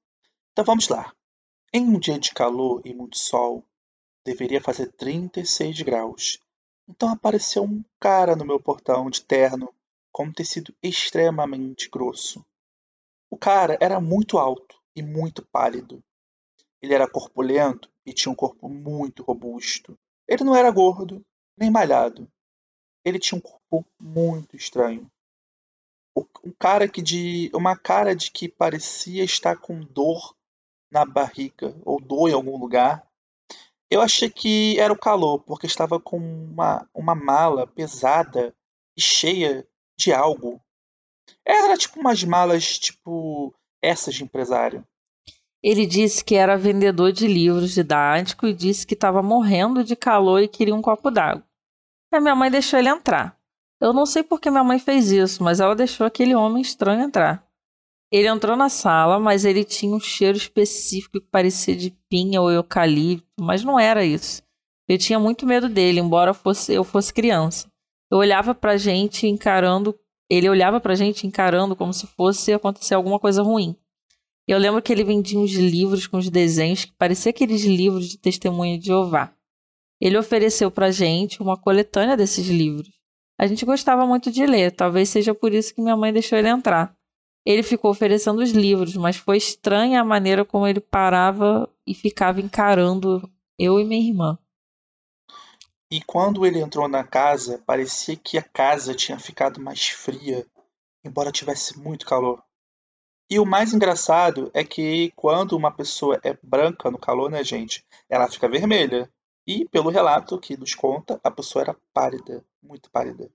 Então 0.53 0.64
vamos 0.64 0.89
lá. 0.89 1.12
Em 1.72 1.85
um 1.85 1.99
dia 1.99 2.18
de 2.18 2.33
calor 2.33 2.81
e 2.85 2.95
muito 2.95 3.18
sol, 3.18 3.62
deveria 4.24 4.62
fazer 4.62 4.91
36 4.93 5.83
graus. 5.83 6.39
Então 6.89 7.11
apareceu 7.11 7.64
um 7.64 7.85
cara 8.01 8.35
no 8.35 8.47
meu 8.47 8.59
portão 8.59 9.11
de 9.11 9.20
terno 9.20 9.74
com 10.11 10.24
um 10.24 10.33
tecido 10.33 10.74
extremamente 10.83 11.91
grosso. 11.91 12.43
O 13.29 13.37
cara 13.37 13.77
era 13.81 14.01
muito 14.01 14.39
alto 14.39 14.77
e 14.95 15.03
muito 15.03 15.45
pálido. 15.45 16.03
Ele 16.81 16.95
era 16.95 17.11
corpulento 17.11 17.91
e 18.07 18.12
tinha 18.12 18.32
um 18.32 18.36
corpo 18.36 18.68
muito 18.68 19.22
robusto. 19.22 19.98
Ele 20.28 20.44
não 20.44 20.54
era 20.54 20.70
gordo 20.70 21.24
nem 21.59 21.70
malhado. 21.70 22.30
Ele 23.04 23.18
tinha 23.18 23.36
um 23.36 23.40
corpo 23.40 23.84
muito 24.00 24.57
estranho. 24.57 25.11
Um 26.16 26.52
cara 26.59 26.88
que 26.88 27.02
de 27.02 27.50
uma 27.52 27.76
cara 27.76 28.14
de 28.14 28.30
que 28.30 28.48
parecia 28.48 29.24
estar 29.24 29.57
com 29.57 29.80
dor 29.80 30.34
na 30.90 31.04
barriga 31.04 31.76
ou 31.84 32.00
dor 32.00 32.30
em 32.30 32.32
algum 32.32 32.57
lugar. 32.57 33.07
Eu 33.90 34.00
achei 34.00 34.30
que 34.30 34.78
era 34.80 34.92
o 34.92 34.98
calor, 34.98 35.40
porque 35.40 35.66
estava 35.66 36.00
com 36.00 36.18
uma, 36.18 36.88
uma 36.94 37.14
mala 37.14 37.66
pesada 37.66 38.54
e 38.96 39.00
cheia 39.00 39.66
de 39.96 40.12
algo. 40.12 40.61
Era 41.44 41.76
tipo 41.76 42.00
umas 42.00 42.22
malas 42.24 42.78
tipo 42.78 43.54
essas 43.82 44.14
de 44.14 44.24
empresário. 44.24 44.86
Ele 45.68 45.84
disse 45.84 46.24
que 46.24 46.36
era 46.36 46.56
vendedor 46.56 47.10
de 47.10 47.26
livros 47.26 47.74
didáticos 47.74 48.48
e 48.48 48.54
disse 48.54 48.86
que 48.86 48.94
estava 48.94 49.20
morrendo 49.20 49.82
de 49.82 49.96
calor 49.96 50.40
e 50.40 50.46
queria 50.46 50.72
um 50.72 50.80
copo 50.80 51.10
d'água. 51.10 51.42
A 52.12 52.20
minha 52.20 52.36
mãe 52.36 52.48
deixou 52.48 52.78
ele 52.78 52.88
entrar. 52.88 53.36
Eu 53.80 53.92
não 53.92 54.06
sei 54.06 54.22
por 54.22 54.40
que 54.40 54.48
minha 54.48 54.62
mãe 54.62 54.78
fez 54.78 55.10
isso, 55.10 55.42
mas 55.42 55.58
ela 55.58 55.74
deixou 55.74 56.06
aquele 56.06 56.36
homem 56.36 56.62
estranho 56.62 57.02
entrar. 57.02 57.44
Ele 58.12 58.28
entrou 58.28 58.56
na 58.56 58.68
sala, 58.68 59.18
mas 59.18 59.44
ele 59.44 59.64
tinha 59.64 59.92
um 59.92 59.98
cheiro 59.98 60.38
específico 60.38 61.20
que 61.20 61.26
parecia 61.26 61.74
de 61.74 61.90
pinha 62.08 62.40
ou 62.40 62.48
eucalipto, 62.48 63.26
mas 63.40 63.64
não 63.64 63.76
era 63.76 64.04
isso. 64.04 64.44
Eu 64.88 64.96
tinha 64.96 65.18
muito 65.18 65.44
medo 65.44 65.68
dele, 65.68 65.98
embora 65.98 66.32
fosse, 66.32 66.72
eu 66.72 66.84
fosse 66.84 67.12
criança. 67.12 67.68
Eu 68.08 68.18
olhava 68.18 68.54
pra 68.54 68.76
gente 68.76 69.26
encarando, 69.26 69.98
ele 70.30 70.48
olhava 70.48 70.78
pra 70.80 70.94
gente 70.94 71.26
encarando 71.26 71.74
como 71.74 71.92
se 71.92 72.06
fosse 72.06 72.52
acontecer 72.52 72.94
alguma 72.94 73.18
coisa 73.18 73.42
ruim. 73.42 73.76
Eu 74.47 74.59
lembro 74.59 74.80
que 74.80 74.92
ele 74.92 75.03
vendia 75.03 75.38
uns 75.38 75.53
livros 75.53 76.07
com 76.07 76.18
os 76.18 76.30
desenhos 76.30 76.84
que 76.84 76.92
parecia 76.92 77.30
aqueles 77.30 77.64
livros 77.64 78.09
de 78.09 78.16
testemunha 78.16 78.78
de 78.78 78.86
Jeová. 78.86 79.32
Ele 80.01 80.16
ofereceu 80.16 80.70
pra 80.70 80.90
gente 80.90 81.42
uma 81.42 81.57
coletânea 81.57 82.16
desses 82.16 82.47
livros. 82.47 82.90
A 83.38 83.47
gente 83.47 83.66
gostava 83.66 84.07
muito 84.07 84.30
de 84.30 84.47
ler, 84.47 84.70
talvez 84.70 85.09
seja 85.09 85.34
por 85.34 85.53
isso 85.53 85.74
que 85.74 85.82
minha 85.82 85.97
mãe 85.97 86.12
deixou 86.12 86.38
ele 86.38 86.49
entrar. 86.49 86.97
Ele 87.44 87.62
ficou 87.62 87.90
oferecendo 87.90 88.40
os 88.40 88.51
livros, 88.51 88.97
mas 88.97 89.16
foi 89.16 89.36
estranha 89.36 90.01
a 90.01 90.05
maneira 90.05 90.44
como 90.44 90.66
ele 90.66 90.80
parava 90.80 91.68
e 91.86 91.94
ficava 91.94 92.40
encarando 92.40 93.28
eu 93.59 93.80
e 93.80 93.84
minha 93.84 94.09
irmã. 94.09 94.38
E 95.90 96.01
quando 96.03 96.44
ele 96.44 96.61
entrou 96.61 96.88
na 96.88 97.05
casa, 97.05 97.62
parecia 97.64 98.16
que 98.16 98.38
a 98.38 98.42
casa 98.42 98.94
tinha 98.94 99.18
ficado 99.18 99.61
mais 99.61 99.86
fria, 99.88 100.47
embora 101.05 101.30
tivesse 101.30 101.78
muito 101.78 102.05
calor. 102.05 102.42
E 103.29 103.41
o 103.41 103.45
mais 103.45 103.74
engraçado 103.74 104.51
é 104.55 104.62
que 104.62 105.12
quando 105.16 105.57
uma 105.57 105.72
pessoa 105.72 106.20
é 106.22 106.39
branca 106.41 106.91
no 106.91 106.99
calor, 106.99 107.29
né, 107.29 107.43
gente, 107.43 107.85
ela 108.09 108.31
fica 108.31 108.49
vermelha. 108.49 109.11
E 109.45 109.68
pelo 109.68 109.91
relato 109.91 110.39
que 110.39 110.57
nos 110.57 110.74
conta, 110.74 111.20
a 111.22 111.31
pessoa 111.31 111.62
era 111.62 111.77
pálida, 111.93 112.45
muito 112.62 112.89
pálida. 112.91 113.29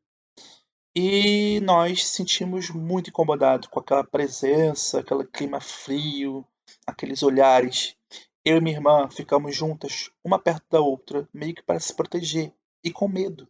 E 0.95 1.59
nós 1.61 2.05
sentimos 2.05 2.69
muito 2.69 3.09
incomodados 3.09 3.67
com 3.67 3.79
aquela 3.79 4.03
presença, 4.03 4.99
aquele 4.99 5.25
clima 5.25 5.59
frio, 5.59 6.45
aqueles 6.85 7.21
olhares. 7.23 7.95
Eu 8.43 8.57
e 8.57 8.61
minha 8.61 8.75
irmã 8.75 9.09
ficamos 9.09 9.55
juntas, 9.55 10.09
uma 10.23 10.39
perto 10.39 10.65
da 10.69 10.81
outra, 10.81 11.27
meio 11.33 11.53
que 11.53 11.63
para 11.63 11.79
se 11.79 11.93
proteger, 11.93 12.53
e 12.83 12.91
com 12.91 13.07
medo. 13.07 13.47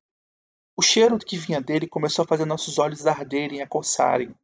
O 0.75 0.81
cheiro 0.81 1.17
que 1.17 1.37
vinha 1.37 1.61
dele 1.61 1.87
começou 1.87 2.23
a 2.23 2.27
fazer 2.27 2.45
nossos 2.45 2.79
olhos 2.79 3.05
arderem 3.07 3.61
e 3.61 3.67
coçarem. 3.67 4.35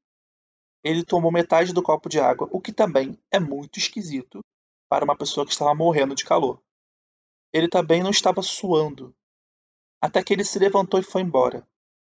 Ele 0.87 1.03
tomou 1.03 1.29
metade 1.33 1.73
do 1.73 1.83
copo 1.83 2.07
de 2.07 2.17
água, 2.17 2.47
o 2.49 2.61
que 2.61 2.71
também 2.71 3.19
é 3.29 3.41
muito 3.41 3.77
esquisito 3.77 4.39
para 4.89 5.03
uma 5.03 5.17
pessoa 5.17 5.45
que 5.45 5.51
estava 5.51 5.75
morrendo 5.75 6.15
de 6.15 6.23
calor. 6.23 6.63
Ele 7.51 7.67
também 7.67 8.01
não 8.01 8.09
estava 8.09 8.41
suando. 8.41 9.13
Até 10.01 10.23
que 10.23 10.31
ele 10.31 10.45
se 10.45 10.57
levantou 10.57 10.97
e 10.97 11.03
foi 11.03 11.23
embora. 11.23 11.67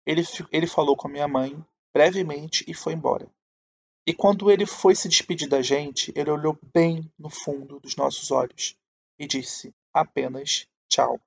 Ele, 0.05 0.21
ele 0.53 0.67
falou 0.67 0.95
com 0.95 1.09
a 1.09 1.11
minha 1.11 1.27
mãe 1.27 1.61
brevemente 1.93 2.63
e 2.65 2.73
foi 2.73 2.93
embora. 2.93 3.29
E 4.07 4.13
quando 4.13 4.49
ele 4.49 4.65
foi 4.65 4.95
se 4.95 5.09
despedir 5.09 5.49
da 5.49 5.61
gente, 5.61 6.13
ele 6.15 6.31
olhou 6.31 6.57
bem 6.73 7.11
no 7.19 7.29
fundo 7.29 7.77
dos 7.77 7.97
nossos 7.97 8.31
olhos 8.31 8.77
e 9.19 9.27
disse 9.27 9.75
apenas 9.93 10.65
tchau. 10.87 11.19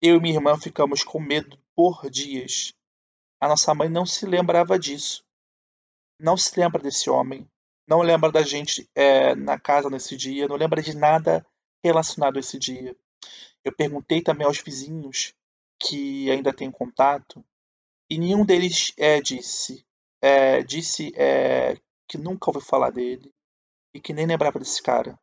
Eu 0.00 0.18
e 0.18 0.20
minha 0.20 0.36
irmã 0.36 0.56
ficamos 0.56 1.02
com 1.02 1.18
medo 1.18 1.58
por 1.74 2.08
dias. 2.08 2.72
A 3.40 3.48
nossa 3.48 3.74
mãe 3.74 3.88
não 3.88 4.06
se 4.06 4.24
lembrava 4.24 4.78
disso. 4.78 5.25
Não 6.18 6.36
se 6.36 6.58
lembra 6.58 6.82
desse 6.82 7.10
homem. 7.10 7.48
Não 7.86 8.00
lembra 8.00 8.32
da 8.32 8.42
gente 8.42 8.88
é, 8.94 9.34
na 9.34 9.58
casa 9.58 9.88
nesse 9.90 10.16
dia. 10.16 10.48
Não 10.48 10.56
lembra 10.56 10.82
de 10.82 10.96
nada 10.96 11.46
relacionado 11.84 12.36
a 12.36 12.40
esse 12.40 12.58
dia. 12.58 12.96
Eu 13.64 13.72
perguntei 13.72 14.22
também 14.22 14.46
aos 14.46 14.60
vizinhos 14.60 15.34
que 15.78 16.30
ainda 16.30 16.52
têm 16.52 16.70
contato 16.70 17.44
e 18.08 18.18
nenhum 18.18 18.44
deles 18.44 18.92
é, 18.96 19.20
disse, 19.20 19.84
é, 20.22 20.62
disse 20.62 21.12
é, 21.16 21.76
que 22.08 22.16
nunca 22.16 22.48
ouviu 22.48 22.62
falar 22.62 22.90
dele 22.90 23.32
e 23.92 24.00
que 24.00 24.12
nem 24.12 24.26
lembrava 24.26 24.58
desse 24.58 24.82
cara. 24.82 25.18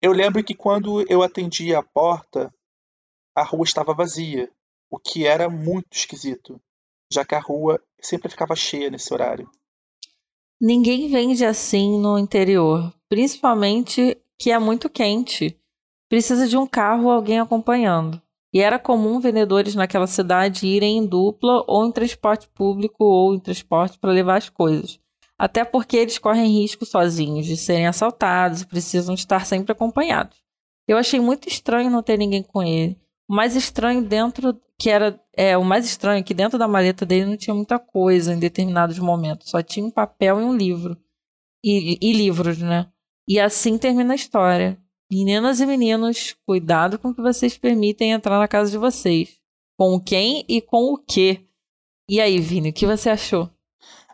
Eu 0.00 0.12
lembro 0.12 0.42
que 0.44 0.54
quando 0.54 1.04
eu 1.10 1.22
atendi 1.22 1.74
a 1.74 1.82
porta, 1.82 2.54
a 3.34 3.42
rua 3.42 3.64
estava 3.64 3.94
vazia, 3.94 4.50
o 4.90 4.98
que 4.98 5.26
era 5.26 5.48
muito 5.48 5.96
esquisito, 5.96 6.60
já 7.12 7.24
que 7.24 7.34
a 7.34 7.40
rua 7.40 7.82
sempre 8.00 8.30
ficava 8.30 8.54
cheia 8.54 8.90
nesse 8.90 9.12
horário. 9.12 9.50
Ninguém 10.60 11.08
vende 11.08 11.44
assim 11.44 12.00
no 12.00 12.18
interior, 12.18 12.90
principalmente 13.10 14.16
que 14.38 14.50
é 14.50 14.58
muito 14.58 14.88
quente. 14.88 15.54
Precisa 16.08 16.48
de 16.48 16.56
um 16.56 16.66
carro 16.66 17.04
ou 17.04 17.10
alguém 17.10 17.38
acompanhando. 17.38 18.20
E 18.54 18.60
era 18.60 18.78
comum 18.78 19.20
vendedores 19.20 19.74
naquela 19.74 20.06
cidade 20.06 20.66
irem 20.66 20.96
em 20.96 21.06
dupla 21.06 21.62
ou 21.66 21.84
em 21.84 21.92
transporte 21.92 22.48
público 22.48 23.04
ou 23.04 23.34
em 23.34 23.38
transporte 23.38 23.98
para 23.98 24.12
levar 24.12 24.36
as 24.36 24.48
coisas. 24.48 24.98
Até 25.38 25.62
porque 25.62 25.98
eles 25.98 26.18
correm 26.18 26.62
risco 26.62 26.86
sozinhos 26.86 27.44
de 27.44 27.58
serem 27.58 27.86
assaltados 27.86 28.62
e 28.62 28.66
precisam 28.66 29.14
estar 29.14 29.44
sempre 29.44 29.72
acompanhados. 29.72 30.38
Eu 30.88 30.96
achei 30.96 31.20
muito 31.20 31.48
estranho 31.48 31.90
não 31.90 32.02
ter 32.02 32.16
ninguém 32.16 32.42
com 32.42 32.62
ele. 32.62 32.98
O 33.28 33.34
mais 33.34 33.56
estranho 33.56 34.02
dentro 34.02 34.60
que 34.78 34.90
era 34.90 35.20
é 35.34 35.56
o 35.56 35.64
mais 35.64 35.84
estranho 35.86 36.20
é 36.20 36.22
que 36.22 36.34
dentro 36.34 36.58
da 36.58 36.68
maleta 36.68 37.04
dele 37.06 37.26
não 37.26 37.36
tinha 37.36 37.54
muita 37.54 37.78
coisa 37.78 38.32
em 38.32 38.38
determinados 38.38 38.98
momentos, 38.98 39.50
só 39.50 39.62
tinha 39.62 39.84
um 39.84 39.90
papel 39.90 40.40
e 40.40 40.44
um 40.44 40.56
livro 40.56 40.96
e, 41.64 41.98
e 42.00 42.12
livros, 42.12 42.58
né? 42.58 42.90
E 43.28 43.40
assim 43.40 43.76
termina 43.78 44.12
a 44.12 44.16
história. 44.16 44.78
Meninas 45.10 45.60
e 45.60 45.66
meninos, 45.66 46.36
cuidado 46.44 46.98
com 46.98 47.08
o 47.08 47.14
que 47.14 47.22
vocês 47.22 47.56
permitem 47.56 48.12
entrar 48.12 48.38
na 48.38 48.48
casa 48.48 48.70
de 48.70 48.78
vocês. 48.78 49.36
Com 49.78 50.00
quem 50.00 50.44
e 50.48 50.60
com 50.60 50.92
o 50.92 50.98
quê? 50.98 51.46
E 52.08 52.20
aí, 52.20 52.38
Vini, 52.38 52.70
o 52.70 52.72
que 52.72 52.86
você 52.86 53.10
achou? 53.10 53.50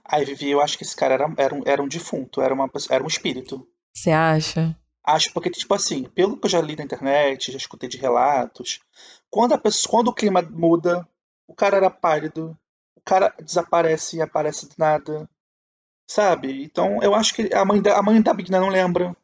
Aí, 0.05 0.25
Vivi, 0.25 0.51
eu 0.51 0.61
acho 0.61 0.77
que 0.77 0.85
esse 0.85 0.97
cara 0.97 1.15
era, 1.15 1.35
era, 1.37 1.55
um, 1.55 1.63
era 1.65 1.83
um 1.83 1.89
defunto, 1.89 2.41
era, 2.41 2.53
uma, 2.53 2.71
era 2.91 3.03
um 3.03 3.07
espírito. 3.07 3.67
Você 3.95 4.11
acha? 4.11 4.77
Acho 5.05 5.33
porque, 5.33 5.51
tipo 5.51 5.75
assim, 5.75 6.05
pelo 6.05 6.37
que 6.37 6.47
eu 6.47 6.51
já 6.51 6.61
li 6.61 6.77
na 6.77 6.85
internet, 6.85 7.51
já 7.51 7.59
escutei 7.59 7.89
de 7.89 7.97
relatos, 7.97 8.81
quando, 9.29 9.53
a 9.53 9.59
pessoa, 9.59 9.91
quando 9.91 10.09
o 10.09 10.15
clima 10.15 10.43
muda, 10.43 11.07
o 11.47 11.55
cara 11.55 11.77
era 11.77 11.91
pálido, 11.91 12.57
o 12.97 13.01
cara 13.05 13.35
desaparece 13.43 14.17
e 14.17 14.23
aparece 14.23 14.69
do 14.69 14.75
nada, 14.79 15.29
sabe? 16.09 16.63
Então 16.63 17.03
eu 17.03 17.15
acho 17.15 17.35
que 17.35 17.53
a 17.53 17.65
mãe 17.65 17.83
da, 17.83 17.99
a 17.99 18.03
mãe 18.03 18.23
da 18.23 18.33
Bigna 18.33 18.61
não 18.61 18.69
lembra. 18.69 19.17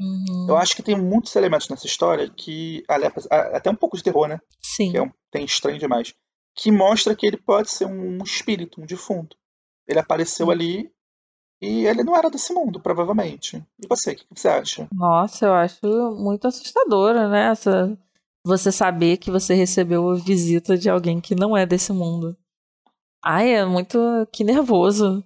Uhum. 0.00 0.46
Eu 0.48 0.56
acho 0.56 0.76
que 0.76 0.82
tem 0.82 0.96
muitos 0.96 1.34
elementos 1.36 1.68
nessa 1.68 1.86
história 1.86 2.30
que, 2.30 2.84
aliás, 2.88 3.12
até 3.30 3.70
um 3.70 3.74
pouco 3.74 3.96
de 3.96 4.02
terror, 4.02 4.28
né? 4.28 4.38
Sim. 4.62 4.90
Que 4.90 4.98
é 4.98 5.02
um, 5.02 5.10
tem 5.30 5.44
estranho 5.44 5.78
demais. 5.78 6.14
Que 6.54 6.70
mostra 6.70 7.14
que 7.14 7.26
ele 7.26 7.36
pode 7.36 7.70
ser 7.70 7.86
um 7.86 8.18
espírito, 8.22 8.80
um 8.80 8.86
defunto. 8.86 9.36
Ele 9.86 9.98
apareceu 9.98 10.50
ali 10.50 10.90
e 11.60 11.86
ele 11.86 12.04
não 12.04 12.16
era 12.16 12.30
desse 12.30 12.52
mundo, 12.52 12.80
provavelmente. 12.80 13.62
E 13.82 13.86
você, 13.88 14.12
o 14.12 14.16
que 14.16 14.26
você 14.34 14.48
acha? 14.48 14.88
Nossa, 14.92 15.46
eu 15.46 15.54
acho 15.54 16.14
muito 16.16 16.46
assustadora, 16.46 17.28
né? 17.28 17.50
Essa, 17.50 17.96
você 18.44 18.70
saber 18.70 19.16
que 19.16 19.30
você 19.30 19.54
recebeu 19.54 20.10
a 20.10 20.14
visita 20.16 20.76
de 20.76 20.90
alguém 20.90 21.20
que 21.20 21.34
não 21.34 21.56
é 21.56 21.64
desse 21.64 21.92
mundo. 21.92 22.36
Ai, 23.24 23.54
é 23.54 23.64
muito. 23.64 23.98
Que 24.30 24.44
nervoso. 24.44 25.24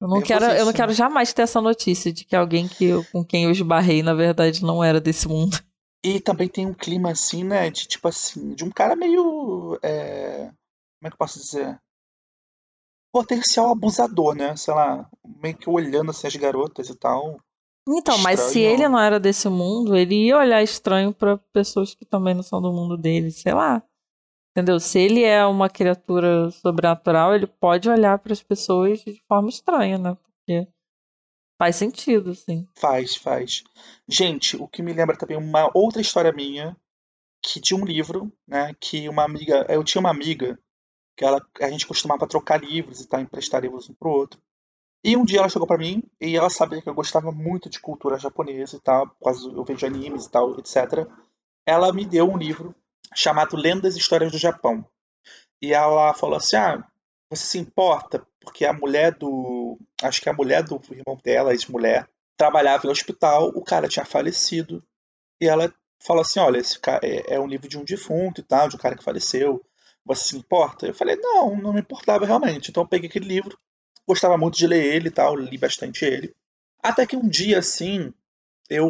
Eu 0.00 0.06
não, 0.06 0.22
quero, 0.22 0.44
eu 0.44 0.64
não 0.64 0.72
quero 0.72 0.92
jamais 0.92 1.32
ter 1.32 1.42
essa 1.42 1.60
notícia 1.60 2.12
de 2.12 2.24
que 2.24 2.36
alguém 2.36 2.68
que 2.68 2.84
eu, 2.84 3.04
com 3.12 3.24
quem 3.24 3.44
eu 3.44 3.50
esbarrei, 3.50 4.00
na 4.00 4.14
verdade, 4.14 4.62
não 4.62 4.82
era 4.82 5.00
desse 5.00 5.26
mundo. 5.26 5.58
E 6.04 6.20
também 6.20 6.48
tem 6.48 6.64
um 6.66 6.72
clima 6.72 7.10
assim, 7.10 7.42
né? 7.42 7.68
De 7.68 7.88
tipo 7.88 8.06
assim, 8.06 8.54
de 8.54 8.64
um 8.64 8.70
cara 8.70 8.94
meio. 8.94 9.76
É... 9.82 10.44
Como 10.46 11.06
é 11.06 11.08
que 11.08 11.14
eu 11.14 11.18
posso 11.18 11.40
dizer? 11.40 11.78
Potencial 13.18 13.72
abusador, 13.72 14.34
né? 14.36 14.54
Sei 14.54 14.72
lá, 14.72 15.10
meio 15.42 15.56
que 15.56 15.68
olhando 15.68 16.12
assim 16.12 16.28
as 16.28 16.36
garotas 16.36 16.88
e 16.88 16.94
tal. 16.94 17.40
Então, 17.88 18.16
estranho. 18.16 18.22
mas 18.22 18.40
se 18.40 18.60
ele 18.60 18.86
não 18.86 18.98
era 18.98 19.18
desse 19.18 19.48
mundo, 19.48 19.96
ele 19.96 20.26
ia 20.26 20.36
olhar 20.36 20.62
estranho 20.62 21.12
para 21.12 21.36
pessoas 21.52 21.94
que 21.94 22.04
também 22.04 22.32
não 22.34 22.42
são 22.42 22.62
do 22.62 22.72
mundo 22.72 22.96
dele, 22.96 23.32
sei 23.32 23.52
lá. 23.54 23.82
Entendeu? 24.52 24.78
Se 24.78 25.00
ele 25.00 25.24
é 25.24 25.44
uma 25.44 25.68
criatura 25.68 26.50
sobrenatural, 26.50 27.34
ele 27.34 27.46
pode 27.46 27.88
olhar 27.88 28.18
para 28.18 28.32
as 28.32 28.42
pessoas 28.42 29.00
de 29.00 29.20
forma 29.26 29.48
estranha, 29.48 29.98
né? 29.98 30.16
Porque 30.16 30.68
faz 31.58 31.76
sentido, 31.76 32.34
sim. 32.34 32.68
Faz, 32.76 33.16
faz. 33.16 33.64
Gente, 34.06 34.56
o 34.56 34.68
que 34.68 34.82
me 34.82 34.92
lembra 34.92 35.16
também 35.16 35.36
uma 35.36 35.70
outra 35.74 36.00
história 36.00 36.32
minha, 36.32 36.76
que 37.42 37.60
de 37.60 37.74
um 37.74 37.84
livro, 37.84 38.32
né? 38.46 38.74
Que 38.78 39.08
uma 39.08 39.24
amiga. 39.24 39.66
Eu 39.68 39.82
tinha 39.82 40.00
uma 40.00 40.10
amiga 40.10 40.58
que 41.18 41.24
ela, 41.24 41.44
a 41.60 41.68
gente 41.68 41.84
costumava 41.84 42.28
trocar 42.28 42.62
livros 42.62 43.00
e 43.00 43.08
tal, 43.08 43.20
emprestar 43.20 43.60
livros 43.60 43.90
um 43.90 43.94
pro 43.94 44.08
outro. 44.08 44.40
E 45.04 45.16
um 45.16 45.24
dia 45.24 45.40
ela 45.40 45.48
chegou 45.48 45.66
para 45.66 45.76
mim 45.76 46.00
e 46.20 46.36
ela 46.36 46.48
sabia 46.48 46.80
que 46.80 46.88
eu 46.88 46.94
gostava 46.94 47.32
muito 47.32 47.68
de 47.68 47.80
cultura 47.80 48.18
japonesa 48.18 48.76
e 48.76 48.80
tal, 48.80 49.10
causa 49.22 49.50
eu 49.50 49.64
vejo 49.64 49.84
animes 49.84 50.26
e 50.26 50.30
tal, 50.30 50.56
etc. 50.60 51.08
Ela 51.66 51.92
me 51.92 52.06
deu 52.06 52.30
um 52.30 52.38
livro 52.38 52.72
chamado 53.16 53.56
Lendas 53.56 53.96
e 53.96 53.98
Histórias 53.98 54.30
do 54.30 54.38
Japão. 54.38 54.86
E 55.60 55.74
ela 55.74 56.14
falou 56.14 56.36
assim: 56.36 56.56
Ah, 56.56 56.84
você 57.28 57.44
se 57.44 57.58
importa? 57.58 58.24
Porque 58.40 58.64
a 58.64 58.72
mulher 58.72 59.12
do. 59.14 59.76
Acho 60.02 60.20
que 60.20 60.28
a 60.28 60.32
mulher 60.32 60.62
do 60.62 60.80
irmão 60.90 61.18
dela, 61.22 61.50
ex-mulher, 61.50 62.08
trabalhava 62.36 62.86
em 62.86 62.90
hospital, 62.90 63.48
o 63.48 63.64
cara 63.64 63.88
tinha 63.88 64.04
falecido. 64.04 64.84
E 65.40 65.48
ela 65.48 65.72
falou 65.98 66.22
assim: 66.22 66.38
olha, 66.38 66.58
esse 66.58 66.78
cara 66.78 67.04
é, 67.04 67.34
é 67.34 67.40
um 67.40 67.46
livro 67.46 67.68
de 67.68 67.76
um 67.76 67.84
defunto 67.84 68.40
e 68.40 68.44
tal, 68.44 68.68
de 68.68 68.76
um 68.76 68.78
cara 68.78 68.96
que 68.96 69.02
faleceu. 69.02 69.64
Você 70.08 70.30
se 70.30 70.36
importa? 70.36 70.86
Eu 70.86 70.94
falei, 70.94 71.16
não, 71.16 71.56
não 71.56 71.72
me 71.72 71.80
importava 71.80 72.26
realmente. 72.26 72.70
Então 72.70 72.82
eu 72.82 72.88
peguei 72.88 73.08
aquele 73.08 73.28
livro, 73.28 73.58
gostava 74.06 74.36
muito 74.36 74.56
de 74.56 74.66
ler 74.66 74.84
ele 74.94 75.08
e 75.08 75.12
tal, 75.12 75.36
li 75.36 75.56
bastante 75.58 76.04
ele. 76.04 76.34
Até 76.82 77.06
que 77.06 77.16
um 77.16 77.28
dia, 77.28 77.58
assim, 77.58 78.12
eu, 78.68 78.88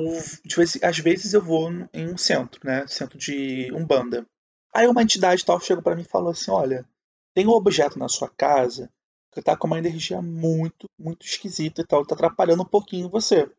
às 0.82 0.98
vezes 0.98 1.34
eu 1.34 1.42
vou 1.42 1.70
em 1.92 2.08
um 2.08 2.16
centro, 2.16 2.60
né? 2.64 2.86
Centro 2.86 3.18
de 3.18 3.70
Umbanda. 3.72 4.26
Aí 4.74 4.86
uma 4.86 5.02
entidade 5.02 5.44
tal 5.44 5.60
chegou 5.60 5.82
para 5.82 5.96
mim 5.96 6.02
e 6.02 6.08
falou 6.08 6.30
assim: 6.30 6.50
olha, 6.50 6.86
tem 7.34 7.46
um 7.46 7.50
objeto 7.50 7.98
na 7.98 8.08
sua 8.08 8.28
casa 8.28 8.90
que 9.32 9.42
tá 9.42 9.56
com 9.56 9.66
uma 9.66 9.78
energia 9.78 10.20
muito, 10.22 10.88
muito 10.98 11.26
esquisita 11.26 11.82
e 11.82 11.86
tal, 11.86 12.04
tá 12.04 12.14
atrapalhando 12.14 12.62
um 12.62 12.66
pouquinho 12.66 13.08
você. 13.08 13.50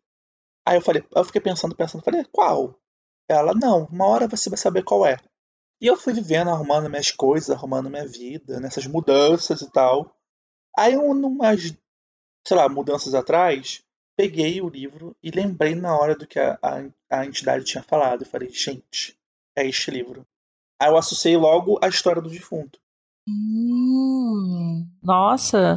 Aí 0.65 0.77
eu 0.77 0.81
falei, 0.81 1.03
eu 1.15 1.23
fiquei 1.23 1.41
pensando, 1.41 1.75
pensando, 1.75 2.03
falei, 2.03 2.23
qual? 2.31 2.75
Ela, 3.27 3.53
não, 3.53 3.85
uma 3.85 4.05
hora 4.05 4.27
você 4.27 4.49
vai 4.49 4.57
saber 4.57 4.83
qual 4.83 5.05
é. 5.05 5.17
E 5.81 5.87
eu 5.87 5.95
fui 5.95 6.13
vivendo, 6.13 6.49
arrumando 6.49 6.89
minhas 6.89 7.11
coisas, 7.11 7.49
arrumando 7.49 7.89
minha 7.89 8.05
vida, 8.05 8.59
nessas 8.59 8.85
mudanças 8.85 9.61
e 9.61 9.71
tal. 9.71 10.13
Aí, 10.77 10.97
umas, 10.97 11.73
sei 12.45 12.57
lá, 12.57 12.67
mudanças 12.67 13.13
atrás, 13.13 13.83
peguei 14.17 14.61
o 14.61 14.67
livro 14.67 15.15
e 15.23 15.31
lembrei 15.31 15.75
na 15.75 15.97
hora 15.97 16.15
do 16.15 16.27
que 16.27 16.39
a, 16.39 16.59
a, 16.61 17.19
a 17.19 17.25
entidade 17.25 17.63
tinha 17.63 17.81
falado. 17.81 18.23
Eu 18.23 18.27
falei, 18.27 18.49
gente, 18.49 19.17
é 19.55 19.65
este 19.65 19.89
livro. 19.89 20.25
Aí 20.81 20.89
eu 20.89 20.97
associei 20.97 21.37
logo 21.37 21.79
a 21.81 21.87
história 21.87 22.21
do 22.21 22.29
defunto. 22.29 22.79
Hum, 23.27 24.85
nossa. 25.01 25.75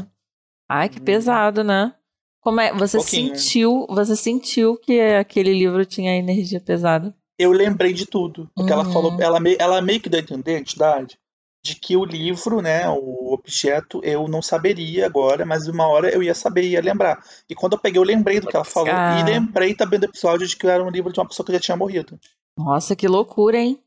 Ai, 0.69 0.89
que 0.89 1.01
hum. 1.01 1.05
pesado, 1.05 1.63
né? 1.63 1.95
Como 2.41 2.61
é? 2.61 2.73
Você 2.75 2.99
um 2.99 3.03
sentiu, 3.03 3.87
você 3.89 4.17
sentiu 4.17 4.77
que 4.77 5.01
aquele 5.01 5.53
livro 5.53 5.87
tinha 5.87 6.17
energia 6.17 6.61
pesada? 6.61 7.15
Eu 7.43 7.51
lembrei 7.51 7.93
de 7.93 8.07
tudo, 8.07 8.49
porque 8.55 8.73
uhum. 8.73 8.81
ela 8.81 8.93
falou, 8.93 9.17
ela, 9.21 9.39
ela 9.59 9.83
meio 9.83 10.01
que 10.01 10.09
deu 10.09 10.21
a 10.21 10.23
entender 10.23 10.57
a 10.57 10.59
entidade 10.61 11.19
de 11.65 11.77
que 11.77 11.97
o 11.97 12.05
livro, 12.05 12.61
né, 12.61 12.89
o 12.89 13.33
objeto, 13.33 14.01
eu 14.03 14.27
não 14.27 14.43
saberia 14.43 15.07
agora, 15.07 15.47
mas 15.47 15.69
uma 15.69 15.87
hora 15.87 16.13
eu 16.13 16.23
ia 16.23 16.35
saber, 16.35 16.65
ia 16.65 16.81
lembrar. 16.81 17.23
E 17.49 17.55
quando 17.55 17.75
eu 17.75 17.79
peguei, 17.79 18.01
eu 18.01 18.05
lembrei 18.05 18.41
do 18.41 18.49
que 18.49 18.57
ela 18.57 18.65
falou. 18.65 18.93
Ah. 18.93 19.21
E 19.21 19.25
lembrei 19.31 19.75
também 19.75 19.99
do 20.01 20.07
episódio 20.07 20.47
de 20.47 20.57
que 20.57 20.67
era 20.67 20.83
um 20.83 20.91
livro 20.91 21.13
de 21.13 21.21
uma 21.21 21.29
pessoa 21.29 21.47
que 21.47 21.53
já 21.53 21.61
tinha 21.61 21.77
morrido. 21.77 22.19
Nossa, 22.59 22.97
que 22.97 23.07
loucura, 23.07 23.59
hein? 23.59 23.79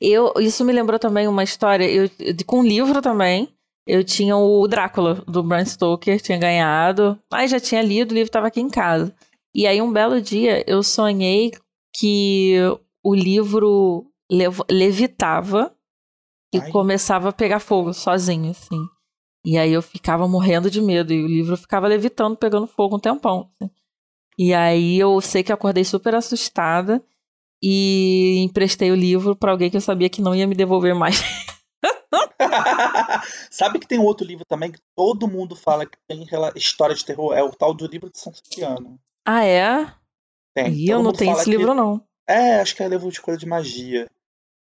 Eu, 0.00 0.32
isso 0.38 0.64
me 0.64 0.72
lembrou 0.72 0.98
também 0.98 1.26
uma 1.26 1.42
história 1.42 1.84
eu, 1.84 2.08
com 2.46 2.60
um 2.60 2.64
livro 2.64 3.02
também. 3.02 3.48
Eu 3.86 4.04
tinha 4.04 4.36
o 4.36 4.66
Drácula, 4.68 5.22
do 5.26 5.42
Bram 5.42 5.64
Stoker, 5.64 6.20
tinha 6.20 6.38
ganhado. 6.38 7.18
Mas 7.30 7.50
já 7.50 7.58
tinha 7.58 7.82
lido, 7.82 8.12
o 8.12 8.14
livro 8.14 8.28
estava 8.28 8.46
aqui 8.46 8.60
em 8.60 8.70
casa. 8.70 9.12
E 9.52 9.66
aí, 9.66 9.82
um 9.82 9.92
belo 9.92 10.20
dia, 10.20 10.64
eu 10.66 10.82
sonhei 10.82 11.52
que 11.96 12.56
o 13.04 13.14
livro 13.14 14.10
lev 14.30 14.60
levitava 14.70 15.74
e 16.52 16.58
Ai. 16.58 16.70
começava 16.70 17.28
a 17.28 17.32
pegar 17.32 17.60
fogo 17.60 17.92
sozinho, 17.92 18.50
assim. 18.50 18.80
E 19.44 19.58
aí 19.58 19.72
eu 19.72 19.82
ficava 19.82 20.26
morrendo 20.26 20.70
de 20.70 20.80
medo. 20.80 21.12
E 21.12 21.22
o 21.22 21.26
livro 21.26 21.56
ficava 21.56 21.86
levitando, 21.86 22.36
pegando 22.36 22.66
fogo 22.66 22.96
um 22.96 23.00
tempão. 23.00 23.50
Assim. 23.50 23.70
E 24.38 24.54
aí 24.54 24.98
eu 24.98 25.20
sei 25.20 25.42
que 25.42 25.52
acordei 25.52 25.84
super 25.84 26.14
assustada 26.14 27.04
e 27.62 28.42
emprestei 28.42 28.90
o 28.90 28.96
livro 28.96 29.36
para 29.36 29.52
alguém 29.52 29.70
que 29.70 29.76
eu 29.76 29.80
sabia 29.80 30.08
que 30.08 30.22
não 30.22 30.34
ia 30.34 30.46
me 30.46 30.54
devolver 30.54 30.94
mais. 30.94 31.20
Sabe 33.50 33.78
que 33.78 33.86
tem 33.86 33.98
um 33.98 34.04
outro 34.04 34.26
livro 34.26 34.44
também 34.46 34.72
que 34.72 34.80
todo 34.94 35.28
mundo 35.28 35.56
fala 35.56 35.86
que 35.86 35.98
tem 36.06 36.26
história 36.56 36.94
de 36.94 37.04
terror? 37.04 37.34
É 37.34 37.42
o 37.42 37.50
tal 37.50 37.74
do 37.74 37.86
livro 37.86 38.10
de 38.10 38.18
São 38.18 38.32
Cipriano. 38.32 38.98
Ah, 39.24 39.44
é? 39.44 39.92
Tem. 40.54 40.72
E 40.72 40.88
eu 40.88 41.02
não 41.02 41.12
tenho 41.12 41.32
esse 41.32 41.50
livro, 41.50 41.74
não. 41.74 42.04
É, 42.26 42.60
acho 42.60 42.74
que 42.74 42.82
é 42.82 42.88
livro 42.88 43.10
de 43.10 43.20
coisa 43.20 43.38
de 43.38 43.46
magia. 43.46 44.10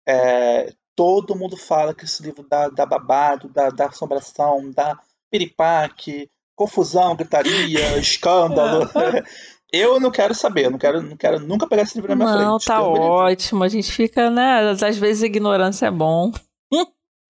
É, 0.08 0.74
todo 0.96 1.36
mundo 1.36 1.56
fala 1.56 1.94
que 1.94 2.06
esse 2.06 2.22
livro 2.22 2.46
dá, 2.48 2.70
dá 2.70 2.86
babado, 2.86 3.50
dá, 3.50 3.70
dá 3.70 3.88
assombração, 3.88 4.72
dá 4.72 5.00
piripaque, 5.32 6.30
confusão, 6.56 7.16
gritaria, 7.16 7.98
escândalo. 7.98 8.90
Eu 9.72 10.00
não 10.00 10.10
quero 10.10 10.34
saber, 10.34 10.70
não 10.70 10.80
quero, 10.80 11.02
não 11.02 11.16
quero 11.16 11.40
nunca 11.40 11.68
pegar 11.68 11.84
esse 11.84 11.96
livro 11.96 12.10
na 12.10 12.16
minha 12.16 12.28
não, 12.28 12.34
frente. 12.34 12.48
Não, 12.48 12.58
tá 12.60 12.82
ótimo. 12.82 13.64
A 13.64 13.68
gente 13.68 13.92
fica, 13.92 14.30
né? 14.32 14.72
Às 14.72 14.98
vezes 14.98 15.22
ignorância 15.22 15.86
é 15.86 15.92
bom. 15.92 16.32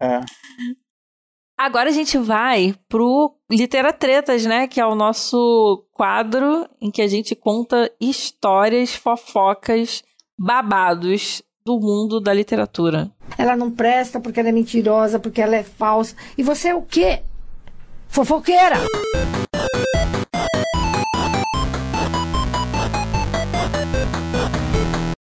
É. 0.02 0.22
Agora 1.58 1.90
a 1.90 1.94
gente 1.94 2.18
vai 2.18 2.74
pro 2.88 3.36
Literatretas, 3.52 4.46
né? 4.46 4.68
Que 4.68 4.80
é 4.80 4.86
o 4.86 4.96
nosso 4.96 5.86
quadro 5.92 6.66
em 6.80 6.90
que 6.90 7.02
a 7.02 7.08
gente 7.08 7.36
conta 7.36 7.92
histórias, 8.00 8.96
fofocas, 8.96 10.02
babados 10.40 11.44
do 11.66 11.78
mundo 11.78 12.22
da 12.22 12.34
literatura. 12.34 13.12
Ela 13.38 13.58
não 13.58 13.70
presta 13.70 14.22
porque 14.22 14.40
ela 14.40 14.48
é 14.48 14.54
mentirosa, 14.54 15.20
porque 15.20 15.42
ela 15.42 15.58
é 15.58 15.64
falsa. 15.64 16.16
E 16.38 16.42
você 16.42 16.70
é 16.70 16.76
o 16.76 16.82
quê? 16.82 17.22
Fofoqueira! 18.08 18.78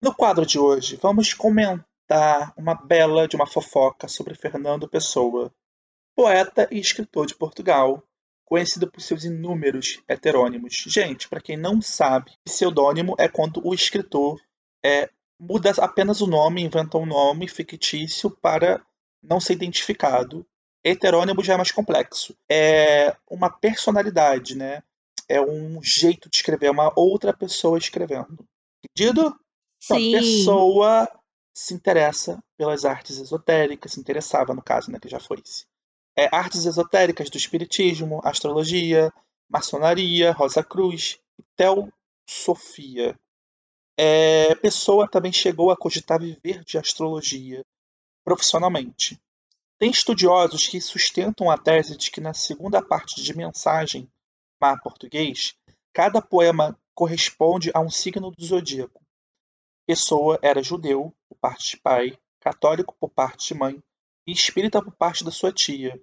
No 0.01 0.13
quadro 0.13 0.43
de 0.43 0.57
hoje, 0.57 0.97
vamos 0.99 1.35
comentar 1.35 2.51
uma 2.57 2.73
bela 2.73 3.27
de 3.27 3.35
uma 3.35 3.45
fofoca 3.45 4.07
sobre 4.07 4.33
Fernando 4.33 4.87
Pessoa, 4.89 5.51
poeta 6.15 6.67
e 6.71 6.79
escritor 6.79 7.27
de 7.27 7.35
Portugal, 7.35 8.03
conhecido 8.43 8.89
por 8.89 9.01
seus 9.01 9.23
inúmeros 9.23 10.01
heterônimos. 10.07 10.83
Gente, 10.87 11.29
para 11.29 11.41
quem 11.41 11.57
não 11.57 11.79
sabe, 11.81 12.31
pseudônimo 12.43 13.15
é 13.19 13.27
quando 13.27 13.61
o 13.65 13.73
escritor 13.73 14.39
é 14.85 15.09
muda 15.39 15.71
apenas 15.79 16.21
o 16.21 16.27
nome, 16.27 16.61
inventa 16.61 16.97
um 16.97 17.05
nome 17.05 17.47
fictício 17.47 18.29
para 18.29 18.85
não 19.21 19.39
ser 19.39 19.53
identificado. 19.53 20.45
Heterônimo 20.83 21.43
já 21.43 21.55
é 21.55 21.57
mais 21.57 21.71
complexo. 21.71 22.37
É 22.49 23.15
uma 23.27 23.49
personalidade, 23.49 24.55
né? 24.55 24.83
É 25.27 25.41
um 25.41 25.81
jeito 25.81 26.29
de 26.29 26.37
escrever, 26.37 26.67
é 26.67 26.71
uma 26.71 26.93
outra 26.95 27.33
pessoa 27.33 27.79
escrevendo. 27.79 28.45
Entendido? 28.83 29.35
Então, 29.83 29.97
Sim. 29.97 30.15
a 30.15 30.19
pessoa 30.19 31.19
se 31.53 31.73
interessa 31.73 32.37
pelas 32.55 32.85
artes 32.85 33.17
esotéricas, 33.17 33.93
se 33.93 33.99
interessava, 33.99 34.53
no 34.53 34.61
caso, 34.61 34.91
né, 34.91 34.99
que 34.99 35.09
já 35.09 35.19
foi 35.19 35.41
isso. 35.43 35.65
É, 36.15 36.29
artes 36.33 36.65
esotéricas 36.65 37.29
do 37.29 37.37
espiritismo, 37.37 38.21
astrologia, 38.23 39.11
maçonaria, 39.49 40.31
Rosa 40.31 40.63
Cruz, 40.63 41.19
teosofia, 41.55 43.17
é, 43.97 44.55
Pessoa 44.55 45.07
também 45.07 45.31
chegou 45.31 45.71
a 45.71 45.77
cogitar 45.77 46.19
viver 46.19 46.63
de 46.63 46.77
astrologia 46.77 47.63
profissionalmente. 48.23 49.19
Tem 49.77 49.91
estudiosos 49.91 50.67
que 50.67 50.81
sustentam 50.81 51.51
a 51.51 51.57
tese 51.57 51.97
de 51.97 52.09
que 52.09 52.21
na 52.21 52.33
segunda 52.33 52.81
parte 52.81 53.21
de 53.21 53.35
Mensagem, 53.35 54.09
mar 54.59 54.81
português, 54.81 55.53
cada 55.93 56.21
poema 56.21 56.77
corresponde 56.93 57.71
a 57.73 57.79
um 57.79 57.89
signo 57.89 58.31
do 58.31 58.43
zodíaco. 58.43 59.01
Pessoa 59.85 60.39
era 60.41 60.63
judeu, 60.63 61.13
por 61.29 61.37
parte 61.37 61.71
de 61.71 61.77
pai, 61.81 62.17
católico 62.39 62.95
por 62.99 63.09
parte 63.09 63.53
de 63.53 63.59
mãe 63.59 63.83
e 64.25 64.31
espírita 64.31 64.81
por 64.81 64.95
parte 64.95 65.23
da 65.23 65.31
sua 65.31 65.51
tia. 65.51 65.99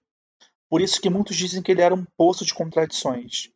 Por 0.68 0.80
isso 0.80 1.01
que 1.01 1.11
muitos 1.11 1.36
dizem 1.36 1.62
que 1.62 1.72
ele 1.72 1.82
era 1.82 1.95
um 1.95 2.05
poço 2.16 2.45
de 2.45 2.55
contradições. 2.55 3.51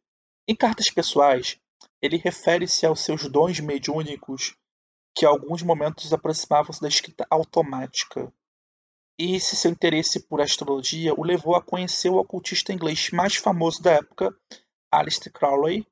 Em 0.49 0.55
cartas 0.55 0.87
pessoais, 0.91 1.59
ele 2.01 2.17
refere-se 2.17 2.87
aos 2.87 3.01
seus 3.01 3.29
dons 3.29 3.61
mediúnicos, 3.61 4.55
que 5.15 5.25
em 5.25 5.29
alguns 5.29 5.63
momentos 5.63 6.13
aproximavam-se 6.13 6.81
da 6.81 6.89
escrita 6.89 7.27
automática. 7.31 8.33
E 9.19 9.35
esse 9.35 9.57
seu 9.57 9.71
interesse 9.71 10.21
por 10.21 10.41
astrologia 10.41 11.15
o 11.15 11.25
levou 11.25 11.57
a 11.57 11.63
conhecer 11.63 12.11
o 12.11 12.19
ocultista 12.19 12.73
inglês 12.73 13.11
mais 13.11 13.37
famoso 13.37 13.83
da 13.83 13.93
época, 13.93 14.35
Aleister 14.93 15.33
Crowley, 15.33 15.87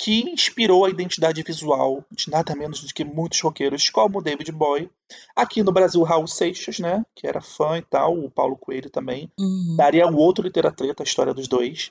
que 0.00 0.30
inspirou 0.30 0.84
a 0.84 0.90
identidade 0.90 1.42
visual 1.42 2.02
de 2.10 2.30
nada 2.30 2.54
menos 2.54 2.82
do 2.82 2.94
que 2.94 3.04
muitos 3.04 3.40
roqueiros, 3.40 3.90
como 3.90 4.22
David 4.22 4.50
Bowie. 4.52 4.90
Aqui 5.36 5.62
no 5.62 5.72
Brasil, 5.72 6.02
Raul 6.02 6.26
Seixas, 6.26 6.78
né, 6.78 7.04
que 7.14 7.26
era 7.26 7.42
fã 7.42 7.76
e 7.76 7.82
tal, 7.82 8.16
o 8.18 8.30
Paulo 8.30 8.56
Coelho 8.56 8.88
também. 8.88 9.30
Uhum. 9.38 9.76
Daria 9.76 10.06
um 10.06 10.16
outro 10.16 10.42
literatura, 10.42 10.94
a 10.98 11.02
história 11.02 11.34
dos 11.34 11.48
dois. 11.48 11.90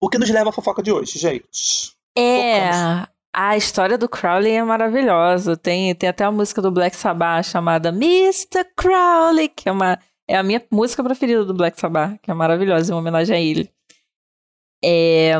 O 0.00 0.08
que 0.08 0.18
nos 0.18 0.30
leva 0.30 0.50
à 0.50 0.52
fofoca 0.52 0.82
de 0.82 0.90
hoje, 0.90 1.16
gente. 1.16 1.96
É, 2.16 2.70
a 3.32 3.56
história 3.56 3.96
do 3.96 4.08
Crowley 4.08 4.52
é 4.52 4.62
maravilhosa. 4.62 5.56
Tem, 5.56 5.94
tem 5.94 6.08
até 6.08 6.24
a 6.24 6.30
música 6.30 6.60
do 6.60 6.70
Black 6.70 6.96
Sabbath 6.96 7.46
chamada 7.46 7.88
Mr. 7.88 8.64
Crowley, 8.76 9.48
que 9.48 9.68
é, 9.68 9.72
uma, 9.72 9.98
é 10.28 10.36
a 10.36 10.42
minha 10.42 10.62
música 10.70 11.02
preferida 11.02 11.44
do 11.44 11.54
Black 11.54 11.80
Sabbath, 11.80 12.18
que 12.22 12.30
é 12.30 12.34
maravilhosa, 12.34 12.92
em 12.92 12.96
homenagem 12.96 13.36
a 13.36 13.40
ele. 13.40 13.70
É, 14.84 15.34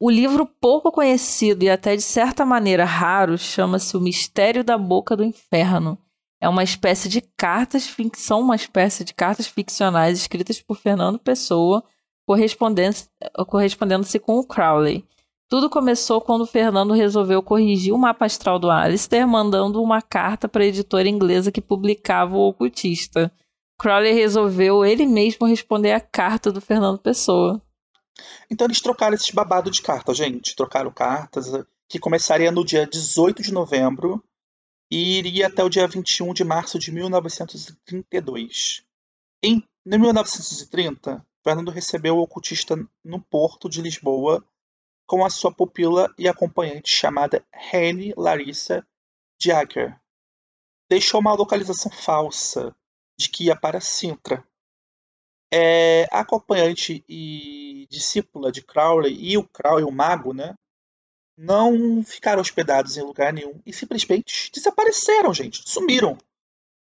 o 0.00 0.10
livro 0.10 0.46
pouco 0.46 0.90
conhecido 0.90 1.62
e 1.62 1.70
até 1.70 1.94
de 1.94 2.02
certa 2.02 2.46
maneira 2.46 2.84
raro 2.84 3.36
chama-se 3.36 3.94
O 3.96 4.00
Mistério 4.00 4.64
da 4.64 4.78
Boca 4.78 5.14
do 5.14 5.22
Inferno. 5.22 5.98
É 6.40 6.48
uma 6.48 6.64
espécie 6.64 7.08
de 7.08 7.20
cartas, 7.20 7.94
são 8.14 8.40
uma 8.40 8.56
espécie 8.56 9.04
de 9.04 9.14
cartas 9.14 9.46
ficcionais 9.46 10.18
escritas 10.18 10.60
por 10.60 10.78
Fernando 10.78 11.18
Pessoa, 11.18 11.84
correspondendo-se 12.26 14.18
com 14.18 14.38
o 14.38 14.46
Crowley. 14.46 15.04
Tudo 15.48 15.70
começou 15.70 16.20
quando 16.20 16.42
o 16.42 16.46
Fernando 16.46 16.92
resolveu 16.92 17.40
corrigir 17.40 17.94
o 17.94 17.98
mapa 17.98 18.26
astral 18.26 18.58
do 18.58 18.68
Alistair, 18.68 19.28
mandando 19.28 19.80
uma 19.80 20.02
carta 20.02 20.48
para 20.48 20.64
a 20.64 20.66
editora 20.66 21.08
inglesa 21.08 21.52
que 21.52 21.60
publicava 21.60 22.36
o 22.36 22.48
ocultista. 22.48 23.32
Crowley 23.78 24.12
resolveu 24.12 24.84
ele 24.84 25.06
mesmo 25.06 25.46
responder 25.46 25.92
a 25.92 26.00
carta 26.00 26.50
do 26.50 26.60
Fernando 26.60 26.98
Pessoa. 26.98 27.62
Então 28.50 28.66
eles 28.66 28.80
trocaram 28.80 29.14
esses 29.14 29.30
babados 29.30 29.76
de 29.76 29.82
cartas, 29.82 30.16
gente. 30.16 30.56
Trocaram 30.56 30.90
cartas 30.90 31.54
eh, 31.54 31.64
que 31.88 32.00
começaria 32.00 32.50
no 32.50 32.64
dia 32.64 32.84
18 32.84 33.42
de 33.42 33.52
novembro 33.52 34.24
e 34.90 35.18
iria 35.18 35.46
até 35.46 35.62
o 35.62 35.68
dia 35.68 35.86
21 35.86 36.34
de 36.34 36.42
março 36.42 36.76
de 36.78 36.90
1932. 36.90 38.82
Em 39.44 39.62
1930, 39.84 41.24
Fernando 41.44 41.70
recebeu 41.70 42.16
o 42.16 42.22
ocultista 42.22 42.76
no 43.04 43.20
porto 43.20 43.68
de 43.68 43.80
Lisboa 43.80 44.44
com 45.06 45.24
a 45.24 45.30
sua 45.30 45.52
pupila 45.52 46.12
e 46.18 46.28
acompanhante 46.28 46.90
chamada 46.90 47.44
Henny 47.72 48.12
Larissa 48.16 48.86
Jagger. 49.40 49.98
Deixou 50.90 51.20
uma 51.20 51.34
localização 51.34 51.90
falsa 51.90 52.74
de 53.18 53.28
que 53.28 53.44
ia 53.44 53.56
para 53.56 53.80
Sintra. 53.80 54.46
É, 55.52 56.06
a 56.10 56.20
acompanhante 56.20 57.04
e 57.08 57.86
discípula 57.88 58.50
de 58.50 58.62
Crowley 58.62 59.16
e 59.18 59.38
o 59.38 59.44
Crowley, 59.44 59.84
o 59.84 59.92
mago, 59.92 60.34
né, 60.34 60.54
não 61.36 62.02
ficaram 62.02 62.40
hospedados 62.40 62.96
em 62.96 63.02
lugar 63.02 63.32
nenhum 63.32 63.60
e 63.64 63.72
simplesmente 63.72 64.50
desapareceram, 64.52 65.32
gente, 65.32 65.62
sumiram, 65.68 66.18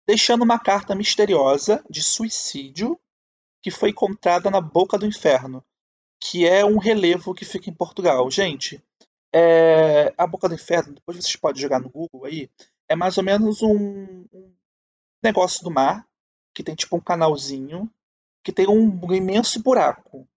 deixando 0.06 0.44
uma 0.44 0.60
carta 0.60 0.94
misteriosa 0.94 1.84
de 1.90 2.04
suicídio 2.04 3.00
que 3.64 3.72
foi 3.72 3.90
encontrada 3.90 4.50
na 4.52 4.60
boca 4.60 4.98
do 4.98 5.06
inferno, 5.06 5.64
que 6.22 6.48
é 6.48 6.64
um 6.64 6.78
relevo 6.78 7.34
que 7.34 7.44
fica 7.44 7.70
em 7.70 7.74
Portugal. 7.74 8.30
Gente, 8.30 8.82
é, 9.34 10.14
a 10.18 10.28
Boca 10.28 10.48
do 10.48 10.56
Inferno, 10.56 10.94
depois 10.94 11.18
vocês 11.18 11.36
podem 11.36 11.62
jogar 11.62 11.80
no 11.80 11.90
Google 11.90 12.26
aí, 12.26 12.50
é 12.88 12.96
mais 12.96 13.18
ou 13.18 13.24
menos 13.24 13.64
um, 13.64 14.26
um 14.32 14.54
negócio 15.24 15.64
do 15.64 15.72
mar, 15.72 16.06
que 16.54 16.64
tem 16.64 16.76
tipo 16.76 16.96
um 16.96 17.02
canalzinho, 17.02 17.90
que 18.44 18.52
tem 18.52 18.68
um, 18.68 19.00
um 19.04 19.14
imenso 19.14 19.62
buraco, 19.62 20.28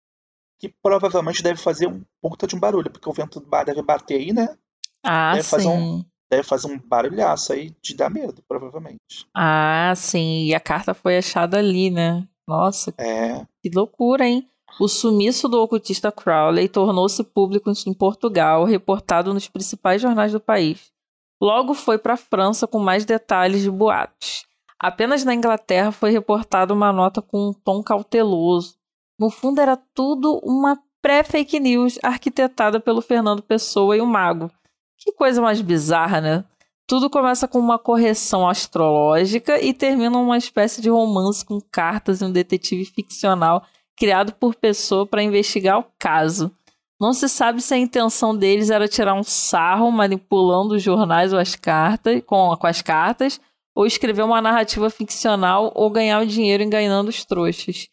que 0.59 0.69
provavelmente 0.83 1.43
deve 1.43 1.61
fazer 1.61 1.87
um 1.87 2.03
puta 2.23 2.47
de 2.47 2.57
um 2.57 2.61
barulho, 2.61 2.91
porque 2.91 3.09
o 3.09 3.13
vento 3.13 3.41
do 3.41 3.49
mar 3.49 3.65
deve 3.65 3.83
bater 3.83 4.17
aí, 4.17 4.33
né? 4.33 4.57
Ah, 5.05 5.33
deve 5.33 5.43
sim. 5.43 5.51
Fazer 5.51 5.69
um, 5.69 6.05
deve 6.31 6.43
fazer 6.45 6.67
um 6.69 6.79
barulhaço 6.79 7.53
aí 7.53 7.75
de 7.83 7.95
dar 7.95 8.09
medo, 8.09 8.43
provavelmente. 8.49 9.27
Ah, 9.35 9.93
sim. 9.97 10.47
E 10.47 10.55
a 10.55 10.61
carta 10.61 10.95
foi 10.95 11.19
achada 11.19 11.59
ali, 11.59 11.91
né? 11.91 12.27
Nossa, 12.47 12.95
É, 12.99 13.45
que 13.63 13.71
loucura, 13.75 14.27
hein? 14.27 14.49
O 14.81 14.89
sumiço 14.89 15.49
do 15.49 15.63
ocultista 15.63 16.11
Crowley 16.11 16.69
tornou-se 16.69 17.23
público 17.23 17.71
em 17.87 17.95
Portugal, 17.95 18.65
reportado 18.65 19.33
nos 19.33 19.49
principais 19.49 20.03
jornais 20.03 20.33
do 20.33 20.41
país. 20.41 20.93
Logo 21.41 21.75
foi 21.75 21.97
para 21.97 22.15
a 22.15 22.17
França 22.17 22.67
com 22.67 22.79
mais 22.79 23.05
detalhes 23.05 23.63
de 23.63 23.71
boatos. 23.71 24.45
Apenas 24.79 25.25
na 25.25 25.35
Inglaterra 25.35 25.93
foi 25.93 26.11
reportada 26.11 26.75
uma 26.75 26.93
nota 26.93 27.23
com 27.23 27.51
um 27.51 27.53
tom 27.53 27.83
cauteloso. 27.83 28.75
No 29.19 29.31
fundo, 29.31 29.61
era 29.61 29.77
tudo 29.95 30.41
uma 30.43 30.77
pré-fake 31.01 31.61
news 31.61 31.99
arquitetada 32.03 32.81
pelo 32.81 33.01
Fernando 33.01 33.43
Pessoa 33.43 33.97
e 33.97 34.01
o 34.01 34.07
Mago. 34.07 34.51
Que 34.99 35.13
coisa 35.13 35.41
mais 35.41 35.61
bizarra, 35.61 36.21
né? 36.21 36.45
Tudo 36.87 37.09
começa 37.09 37.47
com 37.47 37.59
uma 37.59 37.79
correção 37.79 38.49
astrológica 38.49 39.61
e 39.61 39.73
termina 39.73 40.19
uma 40.19 40.37
espécie 40.37 40.83
de 40.83 40.91
romance 40.91 41.45
com 41.45 41.61
cartas 41.61 42.21
e 42.21 42.25
um 42.25 42.33
detetive 42.33 42.85
ficcional 42.85 43.63
criado 43.97 44.33
por 44.35 44.55
Pessoa 44.55 45.07
para 45.07 45.23
investigar 45.23 45.79
o 45.79 45.87
caso. 45.99 46.55
Não 47.01 47.13
se 47.13 47.29
sabe 47.29 47.61
se 47.61 47.75
a 47.75 47.79
intenção 47.79 48.37
deles 48.37 48.71
era 48.71 48.89
tirar 48.89 49.15
um 49.15 49.23
sarro 49.25 49.91
manipulando 49.91 50.75
os 50.75 50.83
jornais 50.83 51.33
ou 51.33 51.39
as 51.39 51.55
cartas, 51.57 52.23
com, 52.25 52.57
com 52.57 52.67
as 52.67 52.81
cartas, 52.81 53.41
ou 53.75 53.85
escrever 53.87 54.23
uma 54.23 54.41
narrativa 54.41 54.89
ficcional 54.89 55.73
ou 55.75 55.91
ganhar 55.91 56.21
o 56.23 56.27
dinheiro 56.27 56.63
enganando 56.63 57.11
os 57.11 57.25
trouxas. 57.25 57.89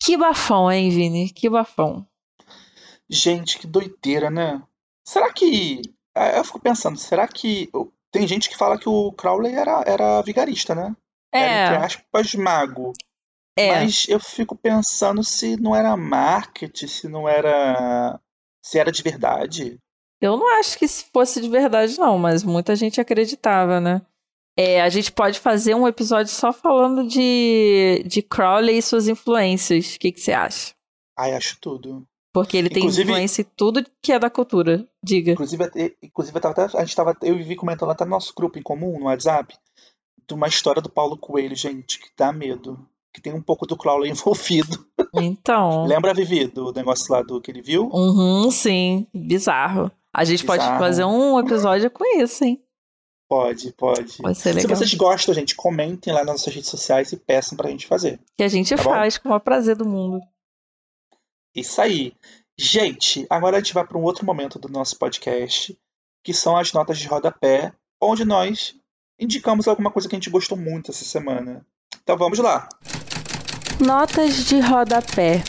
Que 0.00 0.16
bafão, 0.16 0.70
hein, 0.70 0.90
Vini? 0.90 1.28
Que 1.30 1.50
bafão. 1.50 2.06
gente, 3.10 3.58
que 3.58 3.66
doideira, 3.66 4.30
né? 4.30 4.62
Será 5.06 5.32
que. 5.32 5.82
ah, 6.14 6.36
Eu 6.38 6.44
fico 6.44 6.60
pensando, 6.60 6.96
será 6.98 7.26
que. 7.26 7.70
Tem 8.10 8.26
gente 8.26 8.48
que 8.48 8.56
fala 8.56 8.78
que 8.78 8.88
o 8.88 9.12
Crowley 9.12 9.54
era, 9.54 9.82
era 9.86 10.22
vigarista, 10.22 10.74
né? 10.74 10.94
Era, 11.32 11.62
entre 11.64 11.74
É, 11.74 11.84
aspas, 11.84 12.34
mago. 12.34 12.92
É. 13.58 13.80
Mas 13.84 14.06
eu 14.08 14.20
fico 14.20 14.54
pensando 14.56 15.22
se 15.24 15.56
não 15.56 15.74
era 15.74 15.96
marketing, 15.96 16.86
se 16.86 17.08
não 17.08 17.28
era. 17.28 18.18
Se 18.62 18.78
era 18.78 18.90
de 18.92 19.02
verdade. 19.02 19.78
Eu 20.20 20.36
não 20.36 20.58
acho 20.58 20.78
que 20.78 20.86
fosse 20.88 21.40
de 21.40 21.48
verdade, 21.48 21.98
não, 21.98 22.18
mas 22.18 22.42
muita 22.42 22.74
gente 22.74 23.00
acreditava, 23.00 23.80
né? 23.80 24.02
É, 24.58 24.80
a 24.82 24.88
gente 24.88 25.12
pode 25.12 25.38
fazer 25.38 25.74
um 25.74 25.86
episódio 25.86 26.32
só 26.32 26.52
falando 26.52 27.06
de, 27.06 28.02
de 28.04 28.20
Crowley 28.22 28.78
e 28.78 28.82
suas 28.82 29.06
influências. 29.06 29.94
O 29.94 29.98
que, 30.00 30.10
que 30.10 30.20
você 30.20 30.32
acha? 30.32 30.74
Ai, 31.16 31.32
acho 31.34 31.56
tudo. 31.60 32.04
Porque 32.34 32.56
ele 32.56 32.68
tem 32.68 32.78
Inclusive- 32.82 33.08
influência 33.10 33.42
em 33.42 33.46
tudo 33.56 33.86
que 34.02 34.12
é 34.12 34.18
da 34.18 34.28
cultura. 34.28 34.84
Diga. 35.02 35.32
Inclusive, 35.32 35.64
inclusive 36.02 36.38
até- 36.42 36.64
a 36.76 36.84
gente 36.84 36.96
tava, 36.96 37.16
eu 37.22 37.36
Vivi 37.36 37.54
comentando 37.54 37.90
até 37.90 38.04
no 38.04 38.10
nosso 38.10 38.34
grupo 38.34 38.58
em 38.58 38.62
comum, 38.62 38.98
no 38.98 39.06
WhatsApp, 39.06 39.56
de 40.26 40.34
uma 40.34 40.48
história 40.48 40.82
do 40.82 40.90
Paulo 40.90 41.16
Coelho, 41.16 41.54
gente, 41.56 42.00
que 42.00 42.08
dá 42.16 42.32
medo. 42.32 42.84
Que 43.18 43.22
tem 43.22 43.34
um 43.34 43.42
pouco 43.42 43.66
do 43.66 43.76
Crowley 43.76 44.10
envolvido. 44.12 44.86
Então. 45.14 45.84
Lembra, 45.86 46.14
Vivi, 46.14 46.46
do 46.46 46.72
negócio 46.72 47.12
lá 47.12 47.20
do 47.20 47.40
que 47.40 47.50
ele 47.50 47.60
viu? 47.60 47.88
Uhum, 47.92 48.48
sim. 48.50 49.06
Bizarro. 49.12 49.90
A 50.14 50.24
gente 50.24 50.44
pode 50.44 50.62
Bizarro. 50.62 50.78
fazer 50.78 51.04
um 51.04 51.38
episódio 51.40 51.90
com 51.90 52.04
isso, 52.20 52.44
hein? 52.44 52.62
Pode, 53.28 53.72
pode. 53.72 54.22
Vai 54.22 54.34
ser 54.34 54.50
Se 54.52 54.56
legal. 54.60 54.76
vocês 54.76 54.94
gostam, 54.94 55.34
gente, 55.34 55.54
comentem 55.56 56.12
lá 56.12 56.20
nas 56.20 56.28
nossas 56.40 56.54
redes 56.54 56.70
sociais 56.70 57.12
e 57.12 57.16
peçam 57.16 57.56
pra 57.58 57.68
gente 57.70 57.86
fazer. 57.86 58.18
Que 58.36 58.42
a 58.44 58.48
gente 58.48 58.74
Tá 58.74 58.82
bom? 58.82 58.90
faz 58.90 59.18
com 59.18 59.28
o 59.28 59.30
maior 59.30 59.40
prazer 59.40 59.76
do 59.76 59.84
mundo. 59.86 60.20
Isso 61.54 61.80
aí. 61.80 62.12
Gente, 62.58 63.26
agora 63.28 63.56
a 63.56 63.60
gente 63.60 63.74
vai 63.74 63.84
para 63.86 63.98
um 63.98 64.02
outro 64.02 64.24
momento 64.24 64.58
do 64.58 64.68
nosso 64.68 64.96
podcast, 64.98 65.76
que 66.24 66.32
são 66.32 66.56
as 66.56 66.72
notas 66.72 66.98
de 66.98 67.06
rodapé, 67.06 67.72
onde 68.00 68.24
nós 68.24 68.74
indicamos 69.20 69.66
alguma 69.68 69.90
coisa 69.90 70.08
que 70.08 70.14
a 70.14 70.18
gente 70.18 70.30
gostou 70.30 70.56
muito 70.56 70.90
essa 70.90 71.04
semana. 71.04 71.66
Então 72.02 72.16
vamos 72.16 72.38
lá. 72.38 72.68
Notas 73.80 74.44
de 74.44 74.58
rodapé. 74.58 75.42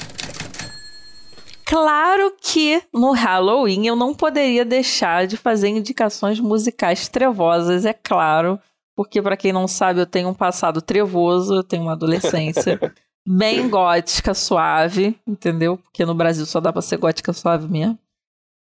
Claro 1.65 2.33
que 2.39 2.81
no 2.93 3.11
Halloween 3.11 3.87
eu 3.87 3.95
não 3.95 4.13
poderia 4.13 4.63
deixar 4.63 5.25
de 5.25 5.35
fazer 5.35 5.69
indicações 5.69 6.39
musicais 6.39 7.07
trevosas, 7.07 7.85
é 7.85 7.93
claro, 7.93 8.59
porque 8.95 9.21
para 9.21 9.35
quem 9.35 9.51
não 9.51 9.67
sabe, 9.67 9.99
eu 9.99 10.05
tenho 10.05 10.29
um 10.29 10.33
passado 10.33 10.79
trevoso, 10.81 11.55
eu 11.55 11.63
tenho 11.63 11.83
uma 11.83 11.93
adolescência 11.93 12.79
bem 13.27 13.67
gótica, 13.67 14.33
suave, 14.35 15.19
entendeu? 15.27 15.77
Porque 15.77 16.05
no 16.05 16.13
Brasil 16.13 16.45
só 16.45 16.59
dá 16.59 16.71
pra 16.71 16.83
ser 16.83 16.97
gótica 16.97 17.33
suave 17.33 17.67
mesmo. 17.67 17.97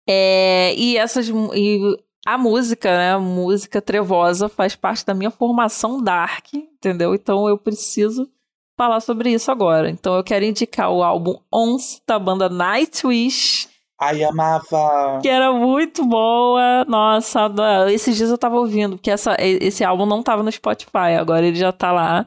É, 0.07 0.74
e 0.76 0.95
essas 0.95 1.28
e 1.28 1.97
a 2.26 2.38
música, 2.38 2.89
né? 2.89 3.13
A 3.13 3.20
música 3.20 3.82
trevosa 3.82 4.47
faz 4.47 4.76
parte 4.76 5.05
da 5.05 5.13
minha 5.13 5.32
formação 5.32 6.01
dark, 6.01 6.53
entendeu? 6.53 7.13
Então 7.13 7.49
eu 7.49 7.57
preciso 7.57 8.30
falar 8.78 8.99
sobre 9.01 9.32
isso 9.32 9.51
agora. 9.51 9.89
Então 9.89 10.15
eu 10.15 10.23
quero 10.23 10.45
indicar 10.45 10.91
o 10.91 11.03
álbum 11.03 11.36
Ons 11.53 12.01
da 12.07 12.17
banda 12.19 12.47
Nightwish, 12.47 13.67
Ai, 13.99 14.23
amava. 14.23 15.19
que 15.21 15.28
era 15.28 15.51
muito 15.51 16.05
boa. 16.05 16.86
Nossa, 16.86 17.49
esses 17.91 18.15
dias 18.15 18.30
eu 18.30 18.38
tava 18.38 18.55
ouvindo, 18.57 18.95
porque 18.97 19.09
essa, 19.11 19.36
esse 19.39 19.84
álbum 19.84 20.05
não 20.05 20.21
tava 20.21 20.43
no 20.43 20.51
Spotify, 20.51 21.15
agora 21.19 21.45
ele 21.45 21.57
já 21.57 21.71
tá 21.71 21.91
lá. 21.91 22.25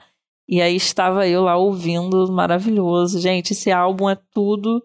E 0.48 0.60
aí 0.60 0.74
estava 0.74 1.28
eu 1.28 1.44
lá 1.44 1.56
ouvindo, 1.56 2.30
maravilhoso. 2.32 3.20
Gente, 3.20 3.52
esse 3.52 3.70
álbum 3.70 4.10
é 4.10 4.16
tudo 4.32 4.82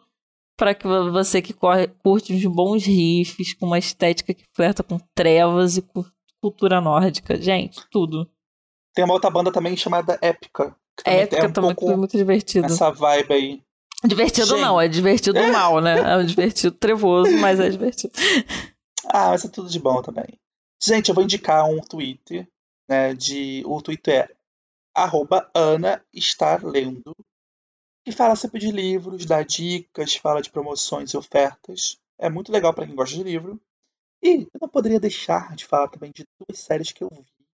para 0.56 0.76
que 0.76 0.88
vo- 0.88 1.12
você 1.12 1.42
que 1.42 1.54
corre- 1.54 1.88
curte 2.04 2.32
uns 2.34 2.46
bons 2.46 2.86
riffs, 2.86 3.56
com 3.56 3.66
uma 3.66 3.80
estética 3.80 4.32
que 4.34 4.44
flerta 4.54 4.84
com 4.84 5.00
trevas 5.16 5.76
e 5.78 5.82
cu- 5.82 6.06
cultura 6.40 6.80
nórdica. 6.80 7.36
Gente, 7.42 7.82
tudo. 7.90 8.30
Tem 8.94 9.04
uma 9.04 9.16
outra 9.16 9.32
banda 9.32 9.52
também 9.52 9.76
chamada 9.76 10.20
Épica. 10.22 10.76
A 11.04 11.12
época 11.12 11.46
é 11.46 11.48
um 11.48 11.52
também 11.52 11.76
foi 11.76 11.96
muito 11.96 12.16
divertido. 12.16 12.68
nessa 12.68 12.92
vibe 12.92 13.34
aí. 13.34 13.64
Divertido 14.04 14.48
Gente. 14.48 14.62
não, 14.62 14.80
é 14.80 14.88
divertido 14.88 15.42
mal, 15.52 15.82
né? 15.82 16.00
É 16.00 16.18
um 16.18 16.26
divertido 16.26 16.76
trevoso, 16.76 17.36
mas 17.38 17.60
é 17.60 17.70
divertido. 17.70 18.14
Ah, 19.08 19.30
mas 19.30 19.46
é 19.46 19.50
tudo 19.50 19.70
de 19.70 19.80
bom 19.80 20.02
também. 20.02 20.26
Gente, 20.84 21.10
eu 21.10 21.16
vou 21.16 21.24
indicar 21.24 21.70
um 21.70 21.80
Twitter, 21.80 22.48
né? 22.90 23.14
De, 23.14 23.62
o 23.64 23.80
Twitter 23.80 24.16
é 24.16 24.36
arroba 24.96 25.48
Ana 25.54 26.04
Estar 26.12 26.66
Lendo, 26.66 27.16
que 28.04 28.12
fala 28.12 28.36
sempre 28.36 28.60
de 28.60 28.72
livros, 28.72 29.26
dá 29.26 29.44
dicas, 29.44 30.16
fala 30.16 30.42
de 30.42 30.50
promoções 30.50 31.12
e 31.12 31.18
ofertas. 31.18 31.98
É 32.18 32.30
muito 32.30 32.52
legal 32.52 32.74
para 32.74 32.88
quem 32.88 32.96
gosta 32.96 33.16
de 33.16 33.24
livro. 33.24 33.62
E 34.24 34.42
eu 34.42 34.60
não 34.62 34.70
poderia 34.70 35.00
deixar 35.00 35.56
de 35.56 35.66
falar 35.66 35.88
também 35.88 36.12
de 36.12 36.26
duas 36.40 36.60
séries 36.60 36.92
que 36.92 37.04
eu 37.04 37.10
vi 37.12 37.46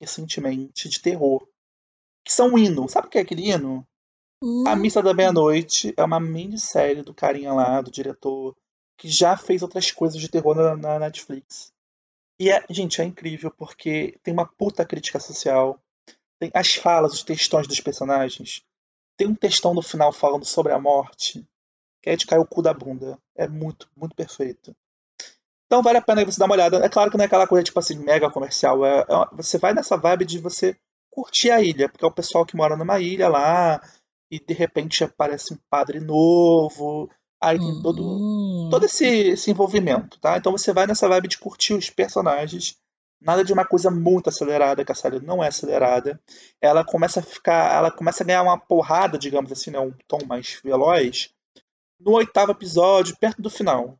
recentemente 0.00 0.88
de 0.88 1.00
terror. 1.00 1.46
Que 2.24 2.32
são 2.32 2.54
um 2.54 2.58
hino. 2.58 2.88
Sabe 2.88 3.06
o 3.06 3.10
que 3.10 3.18
é 3.18 3.20
aquele 3.20 3.50
hino? 3.50 3.86
A 4.66 4.76
Missa 4.76 5.02
da 5.02 5.14
Meia-Noite 5.14 5.94
é 5.96 6.04
uma 6.04 6.20
minissérie 6.20 7.02
do 7.02 7.14
carinha 7.14 7.52
lá, 7.52 7.80
do 7.80 7.90
diretor 7.90 8.54
que 8.96 9.08
já 9.08 9.36
fez 9.36 9.62
outras 9.62 9.90
coisas 9.90 10.20
de 10.20 10.28
terror 10.28 10.54
na, 10.54 10.76
na 10.76 10.98
Netflix. 10.98 11.72
E, 12.38 12.50
é, 12.50 12.64
gente, 12.68 13.00
é 13.00 13.04
incrível 13.04 13.50
porque 13.50 14.18
tem 14.22 14.34
uma 14.34 14.46
puta 14.46 14.84
crítica 14.84 15.20
social. 15.20 15.80
Tem 16.38 16.50
as 16.52 16.74
falas, 16.74 17.12
os 17.12 17.22
textões 17.22 17.66
dos 17.66 17.80
personagens. 17.80 18.62
Tem 19.16 19.26
um 19.26 19.34
textão 19.34 19.72
no 19.72 19.82
final 19.82 20.12
falando 20.12 20.44
sobre 20.44 20.72
a 20.72 20.78
morte, 20.78 21.46
que 22.02 22.10
é 22.10 22.16
de 22.16 22.26
cair 22.26 22.40
o 22.40 22.46
cu 22.46 22.60
da 22.60 22.74
bunda. 22.74 23.18
É 23.36 23.46
muito, 23.46 23.88
muito 23.96 24.14
perfeito. 24.14 24.74
Então 25.66 25.82
vale 25.82 25.98
a 25.98 26.02
pena 26.02 26.24
você 26.24 26.38
dar 26.38 26.46
uma 26.46 26.54
olhada. 26.54 26.84
É 26.84 26.88
claro 26.88 27.10
que 27.10 27.16
não 27.16 27.24
é 27.24 27.26
aquela 27.26 27.46
coisa 27.46 27.64
tipo 27.64 27.78
assim, 27.78 27.96
mega 27.96 28.30
comercial. 28.30 28.84
É, 28.84 29.00
é, 29.00 29.04
você 29.32 29.58
vai 29.58 29.72
nessa 29.72 29.96
vibe 29.96 30.24
de 30.24 30.38
você 30.38 30.76
curtir 31.14 31.50
a 31.50 31.60
ilha, 31.62 31.88
porque 31.88 32.04
é 32.04 32.08
o 32.08 32.12
pessoal 32.12 32.44
que 32.44 32.56
mora 32.56 32.76
numa 32.76 32.98
ilha 32.98 33.28
lá, 33.28 33.80
e 34.30 34.40
de 34.40 34.52
repente 34.52 35.04
aparece 35.04 35.54
um 35.54 35.58
padre 35.70 36.00
novo, 36.00 37.08
aí 37.40 37.56
tem 37.58 37.82
todo, 37.82 38.02
Hum. 38.02 38.68
todo 38.70 38.84
esse, 38.84 39.06
esse 39.06 39.50
envolvimento, 39.50 40.18
tá? 40.18 40.36
Então 40.36 40.50
você 40.50 40.72
vai 40.72 40.86
nessa 40.86 41.08
vibe 41.08 41.28
de 41.28 41.38
curtir 41.38 41.74
os 41.74 41.88
personagens, 41.88 42.76
nada 43.20 43.44
de 43.44 43.52
uma 43.52 43.64
coisa 43.64 43.90
muito 43.90 44.28
acelerada, 44.28 44.84
que 44.84 44.90
a 44.90 44.94
série 44.94 45.20
não 45.20 45.42
é 45.42 45.48
acelerada. 45.48 46.20
Ela 46.60 46.84
começa 46.84 47.20
a 47.20 47.22
ficar, 47.22 47.72
ela 47.74 47.90
começa 47.92 48.24
a 48.24 48.26
ganhar 48.26 48.42
uma 48.42 48.58
porrada, 48.58 49.16
digamos 49.16 49.52
assim, 49.52 49.70
né, 49.70 49.78
um 49.78 49.92
tom 50.08 50.18
mais 50.26 50.60
veloz, 50.64 51.30
no 52.00 52.12
oitavo 52.12 52.50
episódio, 52.50 53.16
perto 53.20 53.40
do 53.40 53.48
final. 53.48 53.96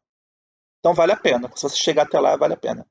Então 0.81 0.93
vale 0.93 1.13
a 1.13 1.17
pena. 1.17 1.49
Se 1.55 1.63
você 1.63 1.77
chegar 1.77 2.03
até 2.03 2.19
lá, 2.19 2.37
vale 2.37 2.55
a 2.55 2.59
pena. 2.59 2.85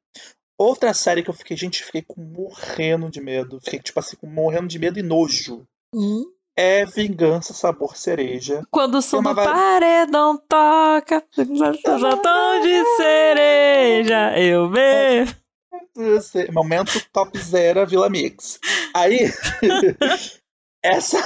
Outra 0.64 0.94
série 0.94 1.22
que 1.22 1.30
eu 1.30 1.34
fiquei, 1.34 1.58
gente, 1.58 1.84
fiquei 1.84 2.02
com 2.02 2.22
morrendo 2.22 3.10
de 3.10 3.20
medo. 3.20 3.60
Fiquei, 3.60 3.80
tipo 3.80 4.00
assim, 4.00 4.16
com 4.16 4.28
morrendo 4.28 4.68
de 4.68 4.80
medo 4.80 4.98
e 4.98 5.04
nojo. 5.04 5.68
Hum. 5.94 6.24
É 6.56 6.86
Vingança 6.86 7.54
Sabor 7.54 7.98
Cereja. 7.98 8.66
Quando 8.72 8.96
o 8.96 9.02
som 9.02 9.22
do 9.22 9.36
paredão 9.36 10.38
toca, 10.48 11.22
tom 12.22 12.62
de 12.62 12.86
cereja, 12.96 14.40
eu 14.40 14.70
bebo. 14.70 15.32
Momento 16.54 16.94
Top 17.12 17.38
Zero 17.38 17.86
Vila 17.86 18.10
Mix. 18.10 18.58
Aí, 18.96 19.20
essa, 20.82 21.18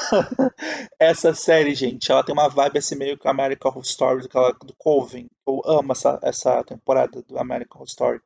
essa 1.00 1.34
série, 1.36 1.76
gente, 1.76 2.12
ela 2.12 2.24
tem 2.24 2.34
uma 2.34 2.50
vibe 2.50 2.80
assim 2.80 2.96
meio 2.96 3.20
que 3.20 3.28
American 3.28 3.70
Horror 3.70 3.84
Story 3.84 4.24
daquela, 4.24 4.52
do 4.54 4.74
Coven. 4.76 5.30
Eu 5.48 5.62
amo 5.64 5.92
essa, 5.92 6.20
essa 6.24 6.64
temporada 6.64 7.22
do 7.22 7.38
American 7.38 7.78
Horror 7.78 7.88
Story. 7.88 8.22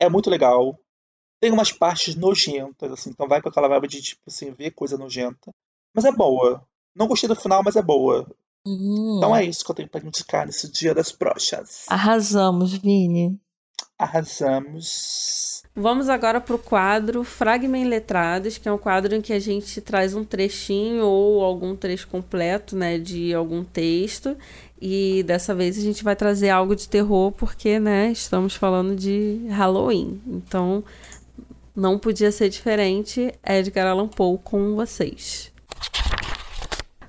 É 0.00 0.08
muito 0.08 0.30
legal. 0.30 0.78
Tem 1.40 1.52
umas 1.52 1.70
partes 1.72 2.14
nojentas, 2.16 2.90
assim, 2.90 3.10
então 3.10 3.28
vai 3.28 3.40
com 3.40 3.48
aquela 3.48 3.68
vibe 3.68 3.88
de, 3.88 4.02
tipo 4.02 4.22
assim, 4.26 4.50
ver 4.52 4.72
coisa 4.72 4.98
nojenta. 4.98 5.52
Mas 5.94 6.04
é 6.04 6.12
boa. 6.12 6.66
Não 6.94 7.06
gostei 7.06 7.28
do 7.28 7.36
final, 7.36 7.62
mas 7.64 7.76
é 7.76 7.82
boa. 7.82 8.26
Hum. 8.66 9.16
Então 9.18 9.34
é 9.34 9.44
isso 9.44 9.64
que 9.64 9.70
eu 9.70 9.74
tenho 9.74 9.88
pra 9.88 10.00
indicar 10.00 10.46
nesse 10.46 10.70
dia 10.70 10.94
das 10.94 11.12
brochas. 11.12 11.84
Arrasamos, 11.88 12.72
Vini. 12.72 13.40
Arrasamos. 13.98 15.62
Vamos 15.74 16.08
agora 16.08 16.40
para 16.40 16.56
o 16.56 16.58
quadro 16.58 17.22
Fragment 17.22 17.86
Letrados, 17.86 18.58
que 18.58 18.68
é 18.68 18.72
um 18.72 18.78
quadro 18.78 19.14
em 19.14 19.20
que 19.20 19.32
a 19.32 19.38
gente 19.38 19.80
traz 19.80 20.14
um 20.14 20.24
trechinho 20.24 21.06
ou 21.06 21.44
algum 21.44 21.76
trecho 21.76 22.08
completo, 22.08 22.76
né, 22.76 22.98
de 22.98 23.32
algum 23.32 23.62
texto. 23.62 24.36
E 24.80 25.22
dessa 25.24 25.54
vez 25.54 25.78
a 25.78 25.82
gente 25.82 26.02
vai 26.02 26.16
trazer 26.16 26.48
algo 26.48 26.74
de 26.74 26.88
terror, 26.88 27.32
porque, 27.32 27.78
né, 27.78 28.10
estamos 28.10 28.54
falando 28.54 28.96
de 28.96 29.40
Halloween. 29.48 30.20
Então, 30.26 30.82
não 31.76 31.98
podia 31.98 32.32
ser 32.32 32.48
diferente. 32.48 33.32
Edgar 33.46 33.86
Allan 33.86 34.08
Poe 34.08 34.38
com 34.42 34.74
vocês. 34.74 35.52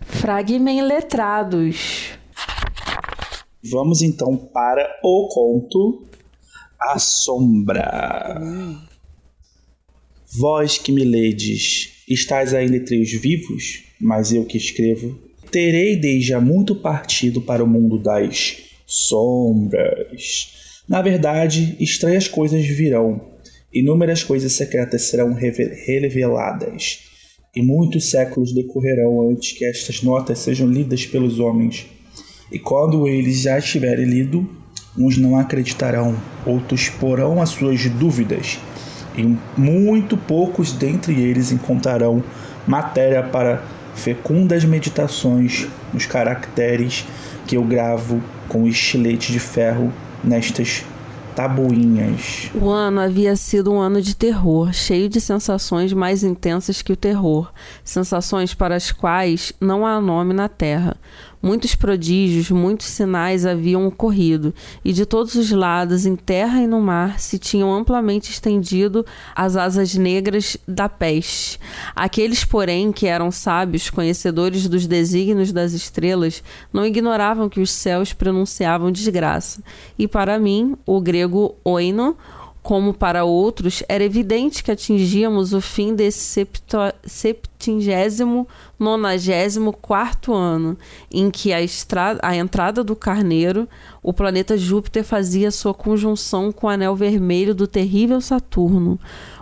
Fragment 0.01 0.83
Letrados. 0.83 2.11
Vamos 3.63 4.01
então 4.01 4.35
para 4.35 4.99
o 5.03 5.27
conto 5.29 6.05
A 6.79 6.99
Sombra. 6.99 8.41
Vós 10.33 10.77
que 10.77 10.91
me 10.91 11.03
ledes, 11.03 12.03
estais 12.07 12.53
ainda 12.53 12.77
entre 12.77 13.01
os 13.01 13.11
vivos, 13.11 13.83
mas 13.99 14.31
eu 14.31 14.45
que 14.45 14.57
escrevo, 14.57 15.19
terei 15.51 15.97
desde 15.97 16.33
há 16.33 16.39
muito 16.39 16.73
partido 16.75 17.41
para 17.41 17.63
o 17.63 17.67
mundo 17.67 17.99
das 17.99 18.57
sombras. 18.85 20.81
Na 20.87 21.01
verdade, 21.01 21.75
estranhas 21.79 22.27
coisas 22.27 22.65
virão, 22.65 23.21
inúmeras 23.73 24.23
coisas 24.23 24.53
secretas 24.53 25.03
serão 25.03 25.33
reve- 25.33 25.73
reveladas, 25.85 26.99
e 27.55 27.61
muitos 27.61 28.09
séculos 28.09 28.53
decorrerão 28.53 29.29
antes 29.29 29.51
que 29.51 29.65
estas 29.65 30.01
notas 30.01 30.39
sejam 30.39 30.67
lidas 30.67 31.05
pelos 31.05 31.39
homens. 31.39 31.85
E 32.51 32.57
quando 32.57 33.07
eles 33.07 33.41
já 33.41 33.59
estiverem 33.59 34.05
lido, 34.05 34.49
uns 34.97 35.17
não 35.17 35.37
acreditarão, 35.37 36.17
outros 36.45 36.89
porão 36.89 37.41
as 37.41 37.49
suas 37.49 37.89
dúvidas, 37.89 38.57
e 39.17 39.23
muito 39.59 40.15
poucos 40.17 40.71
dentre 40.71 41.21
eles 41.21 41.51
encontrarão 41.51 42.23
matéria 42.67 43.23
para 43.23 43.80
fecundas 44.01 44.65
meditações 44.65 45.67
nos 45.93 46.05
caracteres 46.05 47.05
que 47.45 47.55
eu 47.55 47.63
gravo 47.63 48.21
com 48.47 48.67
estilete 48.67 49.31
de 49.31 49.39
ferro 49.39 49.93
nestas 50.23 50.83
tabuinhas. 51.35 52.49
O 52.53 52.69
ano 52.69 52.99
havia 52.99 53.35
sido 53.35 53.71
um 53.71 53.79
ano 53.79 54.01
de 54.01 54.15
terror, 54.15 54.73
cheio 54.73 55.07
de 55.07 55.21
sensações 55.21 55.93
mais 55.93 56.23
intensas 56.23 56.81
que 56.81 56.91
o 56.91 56.97
terror, 56.97 57.51
sensações 57.83 58.53
para 58.53 58.75
as 58.75 58.91
quais 58.91 59.53
não 59.59 59.85
há 59.85 60.01
nome 60.01 60.33
na 60.33 60.49
Terra. 60.49 60.97
Muitos 61.41 61.73
prodígios, 61.73 62.51
muitos 62.51 62.85
sinais 62.87 63.45
haviam 63.45 63.87
ocorrido, 63.87 64.53
e 64.85 64.93
de 64.93 65.05
todos 65.05 65.33
os 65.35 65.49
lados, 65.51 66.05
em 66.05 66.15
terra 66.15 66.61
e 66.61 66.67
no 66.67 66.79
mar, 66.79 67.19
se 67.19 67.39
tinham 67.39 67.73
amplamente 67.73 68.29
estendido 68.29 69.03
as 69.35 69.55
asas 69.55 69.95
negras 69.95 70.55
da 70.67 70.87
peste. 70.87 71.59
Aqueles, 71.95 72.45
porém, 72.45 72.91
que 72.91 73.07
eram 73.07 73.31
sábios, 73.31 73.89
conhecedores 73.89 74.67
dos 74.67 74.85
desígnios 74.85 75.51
das 75.51 75.73
estrelas, 75.73 76.43
não 76.71 76.85
ignoravam 76.85 77.49
que 77.49 77.59
os 77.59 77.71
céus 77.71 78.13
pronunciavam 78.13 78.91
desgraça. 78.91 79.63
E 79.97 80.07
para 80.07 80.37
mim, 80.37 80.75
o 80.85 81.01
grego 81.01 81.55
oino, 81.63 82.15
como 82.63 82.93
para 82.93 83.23
outros, 83.25 83.81
era 83.89 84.03
evidente 84.03 84.63
que 84.63 84.71
atingíamos 84.71 85.51
o 85.51 85.59
fim 85.59 85.95
desse 85.95 86.45
septingésimo, 87.03 88.47
nonagésimo 88.77 89.73
quarto 89.73 90.33
ano, 90.33 90.77
em 91.11 91.31
que 91.31 91.51
a, 91.53 91.61
estra- 91.61 92.19
a 92.21 92.35
entrada 92.35 92.83
do 92.83 92.95
carneiro, 92.95 93.67
o 94.03 94.13
planeta 94.13 94.57
Júpiter 94.57 95.03
fazia 95.03 95.49
sua 95.51 95.73
conjunção 95.73 96.51
com 96.51 96.67
o 96.67 96.69
anel 96.69 96.95
vermelho 96.95 97.55
do 97.55 97.65
terrível 97.65 98.21
Saturno. 98.21 98.99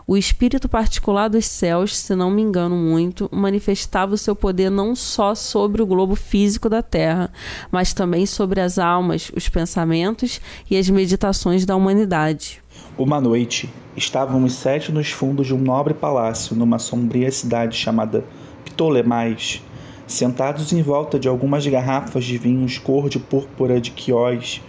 O 0.08 0.18
espírito 0.18 0.68
particular 0.68 1.28
dos 1.28 1.46
céus, 1.46 1.96
se 1.96 2.16
não 2.16 2.32
me 2.32 2.42
engano 2.42 2.76
muito, 2.76 3.30
manifestava 3.32 4.16
o 4.16 4.18
seu 4.18 4.36
poder 4.36 4.72
não 4.72 4.96
só 4.96 5.36
sobre 5.36 5.84
o 5.84 5.86
globo 5.86 6.16
físico 6.16 6.68
da 6.68 6.82
Terra, 6.82 7.32
mas 7.72 7.94
também 7.94 8.26
sobre 8.26 8.60
as 8.60 8.80
almas, 8.80 9.30
os 9.36 9.48
pensamentos 9.50 10.42
e 10.68 10.78
as 10.78 10.90
meditações 10.90 11.64
da 11.64 11.76
humanidade. 11.76 12.60
Uma 13.00 13.22
noite, 13.22 13.70
estávamos 13.96 14.56
sete 14.56 14.92
nos 14.92 15.10
fundos 15.10 15.48
de 15.48 15.54
um 15.54 15.58
nobre 15.58 15.94
palácio 15.94 16.54
numa 16.54 16.78
sombria 16.78 17.32
cidade 17.32 17.78
chamada 17.78 18.26
Ptolemais, 18.66 19.64
sentados 20.06 20.74
em 20.74 20.82
volta 20.82 21.18
de 21.18 21.30
algumas 21.30 21.66
garrafas 21.66 22.26
de 22.26 22.38
vinhos 22.38 22.78
cor 22.78 23.08
de 23.08 23.18
púrpura 23.18 23.80
de 23.80 23.92
quiós. 23.92 24.62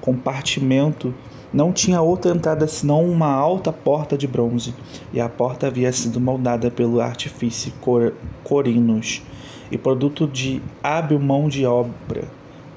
Compartimento 0.00 1.14
não 1.52 1.74
tinha 1.74 2.00
outra 2.00 2.32
entrada 2.34 2.66
senão 2.66 3.04
uma 3.04 3.30
alta 3.30 3.70
porta 3.70 4.16
de 4.16 4.26
bronze, 4.26 4.74
e 5.12 5.20
a 5.20 5.28
porta 5.28 5.66
havia 5.66 5.92
sido 5.92 6.18
moldada 6.18 6.70
pelo 6.70 7.02
artifício 7.02 7.70
cor 7.82 8.14
corinos, 8.42 9.20
e 9.70 9.76
produto 9.76 10.26
de 10.26 10.62
hábil 10.82 11.20
mão 11.20 11.50
de 11.50 11.66
obra, 11.66 12.24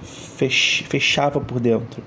fech 0.01 0.83
fechava 0.83 1.39
por 1.39 1.61
dentro. 1.61 2.03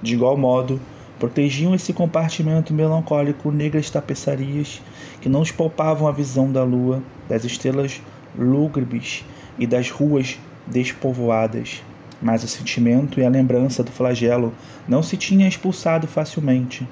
De 0.00 0.14
igual 0.14 0.34
modo, 0.34 0.80
protegiam 1.18 1.74
esse 1.74 1.92
compartimento 1.92 2.72
melancólico 2.72 3.50
negras 3.50 3.90
tapeçarias 3.90 4.80
que 5.20 5.28
não 5.28 5.42
espalpavam 5.42 6.06
a 6.06 6.12
visão 6.12 6.50
da 6.50 6.62
lua, 6.62 7.02
das 7.28 7.44
estrelas 7.44 8.00
lúgubres 8.36 9.24
e 9.58 9.66
das 9.66 9.90
ruas 9.90 10.38
despovoadas. 10.66 11.82
Mas 12.20 12.42
o 12.42 12.48
sentimento 12.48 13.20
e 13.20 13.24
a 13.24 13.28
lembrança 13.28 13.82
do 13.82 13.90
flagelo 13.90 14.52
não 14.86 15.02
se 15.02 15.16
tinha 15.16 15.48
expulsado 15.48 16.06
facilmente. 16.06 16.86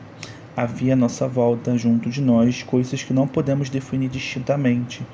Havia 0.56 0.94
à 0.94 0.96
nossa 0.96 1.28
volta, 1.28 1.76
junto 1.76 2.08
de 2.08 2.20
nós, 2.20 2.62
coisas 2.62 3.02
que 3.02 3.12
não 3.12 3.26
podemos 3.28 3.68
definir 3.68 4.08
distintamente, 4.08 5.04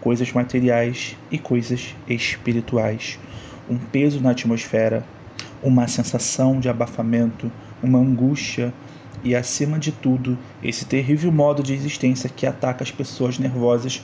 coisas 0.00 0.32
materiais 0.32 1.16
e 1.30 1.38
coisas 1.38 1.94
espirituais. 2.06 3.18
Um 3.68 3.78
peso 3.78 4.20
na 4.20 4.30
atmosfera, 4.30 5.04
uma 5.62 5.88
sensação 5.88 6.60
de 6.60 6.68
abafamento, 6.68 7.50
uma 7.82 7.98
angústia 7.98 8.72
e, 9.24 9.34
acima 9.34 9.78
de 9.78 9.92
tudo, 9.92 10.38
esse 10.62 10.84
terrível 10.84 11.30
modo 11.30 11.62
de 11.62 11.72
existência 11.72 12.28
que 12.28 12.46
ataca 12.46 12.82
as 12.82 12.90
pessoas 12.90 13.38
nervosas 13.38 14.02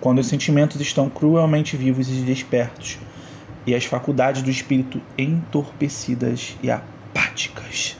quando 0.00 0.18
os 0.18 0.26
sentimentos 0.26 0.80
estão 0.80 1.08
cruelmente 1.08 1.76
vivos 1.76 2.08
e 2.08 2.22
despertos, 2.22 2.98
e 3.66 3.74
as 3.74 3.84
faculdades 3.84 4.42
do 4.42 4.50
espírito 4.50 5.00
entorpecidas 5.18 6.56
e 6.62 6.70
apáticas. 6.70 7.96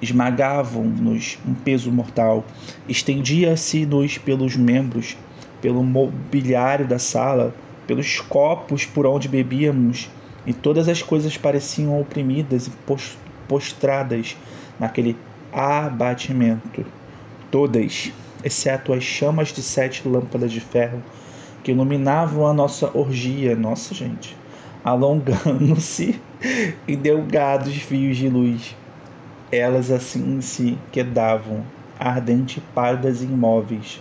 Esmagavam-nos 0.00 1.38
um 1.46 1.54
peso 1.54 1.90
mortal, 1.90 2.46
estendia-se-nos 2.88 4.16
pelos 4.18 4.56
membros, 4.56 5.16
pelo 5.60 5.82
mobiliário 5.82 6.86
da 6.86 6.98
sala, 6.98 7.52
pelos 7.86 8.20
copos 8.20 8.86
por 8.86 9.06
onde 9.06 9.28
bebíamos, 9.28 10.08
e 10.46 10.52
todas 10.52 10.88
as 10.88 11.02
coisas 11.02 11.36
pareciam 11.36 12.00
oprimidas 12.00 12.68
e 12.68 12.70
postradas 13.48 14.36
naquele 14.78 15.16
abatimento. 15.52 16.84
Todas, 17.50 18.12
exceto 18.44 18.92
as 18.92 19.02
chamas 19.02 19.48
de 19.48 19.62
sete 19.62 20.06
lâmpadas 20.06 20.52
de 20.52 20.60
ferro 20.60 21.02
que 21.64 21.72
iluminavam 21.72 22.46
a 22.46 22.52
nossa 22.52 22.90
orgia, 22.96 23.56
nossa 23.56 23.94
gente, 23.94 24.36
alongando-se 24.84 26.20
em 26.86 26.96
delgados 26.96 27.74
fios 27.76 28.16
de 28.16 28.28
luz. 28.28 28.76
Elas 29.50 29.90
assim 29.90 30.40
se 30.40 30.78
quedavam, 30.92 31.64
ardente, 31.98 32.62
pálidas 32.74 33.22
e 33.22 33.24
imóveis, 33.24 34.00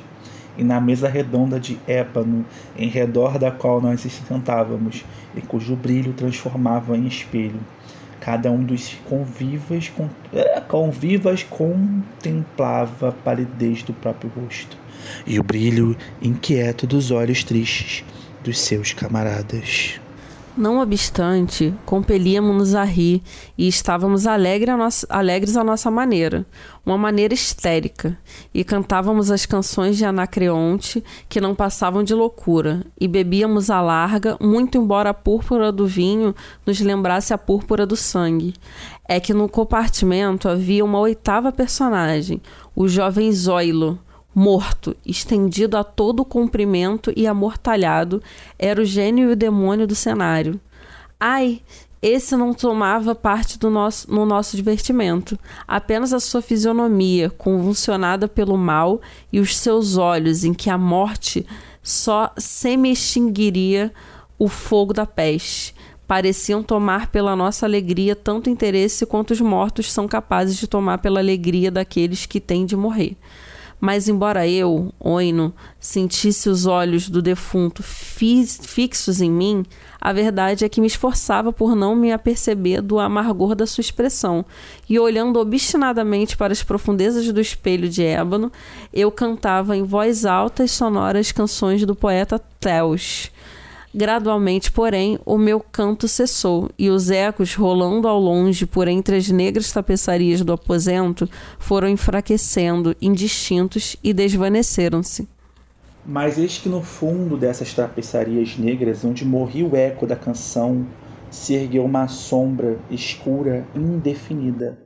e 0.57 0.63
na 0.63 0.81
mesa 0.81 1.07
redonda 1.07 1.59
de 1.59 1.79
ébano, 1.87 2.45
em 2.77 2.89
redor 2.89 3.37
da 3.39 3.51
qual 3.51 3.79
nós 3.79 4.01
sentávamos, 4.01 5.05
e 5.35 5.41
cujo 5.41 5.75
brilho 5.75 6.13
transformava 6.13 6.97
em 6.97 7.07
espelho, 7.07 7.59
cada 8.19 8.51
um 8.51 8.63
dos 8.63 8.95
convivas, 9.05 9.91
é, 10.33 10.61
convivas 10.61 11.43
contemplava 11.43 13.09
a 13.09 13.11
palidez 13.11 13.83
do 13.83 13.93
próprio 13.93 14.31
rosto 14.35 14.77
e 15.25 15.39
o 15.39 15.43
brilho 15.43 15.95
inquieto 16.21 16.87
dos 16.87 17.11
olhos 17.11 17.43
tristes 17.43 18.03
dos 18.43 18.59
seus 18.59 18.93
camaradas. 18.93 19.99
Não 20.57 20.79
obstante, 20.79 21.71
compelíamos-nos 21.85 22.73
a 22.73 22.83
rir 22.83 23.21
e 23.55 23.67
estávamos 23.67 24.25
alegre 24.25 24.75
nossa, 24.75 25.05
alegres 25.07 25.55
à 25.55 25.63
nossa 25.63 25.91
maneira, 25.91 26.47
uma 26.83 26.97
maneira 26.97 27.31
histérica, 27.31 28.17
e 28.51 28.63
cantávamos 28.63 29.29
as 29.29 29.45
canções 29.45 29.97
de 29.97 30.03
Anacreonte 30.03 31.03
que 31.29 31.39
não 31.39 31.53
passavam 31.53 32.03
de 32.03 32.15
loucura, 32.15 32.83
e 32.99 33.07
bebíamos 33.07 33.69
a 33.69 33.79
larga, 33.81 34.35
muito 34.41 34.79
embora 34.79 35.11
a 35.11 35.13
púrpura 35.13 35.71
do 35.71 35.85
vinho 35.85 36.33
nos 36.65 36.79
lembrasse 36.79 37.35
a 37.35 37.37
púrpura 37.37 37.85
do 37.85 37.95
sangue. 37.95 38.55
É 39.07 39.19
que 39.19 39.35
no 39.35 39.47
compartimento 39.47 40.49
havia 40.49 40.83
uma 40.83 40.97
oitava 40.97 41.51
personagem, 41.51 42.41
o 42.75 42.87
jovem 42.87 43.31
Zoilo, 43.31 43.99
morto, 44.39 44.95
estendido 45.03 45.75
a 45.77 45.83
todo 45.83 46.19
o 46.19 46.25
comprimento 46.25 47.11
e 47.15 47.25
amortalhado, 47.25 48.21
era 48.59 48.79
o 48.79 48.85
gênio 48.85 49.31
e 49.31 49.33
o 49.33 49.35
demônio 49.35 49.87
do 49.87 49.95
cenário. 49.95 50.61
Ai, 51.19 51.59
esse 52.03 52.35
não 52.35 52.53
tomava 52.53 53.15
parte 53.15 53.57
do 53.57 53.71
nosso, 53.71 54.13
no 54.13 54.27
nosso 54.27 54.55
divertimento. 54.55 55.39
Apenas 55.67 56.13
a 56.13 56.19
sua 56.19 56.39
fisionomia, 56.39 57.31
convulsionada 57.31 58.27
pelo 58.27 58.55
mal, 58.55 59.01
e 59.33 59.39
os 59.39 59.57
seus 59.57 59.97
olhos, 59.97 60.43
em 60.43 60.53
que 60.53 60.69
a 60.69 60.77
morte 60.77 61.43
só 61.81 62.31
semi-extinguiria 62.37 63.91
o 64.37 64.47
fogo 64.47 64.93
da 64.93 65.07
peste, 65.07 65.73
pareciam 66.07 66.61
tomar 66.61 67.07
pela 67.07 67.35
nossa 67.35 67.65
alegria 67.65 68.15
tanto 68.15 68.51
interesse 68.51 69.03
quanto 69.03 69.31
os 69.31 69.41
mortos 69.41 69.91
são 69.91 70.07
capazes 70.07 70.57
de 70.57 70.67
tomar 70.67 70.99
pela 70.99 71.19
alegria 71.19 71.71
daqueles 71.71 72.27
que 72.27 72.39
têm 72.39 72.67
de 72.67 72.75
morrer. 72.75 73.17
Mas 73.79 74.07
embora 74.07 74.47
eu, 74.47 74.91
Oino, 74.99 75.53
sentisse 75.79 76.49
os 76.49 76.65
olhos 76.65 77.09
do 77.09 77.21
defunto 77.21 77.83
fixos 77.83 79.21
em 79.21 79.31
mim, 79.31 79.63
a 80.01 80.11
verdade 80.11 80.65
é 80.65 80.69
que 80.69 80.81
me 80.81 80.87
esforçava 80.87 81.53
por 81.53 81.75
não 81.75 81.95
me 81.95 82.11
aperceber 82.11 82.81
do 82.81 82.99
amargor 82.99 83.53
da 83.53 83.67
sua 83.67 83.81
expressão, 83.81 84.43
e 84.89 84.97
olhando 84.97 85.39
obstinadamente 85.39 86.35
para 86.35 86.53
as 86.53 86.63
profundezas 86.63 87.31
do 87.31 87.39
espelho 87.39 87.87
de 87.87 88.03
ébano, 88.03 88.51
eu 88.91 89.11
cantava 89.11 89.77
em 89.77 89.83
voz 89.83 90.25
alta 90.25 90.63
e 90.63 90.67
sonora 90.67 91.19
as 91.19 91.31
canções 91.31 91.85
do 91.85 91.95
poeta 91.95 92.39
Theos 92.59 93.31
Gradualmente, 93.95 94.71
porém, 94.71 95.17
o 95.25 95.37
meu 95.37 95.59
canto 95.59 96.07
cessou, 96.07 96.69
e 96.77 96.89
os 96.89 97.09
ecos, 97.09 97.55
rolando 97.55 98.07
ao 98.07 98.19
longe 98.19 98.65
por 98.65 98.87
entre 98.87 99.15
as 99.15 99.29
negras 99.29 99.71
tapeçarias 99.71 100.41
do 100.41 100.51
aposento, 100.51 101.27
foram 101.57 101.87
enfraquecendo, 101.87 102.95
indistintos, 103.01 103.95
e 104.03 104.13
desvaneceram-se. 104.13 105.27
Mas 106.05 106.37
eis 106.37 106.57
que 106.57 106.69
no 106.69 106.81
fundo 106.81 107.37
dessas 107.37 107.73
tapeçarias 107.73 108.57
negras, 108.57 109.03
onde 109.05 109.25
morria 109.25 109.65
o 109.65 109.75
eco 109.75 110.05
da 110.05 110.15
canção, 110.15 110.85
se 111.29 111.53
ergueu 111.53 111.85
uma 111.85 112.07
sombra 112.07 112.77
escura, 112.91 113.65
indefinida. 113.73 114.77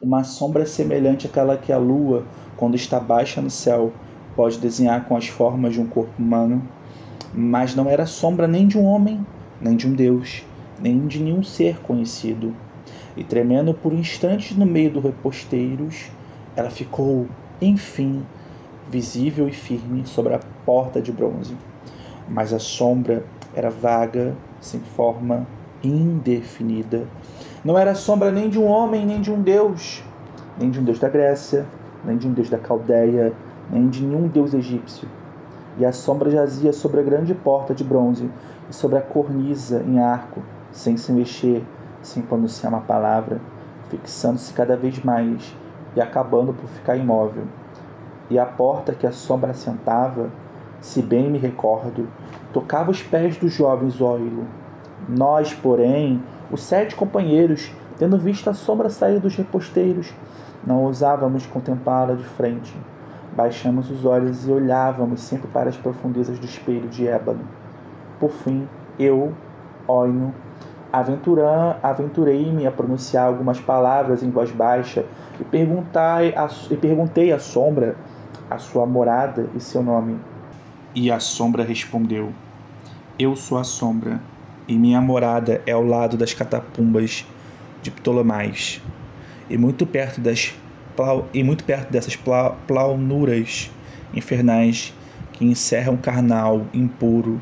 Uma 0.00 0.24
sombra 0.24 0.66
semelhante 0.66 1.26
àquela 1.26 1.56
que 1.56 1.72
a 1.72 1.78
lua, 1.78 2.24
quando 2.56 2.76
está 2.76 3.00
baixa 3.00 3.40
no 3.40 3.50
céu, 3.50 3.92
pode 4.36 4.58
desenhar 4.58 5.06
com 5.06 5.16
as 5.16 5.26
formas 5.26 5.74
de 5.74 5.80
um 5.80 5.86
corpo 5.86 6.12
humano 6.20 6.62
mas 7.32 7.74
não 7.74 7.88
era 7.88 8.06
sombra 8.06 8.46
nem 8.46 8.66
de 8.66 8.78
um 8.78 8.84
homem, 8.84 9.24
nem 9.60 9.76
de 9.76 9.86
um 9.86 9.92
Deus, 9.92 10.44
nem 10.80 11.06
de 11.06 11.22
nenhum 11.22 11.42
ser 11.42 11.78
conhecido. 11.80 12.54
E 13.16 13.24
tremendo 13.24 13.74
por 13.74 13.92
instantes 13.92 14.56
no 14.56 14.64
meio 14.64 14.90
dos 14.90 15.02
reposteiros, 15.02 16.10
ela 16.56 16.70
ficou, 16.70 17.26
enfim, 17.60 18.24
visível 18.88 19.48
e 19.48 19.52
firme 19.52 20.06
sobre 20.06 20.34
a 20.34 20.40
porta 20.64 21.00
de 21.00 21.12
bronze. 21.12 21.54
Mas 22.28 22.52
a 22.52 22.58
sombra 22.58 23.24
era 23.54 23.70
vaga, 23.70 24.34
sem 24.60 24.80
forma, 24.80 25.46
indefinida. 25.82 27.06
Não 27.64 27.76
era 27.76 27.94
sombra 27.94 28.30
nem 28.30 28.48
de 28.48 28.58
um 28.58 28.66
homem, 28.66 29.04
nem 29.04 29.20
de 29.20 29.30
um 29.30 29.42
deus, 29.42 30.02
nem 30.56 30.70
de 30.70 30.80
um 30.80 30.84
deus 30.84 30.98
da 30.98 31.08
Grécia, 31.08 31.66
nem 32.04 32.16
de 32.16 32.26
um 32.26 32.32
deus 32.32 32.48
da 32.48 32.58
Caldeia, 32.58 33.32
nem 33.70 33.88
de 33.88 34.02
nenhum 34.02 34.28
deus 34.28 34.54
egípcio 34.54 35.08
e 35.78 35.86
a 35.86 35.92
sombra 35.92 36.28
jazia 36.28 36.72
sobre 36.72 37.00
a 37.00 37.04
grande 37.04 37.32
porta 37.34 37.72
de 37.72 37.84
bronze 37.84 38.28
e 38.68 38.74
sobre 38.74 38.98
a 38.98 39.00
cornisa 39.00 39.82
em 39.86 40.00
arco, 40.00 40.42
sem 40.72 40.96
se 40.96 41.12
mexer, 41.12 41.64
sem 42.02 42.22
pronunciar 42.22 42.72
uma 42.72 42.82
palavra, 42.82 43.40
fixando-se 43.88 44.52
cada 44.52 44.76
vez 44.76 45.02
mais 45.04 45.54
e 45.94 46.00
acabando 46.00 46.52
por 46.52 46.68
ficar 46.68 46.96
imóvel. 46.96 47.44
E 48.28 48.38
a 48.38 48.44
porta 48.44 48.92
que 48.92 49.06
a 49.06 49.12
sombra 49.12 49.52
assentava, 49.52 50.30
se 50.80 51.00
bem 51.00 51.30
me 51.30 51.38
recordo, 51.38 52.08
tocava 52.52 52.90
os 52.90 53.02
pés 53.02 53.36
do 53.36 53.48
jovem 53.48 53.88
Zóilo. 53.88 54.46
Nós, 55.08 55.54
porém, 55.54 56.20
os 56.50 56.60
sete 56.60 56.96
companheiros, 56.96 57.72
tendo 57.98 58.18
visto 58.18 58.50
a 58.50 58.54
sombra 58.54 58.90
sair 58.90 59.20
dos 59.20 59.36
reposteiros, 59.36 60.12
não 60.66 60.82
ousávamos 60.82 61.46
contemplá-la 61.46 62.14
de 62.14 62.24
frente 62.24 62.76
Baixamos 63.38 63.88
os 63.88 64.04
olhos 64.04 64.48
e 64.48 64.50
olhávamos 64.50 65.20
sempre 65.20 65.46
para 65.52 65.68
as 65.68 65.76
profundezas 65.76 66.40
do 66.40 66.44
espelho 66.44 66.88
de 66.88 67.06
ébano. 67.06 67.44
Por 68.18 68.32
fim, 68.32 68.66
eu, 68.98 69.32
Oino, 69.86 70.34
aventurei-me 70.92 72.66
a 72.66 72.72
pronunciar 72.72 73.28
algumas 73.28 73.60
palavras 73.60 74.24
em 74.24 74.30
voz 74.30 74.50
baixa 74.50 75.04
e, 75.40 75.44
perguntai 75.44 76.34
a, 76.34 76.48
e 76.68 76.76
perguntei 76.76 77.30
à 77.30 77.38
sombra 77.38 77.94
a 78.50 78.58
sua 78.58 78.84
morada 78.84 79.48
e 79.54 79.60
seu 79.60 79.84
nome. 79.84 80.18
E 80.92 81.08
a 81.08 81.20
sombra 81.20 81.62
respondeu: 81.62 82.32
Eu 83.16 83.36
sou 83.36 83.56
a 83.56 83.62
sombra, 83.62 84.20
e 84.66 84.76
minha 84.76 85.00
morada 85.00 85.62
é 85.64 85.70
ao 85.70 85.84
lado 85.84 86.16
das 86.16 86.34
catapumbas 86.34 87.24
de 87.82 87.92
Ptolomais, 87.92 88.82
e 89.48 89.56
muito 89.56 89.86
perto 89.86 90.20
das 90.20 90.56
e 91.32 91.42
muito 91.42 91.64
perto 91.64 91.90
dessas 91.90 92.16
plaunuras 92.66 93.70
infernais 94.12 94.92
que 95.32 95.44
encerram 95.44 95.94
o 95.94 95.98
carnal 95.98 96.66
impuro 96.72 97.40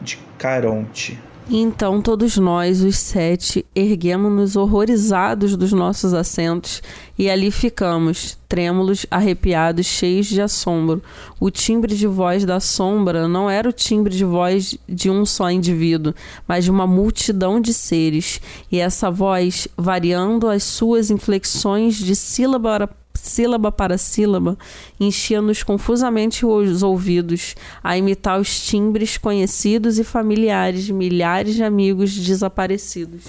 de 0.00 0.18
Caronte. 0.36 1.18
Então 1.50 2.02
todos 2.02 2.36
nós, 2.36 2.82
os 2.82 2.98
sete, 2.98 3.64
erguemos-nos 3.74 4.54
horrorizados 4.54 5.56
dos 5.56 5.72
nossos 5.72 6.12
assentos 6.12 6.82
e 7.18 7.30
ali 7.30 7.50
ficamos, 7.50 8.36
trêmulos, 8.46 9.06
arrepiados, 9.10 9.86
cheios 9.86 10.26
de 10.26 10.42
assombro. 10.42 11.02
O 11.40 11.50
timbre 11.50 11.96
de 11.96 12.06
voz 12.06 12.44
da 12.44 12.60
sombra 12.60 13.26
não 13.26 13.48
era 13.48 13.66
o 13.66 13.72
timbre 13.72 14.14
de 14.14 14.26
voz 14.26 14.76
de 14.86 15.08
um 15.08 15.24
só 15.24 15.50
indivíduo, 15.50 16.14
mas 16.46 16.64
de 16.64 16.70
uma 16.70 16.86
multidão 16.86 17.58
de 17.62 17.72
seres, 17.72 18.42
e 18.70 18.78
essa 18.78 19.10
voz, 19.10 19.66
variando 19.74 20.50
as 20.50 20.62
suas 20.62 21.10
inflexões 21.10 21.96
de 21.96 22.14
sílaba 22.14 22.90
sílaba 23.18 23.70
para 23.72 23.98
sílaba, 23.98 24.56
enchia-nos 24.98 25.62
confusamente 25.62 26.44
os 26.46 26.82
ouvidos, 26.82 27.54
a 27.82 27.96
imitar 27.96 28.40
os 28.40 28.60
timbres 28.66 29.16
conhecidos 29.16 29.98
e 29.98 30.04
familiares 30.04 30.84
de 30.84 30.92
milhares 30.92 31.54
de 31.54 31.64
amigos 31.64 32.14
desaparecidos. 32.14 33.24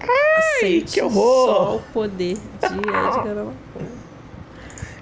Ai, 0.00 0.08
Aceite 0.56 0.94
que 0.94 1.02
horror! 1.02 1.46
Só 1.46 1.76
o 1.76 1.80
poder 1.92 2.36
de 2.36 2.66
Edgar 2.66 3.38
Allan 3.38 3.52
Poe. 3.72 3.86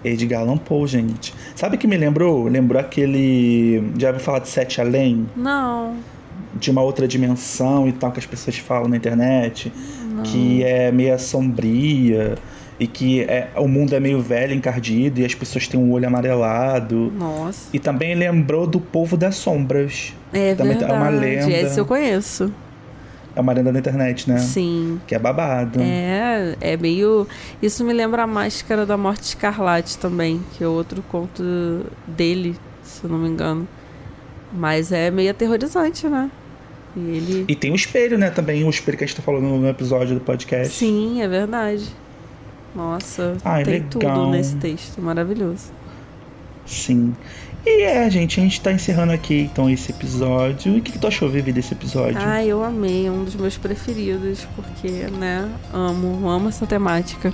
Edgar 0.05 0.41
Allan 0.43 0.59
Poe, 0.59 0.87
gente. 0.87 1.35
Sabe 1.55 1.77
que 1.77 1.87
me 1.87 1.97
lembrou? 1.97 2.47
Lembrou 2.47 2.81
aquele. 2.81 3.83
Já 3.99 4.09
ouviu 4.09 4.23
falar 4.23 4.41
de 4.41 4.49
Sete 4.49 4.81
Além? 4.81 5.27
Não. 5.35 5.97
De 6.55 6.71
uma 6.71 6.83
outra 6.83 7.09
dimensão 7.09 7.89
e 7.89 7.93
tal, 7.93 8.13
que 8.13 8.19
as 8.19 8.27
pessoas 8.27 8.59
falam 8.59 8.89
na 8.89 8.97
internet. 8.97 9.73
Não. 10.15 10.23
que 10.23 10.63
é 10.63 10.93
meio 10.93 11.19
sombria 11.19 12.37
e 12.79 12.87
que 12.87 13.23
é, 13.23 13.49
o 13.57 13.69
mundo 13.69 13.95
é 13.95 14.01
meio 14.01 14.21
velho, 14.21 14.55
encardido 14.55 15.21
e 15.21 15.25
as 15.25 15.35
pessoas 15.35 15.69
têm 15.69 15.79
um 15.79 15.93
olho 15.93 16.07
amarelado. 16.07 17.13
Nossa. 17.17 17.69
E 17.73 17.79
também 17.79 18.15
lembrou 18.15 18.67
do 18.67 18.81
Povo 18.81 19.17
das 19.17 19.37
Sombras. 19.37 20.13
É 20.33 20.55
Também 20.55 20.73
verdade. 20.73 20.93
é 20.93 20.97
uma 20.97 21.09
lenda. 21.09 21.53
Esse 21.53 21.79
eu 21.79 21.87
conheço. 21.87 22.53
É 23.37 23.41
uma 23.41 23.53
lenda 23.53 23.73
da 23.73 23.79
internet, 23.79 24.29
né? 24.29 24.39
Sim. 24.39 25.01
Que 25.07 25.15
é 25.15 25.19
babado. 25.19 25.81
É, 25.81 26.57
é 26.61 26.77
meio. 26.77 27.27
Isso 27.61 27.85
me 27.85 27.93
lembra 27.93 28.23
a 28.23 28.27
Máscara 28.27 28.87
da 28.87 28.97
Morte 28.97 29.23
Escarlate 29.23 29.99
também, 29.99 30.41
que 30.57 30.63
é 30.63 30.69
outro 30.69 31.03
conto 31.03 31.43
dele, 32.07 32.57
se 32.83 33.05
eu 33.05 33.11
não 33.11 33.19
me 33.19 33.29
engano. 33.29 33.67
Mas 34.53 34.93
é 34.93 35.11
meio 35.11 35.31
aterrorizante, 35.31 36.07
né? 36.09 36.31
E 36.97 37.01
ele. 37.01 37.45
E 37.49 37.57
tem 37.57 37.73
o 37.73 37.75
espelho, 37.75 38.17
né? 38.17 38.31
Também 38.31 38.63
o 38.63 38.71
espelho 38.71 38.97
que 38.97 39.03
a 39.03 39.07
gente 39.07 39.17
tá 39.17 39.23
falando 39.23 39.47
no 39.47 39.69
episódio 39.69 40.15
do 40.15 40.21
podcast. 40.21 40.73
Sim, 40.73 41.21
é 41.21 41.27
verdade. 41.27 41.89
Nossa, 42.75 43.37
Ai, 43.45 43.63
tem 43.63 43.75
legal. 43.75 43.89
tudo 43.91 44.31
nesse 44.31 44.57
texto, 44.57 45.01
maravilhoso. 45.01 45.73
Sim. 46.67 47.15
E 47.67 47.83
é, 47.83 48.11
gente, 48.11 48.41
a 48.41 48.43
gente 48.43 48.61
tá 48.61 48.73
encerrando 48.73 49.13
aqui 49.13 49.49
então 49.51 49.71
esse 49.71 49.91
episódio. 49.91 50.75
E 50.75 50.79
o 50.79 50.83
que, 50.83 50.93
que 50.93 50.99
tu 50.99 51.07
achou, 51.07 51.31
Vivi, 51.31 51.53
desse 51.53 51.73
episódio? 51.73 52.19
Ai, 52.21 52.47
eu 52.47 52.63
amei, 52.63 53.07
é 53.07 53.11
um 53.11 53.25
dos 53.25 53.35
meus 53.37 53.57
preferidos, 53.57 54.47
porque, 54.55 54.89
né, 55.19 55.49
amo, 55.73 56.29
amo 56.29 56.49
essa 56.49 56.67
temática. 56.67 57.33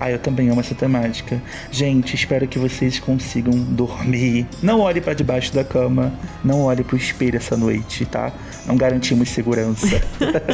Ah, 0.00 0.10
eu 0.10 0.18
também 0.18 0.48
amo 0.48 0.60
essa 0.60 0.74
temática. 0.74 1.42
Gente, 1.70 2.14
espero 2.14 2.46
que 2.46 2.58
vocês 2.58 2.98
consigam 2.98 3.52
dormir. 3.52 4.46
Não 4.62 4.80
olhe 4.80 5.00
pra 5.00 5.12
debaixo 5.12 5.52
da 5.52 5.64
cama. 5.64 6.12
Não 6.44 6.62
olhe 6.62 6.84
pro 6.84 6.96
espelho 6.96 7.36
essa 7.36 7.56
noite, 7.56 8.06
tá? 8.06 8.32
Não 8.68 8.76
garantimos 8.76 9.30
segurança. 9.30 9.86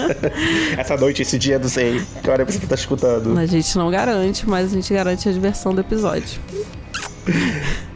essa 0.78 0.96
noite, 0.96 1.22
esse 1.22 1.36
dia, 1.36 1.58
não 1.58 1.68
sei. 1.68 2.00
Que 2.22 2.30
hora 2.30 2.44
você 2.44 2.60
tá 2.60 2.76
escutando? 2.76 3.36
A 3.36 3.44
gente 3.44 3.76
não 3.76 3.90
garante, 3.90 4.48
mas 4.48 4.72
a 4.72 4.76
gente 4.76 4.94
garante 4.94 5.28
a 5.28 5.32
diversão 5.32 5.74
do 5.74 5.80
episódio. 5.80 6.40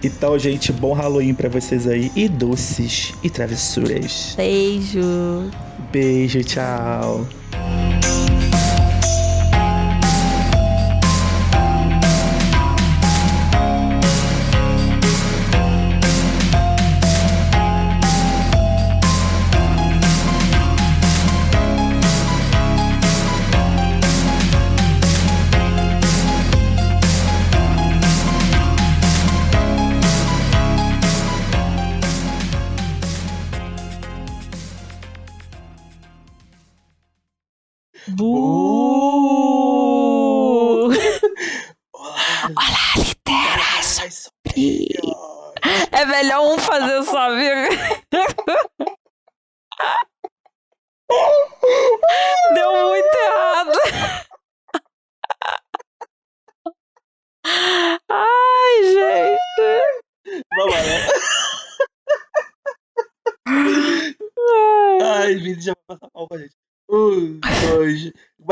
Então, 0.02 0.38
gente, 0.38 0.72
bom 0.72 0.92
Halloween 0.92 1.34
pra 1.34 1.48
vocês 1.48 1.86
aí. 1.86 2.10
E 2.16 2.28
doces 2.28 3.14
e 3.22 3.30
travessuras. 3.30 4.34
Beijo! 4.36 5.50
Beijo, 5.92 6.42
tchau. 6.42 7.26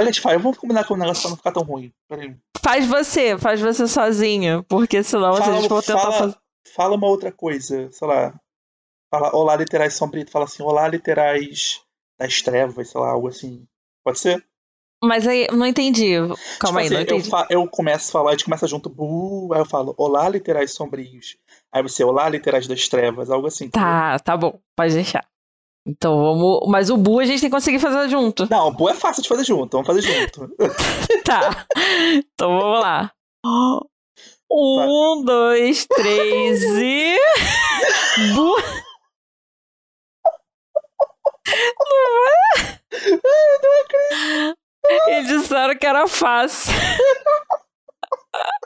Olha, 0.06 0.14
Fire, 0.22 0.38
vamos 0.38 0.58
combinar 0.58 0.84
com 0.84 0.94
o 0.94 0.96
negócio 0.96 1.22
pra 1.22 1.30
não 1.30 1.36
ficar 1.36 1.52
tão 1.52 1.62
ruim. 1.62 1.92
Peraí. 2.08 2.36
Faz 2.62 2.86
você, 2.86 3.38
faz 3.38 3.60
você 3.60 3.86
sozinho, 3.86 4.64
porque 4.64 5.02
senão 5.02 5.34
a 5.34 5.40
gente 5.40 5.68
for 5.68 5.82
tentar 5.82 6.00
fala, 6.00 6.12
fazer. 6.12 6.36
fala 6.74 6.94
uma 6.96 7.06
outra 7.06 7.30
coisa, 7.32 7.90
sei 7.92 8.08
lá. 8.08 8.34
Fala 9.10 9.34
olá, 9.36 9.56
literais 9.56 9.94
sombrios. 9.94 10.30
Fala 10.30 10.44
assim, 10.46 10.62
olá, 10.62 10.88
literais 10.88 11.80
das 12.18 12.42
trevas, 12.42 12.90
sei 12.90 13.00
lá, 13.00 13.10
algo 13.10 13.28
assim. 13.28 13.66
Pode 14.04 14.18
ser? 14.18 14.44
Mas 15.04 15.26
aí, 15.28 15.46
não 15.52 15.66
entendi. 15.66 16.14
Calma 16.58 16.80
aí, 16.80 16.86
tipo 16.86 16.94
não 16.94 17.02
assim, 17.02 17.10
eu, 17.10 17.16
entendi. 17.18 17.30
fa- 17.30 17.46
eu 17.50 17.68
começo 17.68 18.08
a 18.08 18.12
falar, 18.12 18.30
a 18.30 18.32
gente 18.32 18.44
começa 18.44 18.66
junto, 18.66 18.88
bu, 18.88 19.52
aí 19.52 19.60
eu 19.60 19.66
falo, 19.66 19.94
olá, 19.98 20.28
literais 20.28 20.72
sombrios. 20.72 21.36
Aí 21.70 21.82
você, 21.82 22.02
olá, 22.02 22.28
literais 22.28 22.66
das 22.66 22.88
trevas, 22.88 23.30
algo 23.30 23.46
assim. 23.46 23.68
Tá, 23.68 24.18
tá 24.18 24.36
bom, 24.36 24.58
pode 24.74 24.94
deixar. 24.94 25.24
Então 25.86 26.20
vamos. 26.20 26.68
Mas 26.68 26.90
o 26.90 26.96
Bu 26.96 27.20
a 27.20 27.24
gente 27.24 27.40
tem 27.40 27.48
que 27.48 27.54
conseguir 27.54 27.78
fazer 27.78 28.08
junto. 28.08 28.48
Não, 28.50 28.72
bu 28.72 28.88
é 28.90 28.94
fácil 28.94 29.22
de 29.22 29.28
fazer 29.28 29.44
junto, 29.44 29.70
vamos 29.70 29.86
fazer 29.86 30.02
junto. 30.02 30.50
Tá. 31.24 31.66
Então 32.12 32.58
vamos 32.58 32.80
lá. 32.80 33.12
Um, 34.50 35.24
dois, 35.24 35.86
três 35.86 36.62
e. 36.62 37.16
Bu. 38.34 38.56
Não 41.78 42.28
é? 42.28 42.74
Eles 45.08 45.28
disseram 45.28 45.76
que 45.76 45.86
era 45.86 46.06
fácil. 46.06 46.72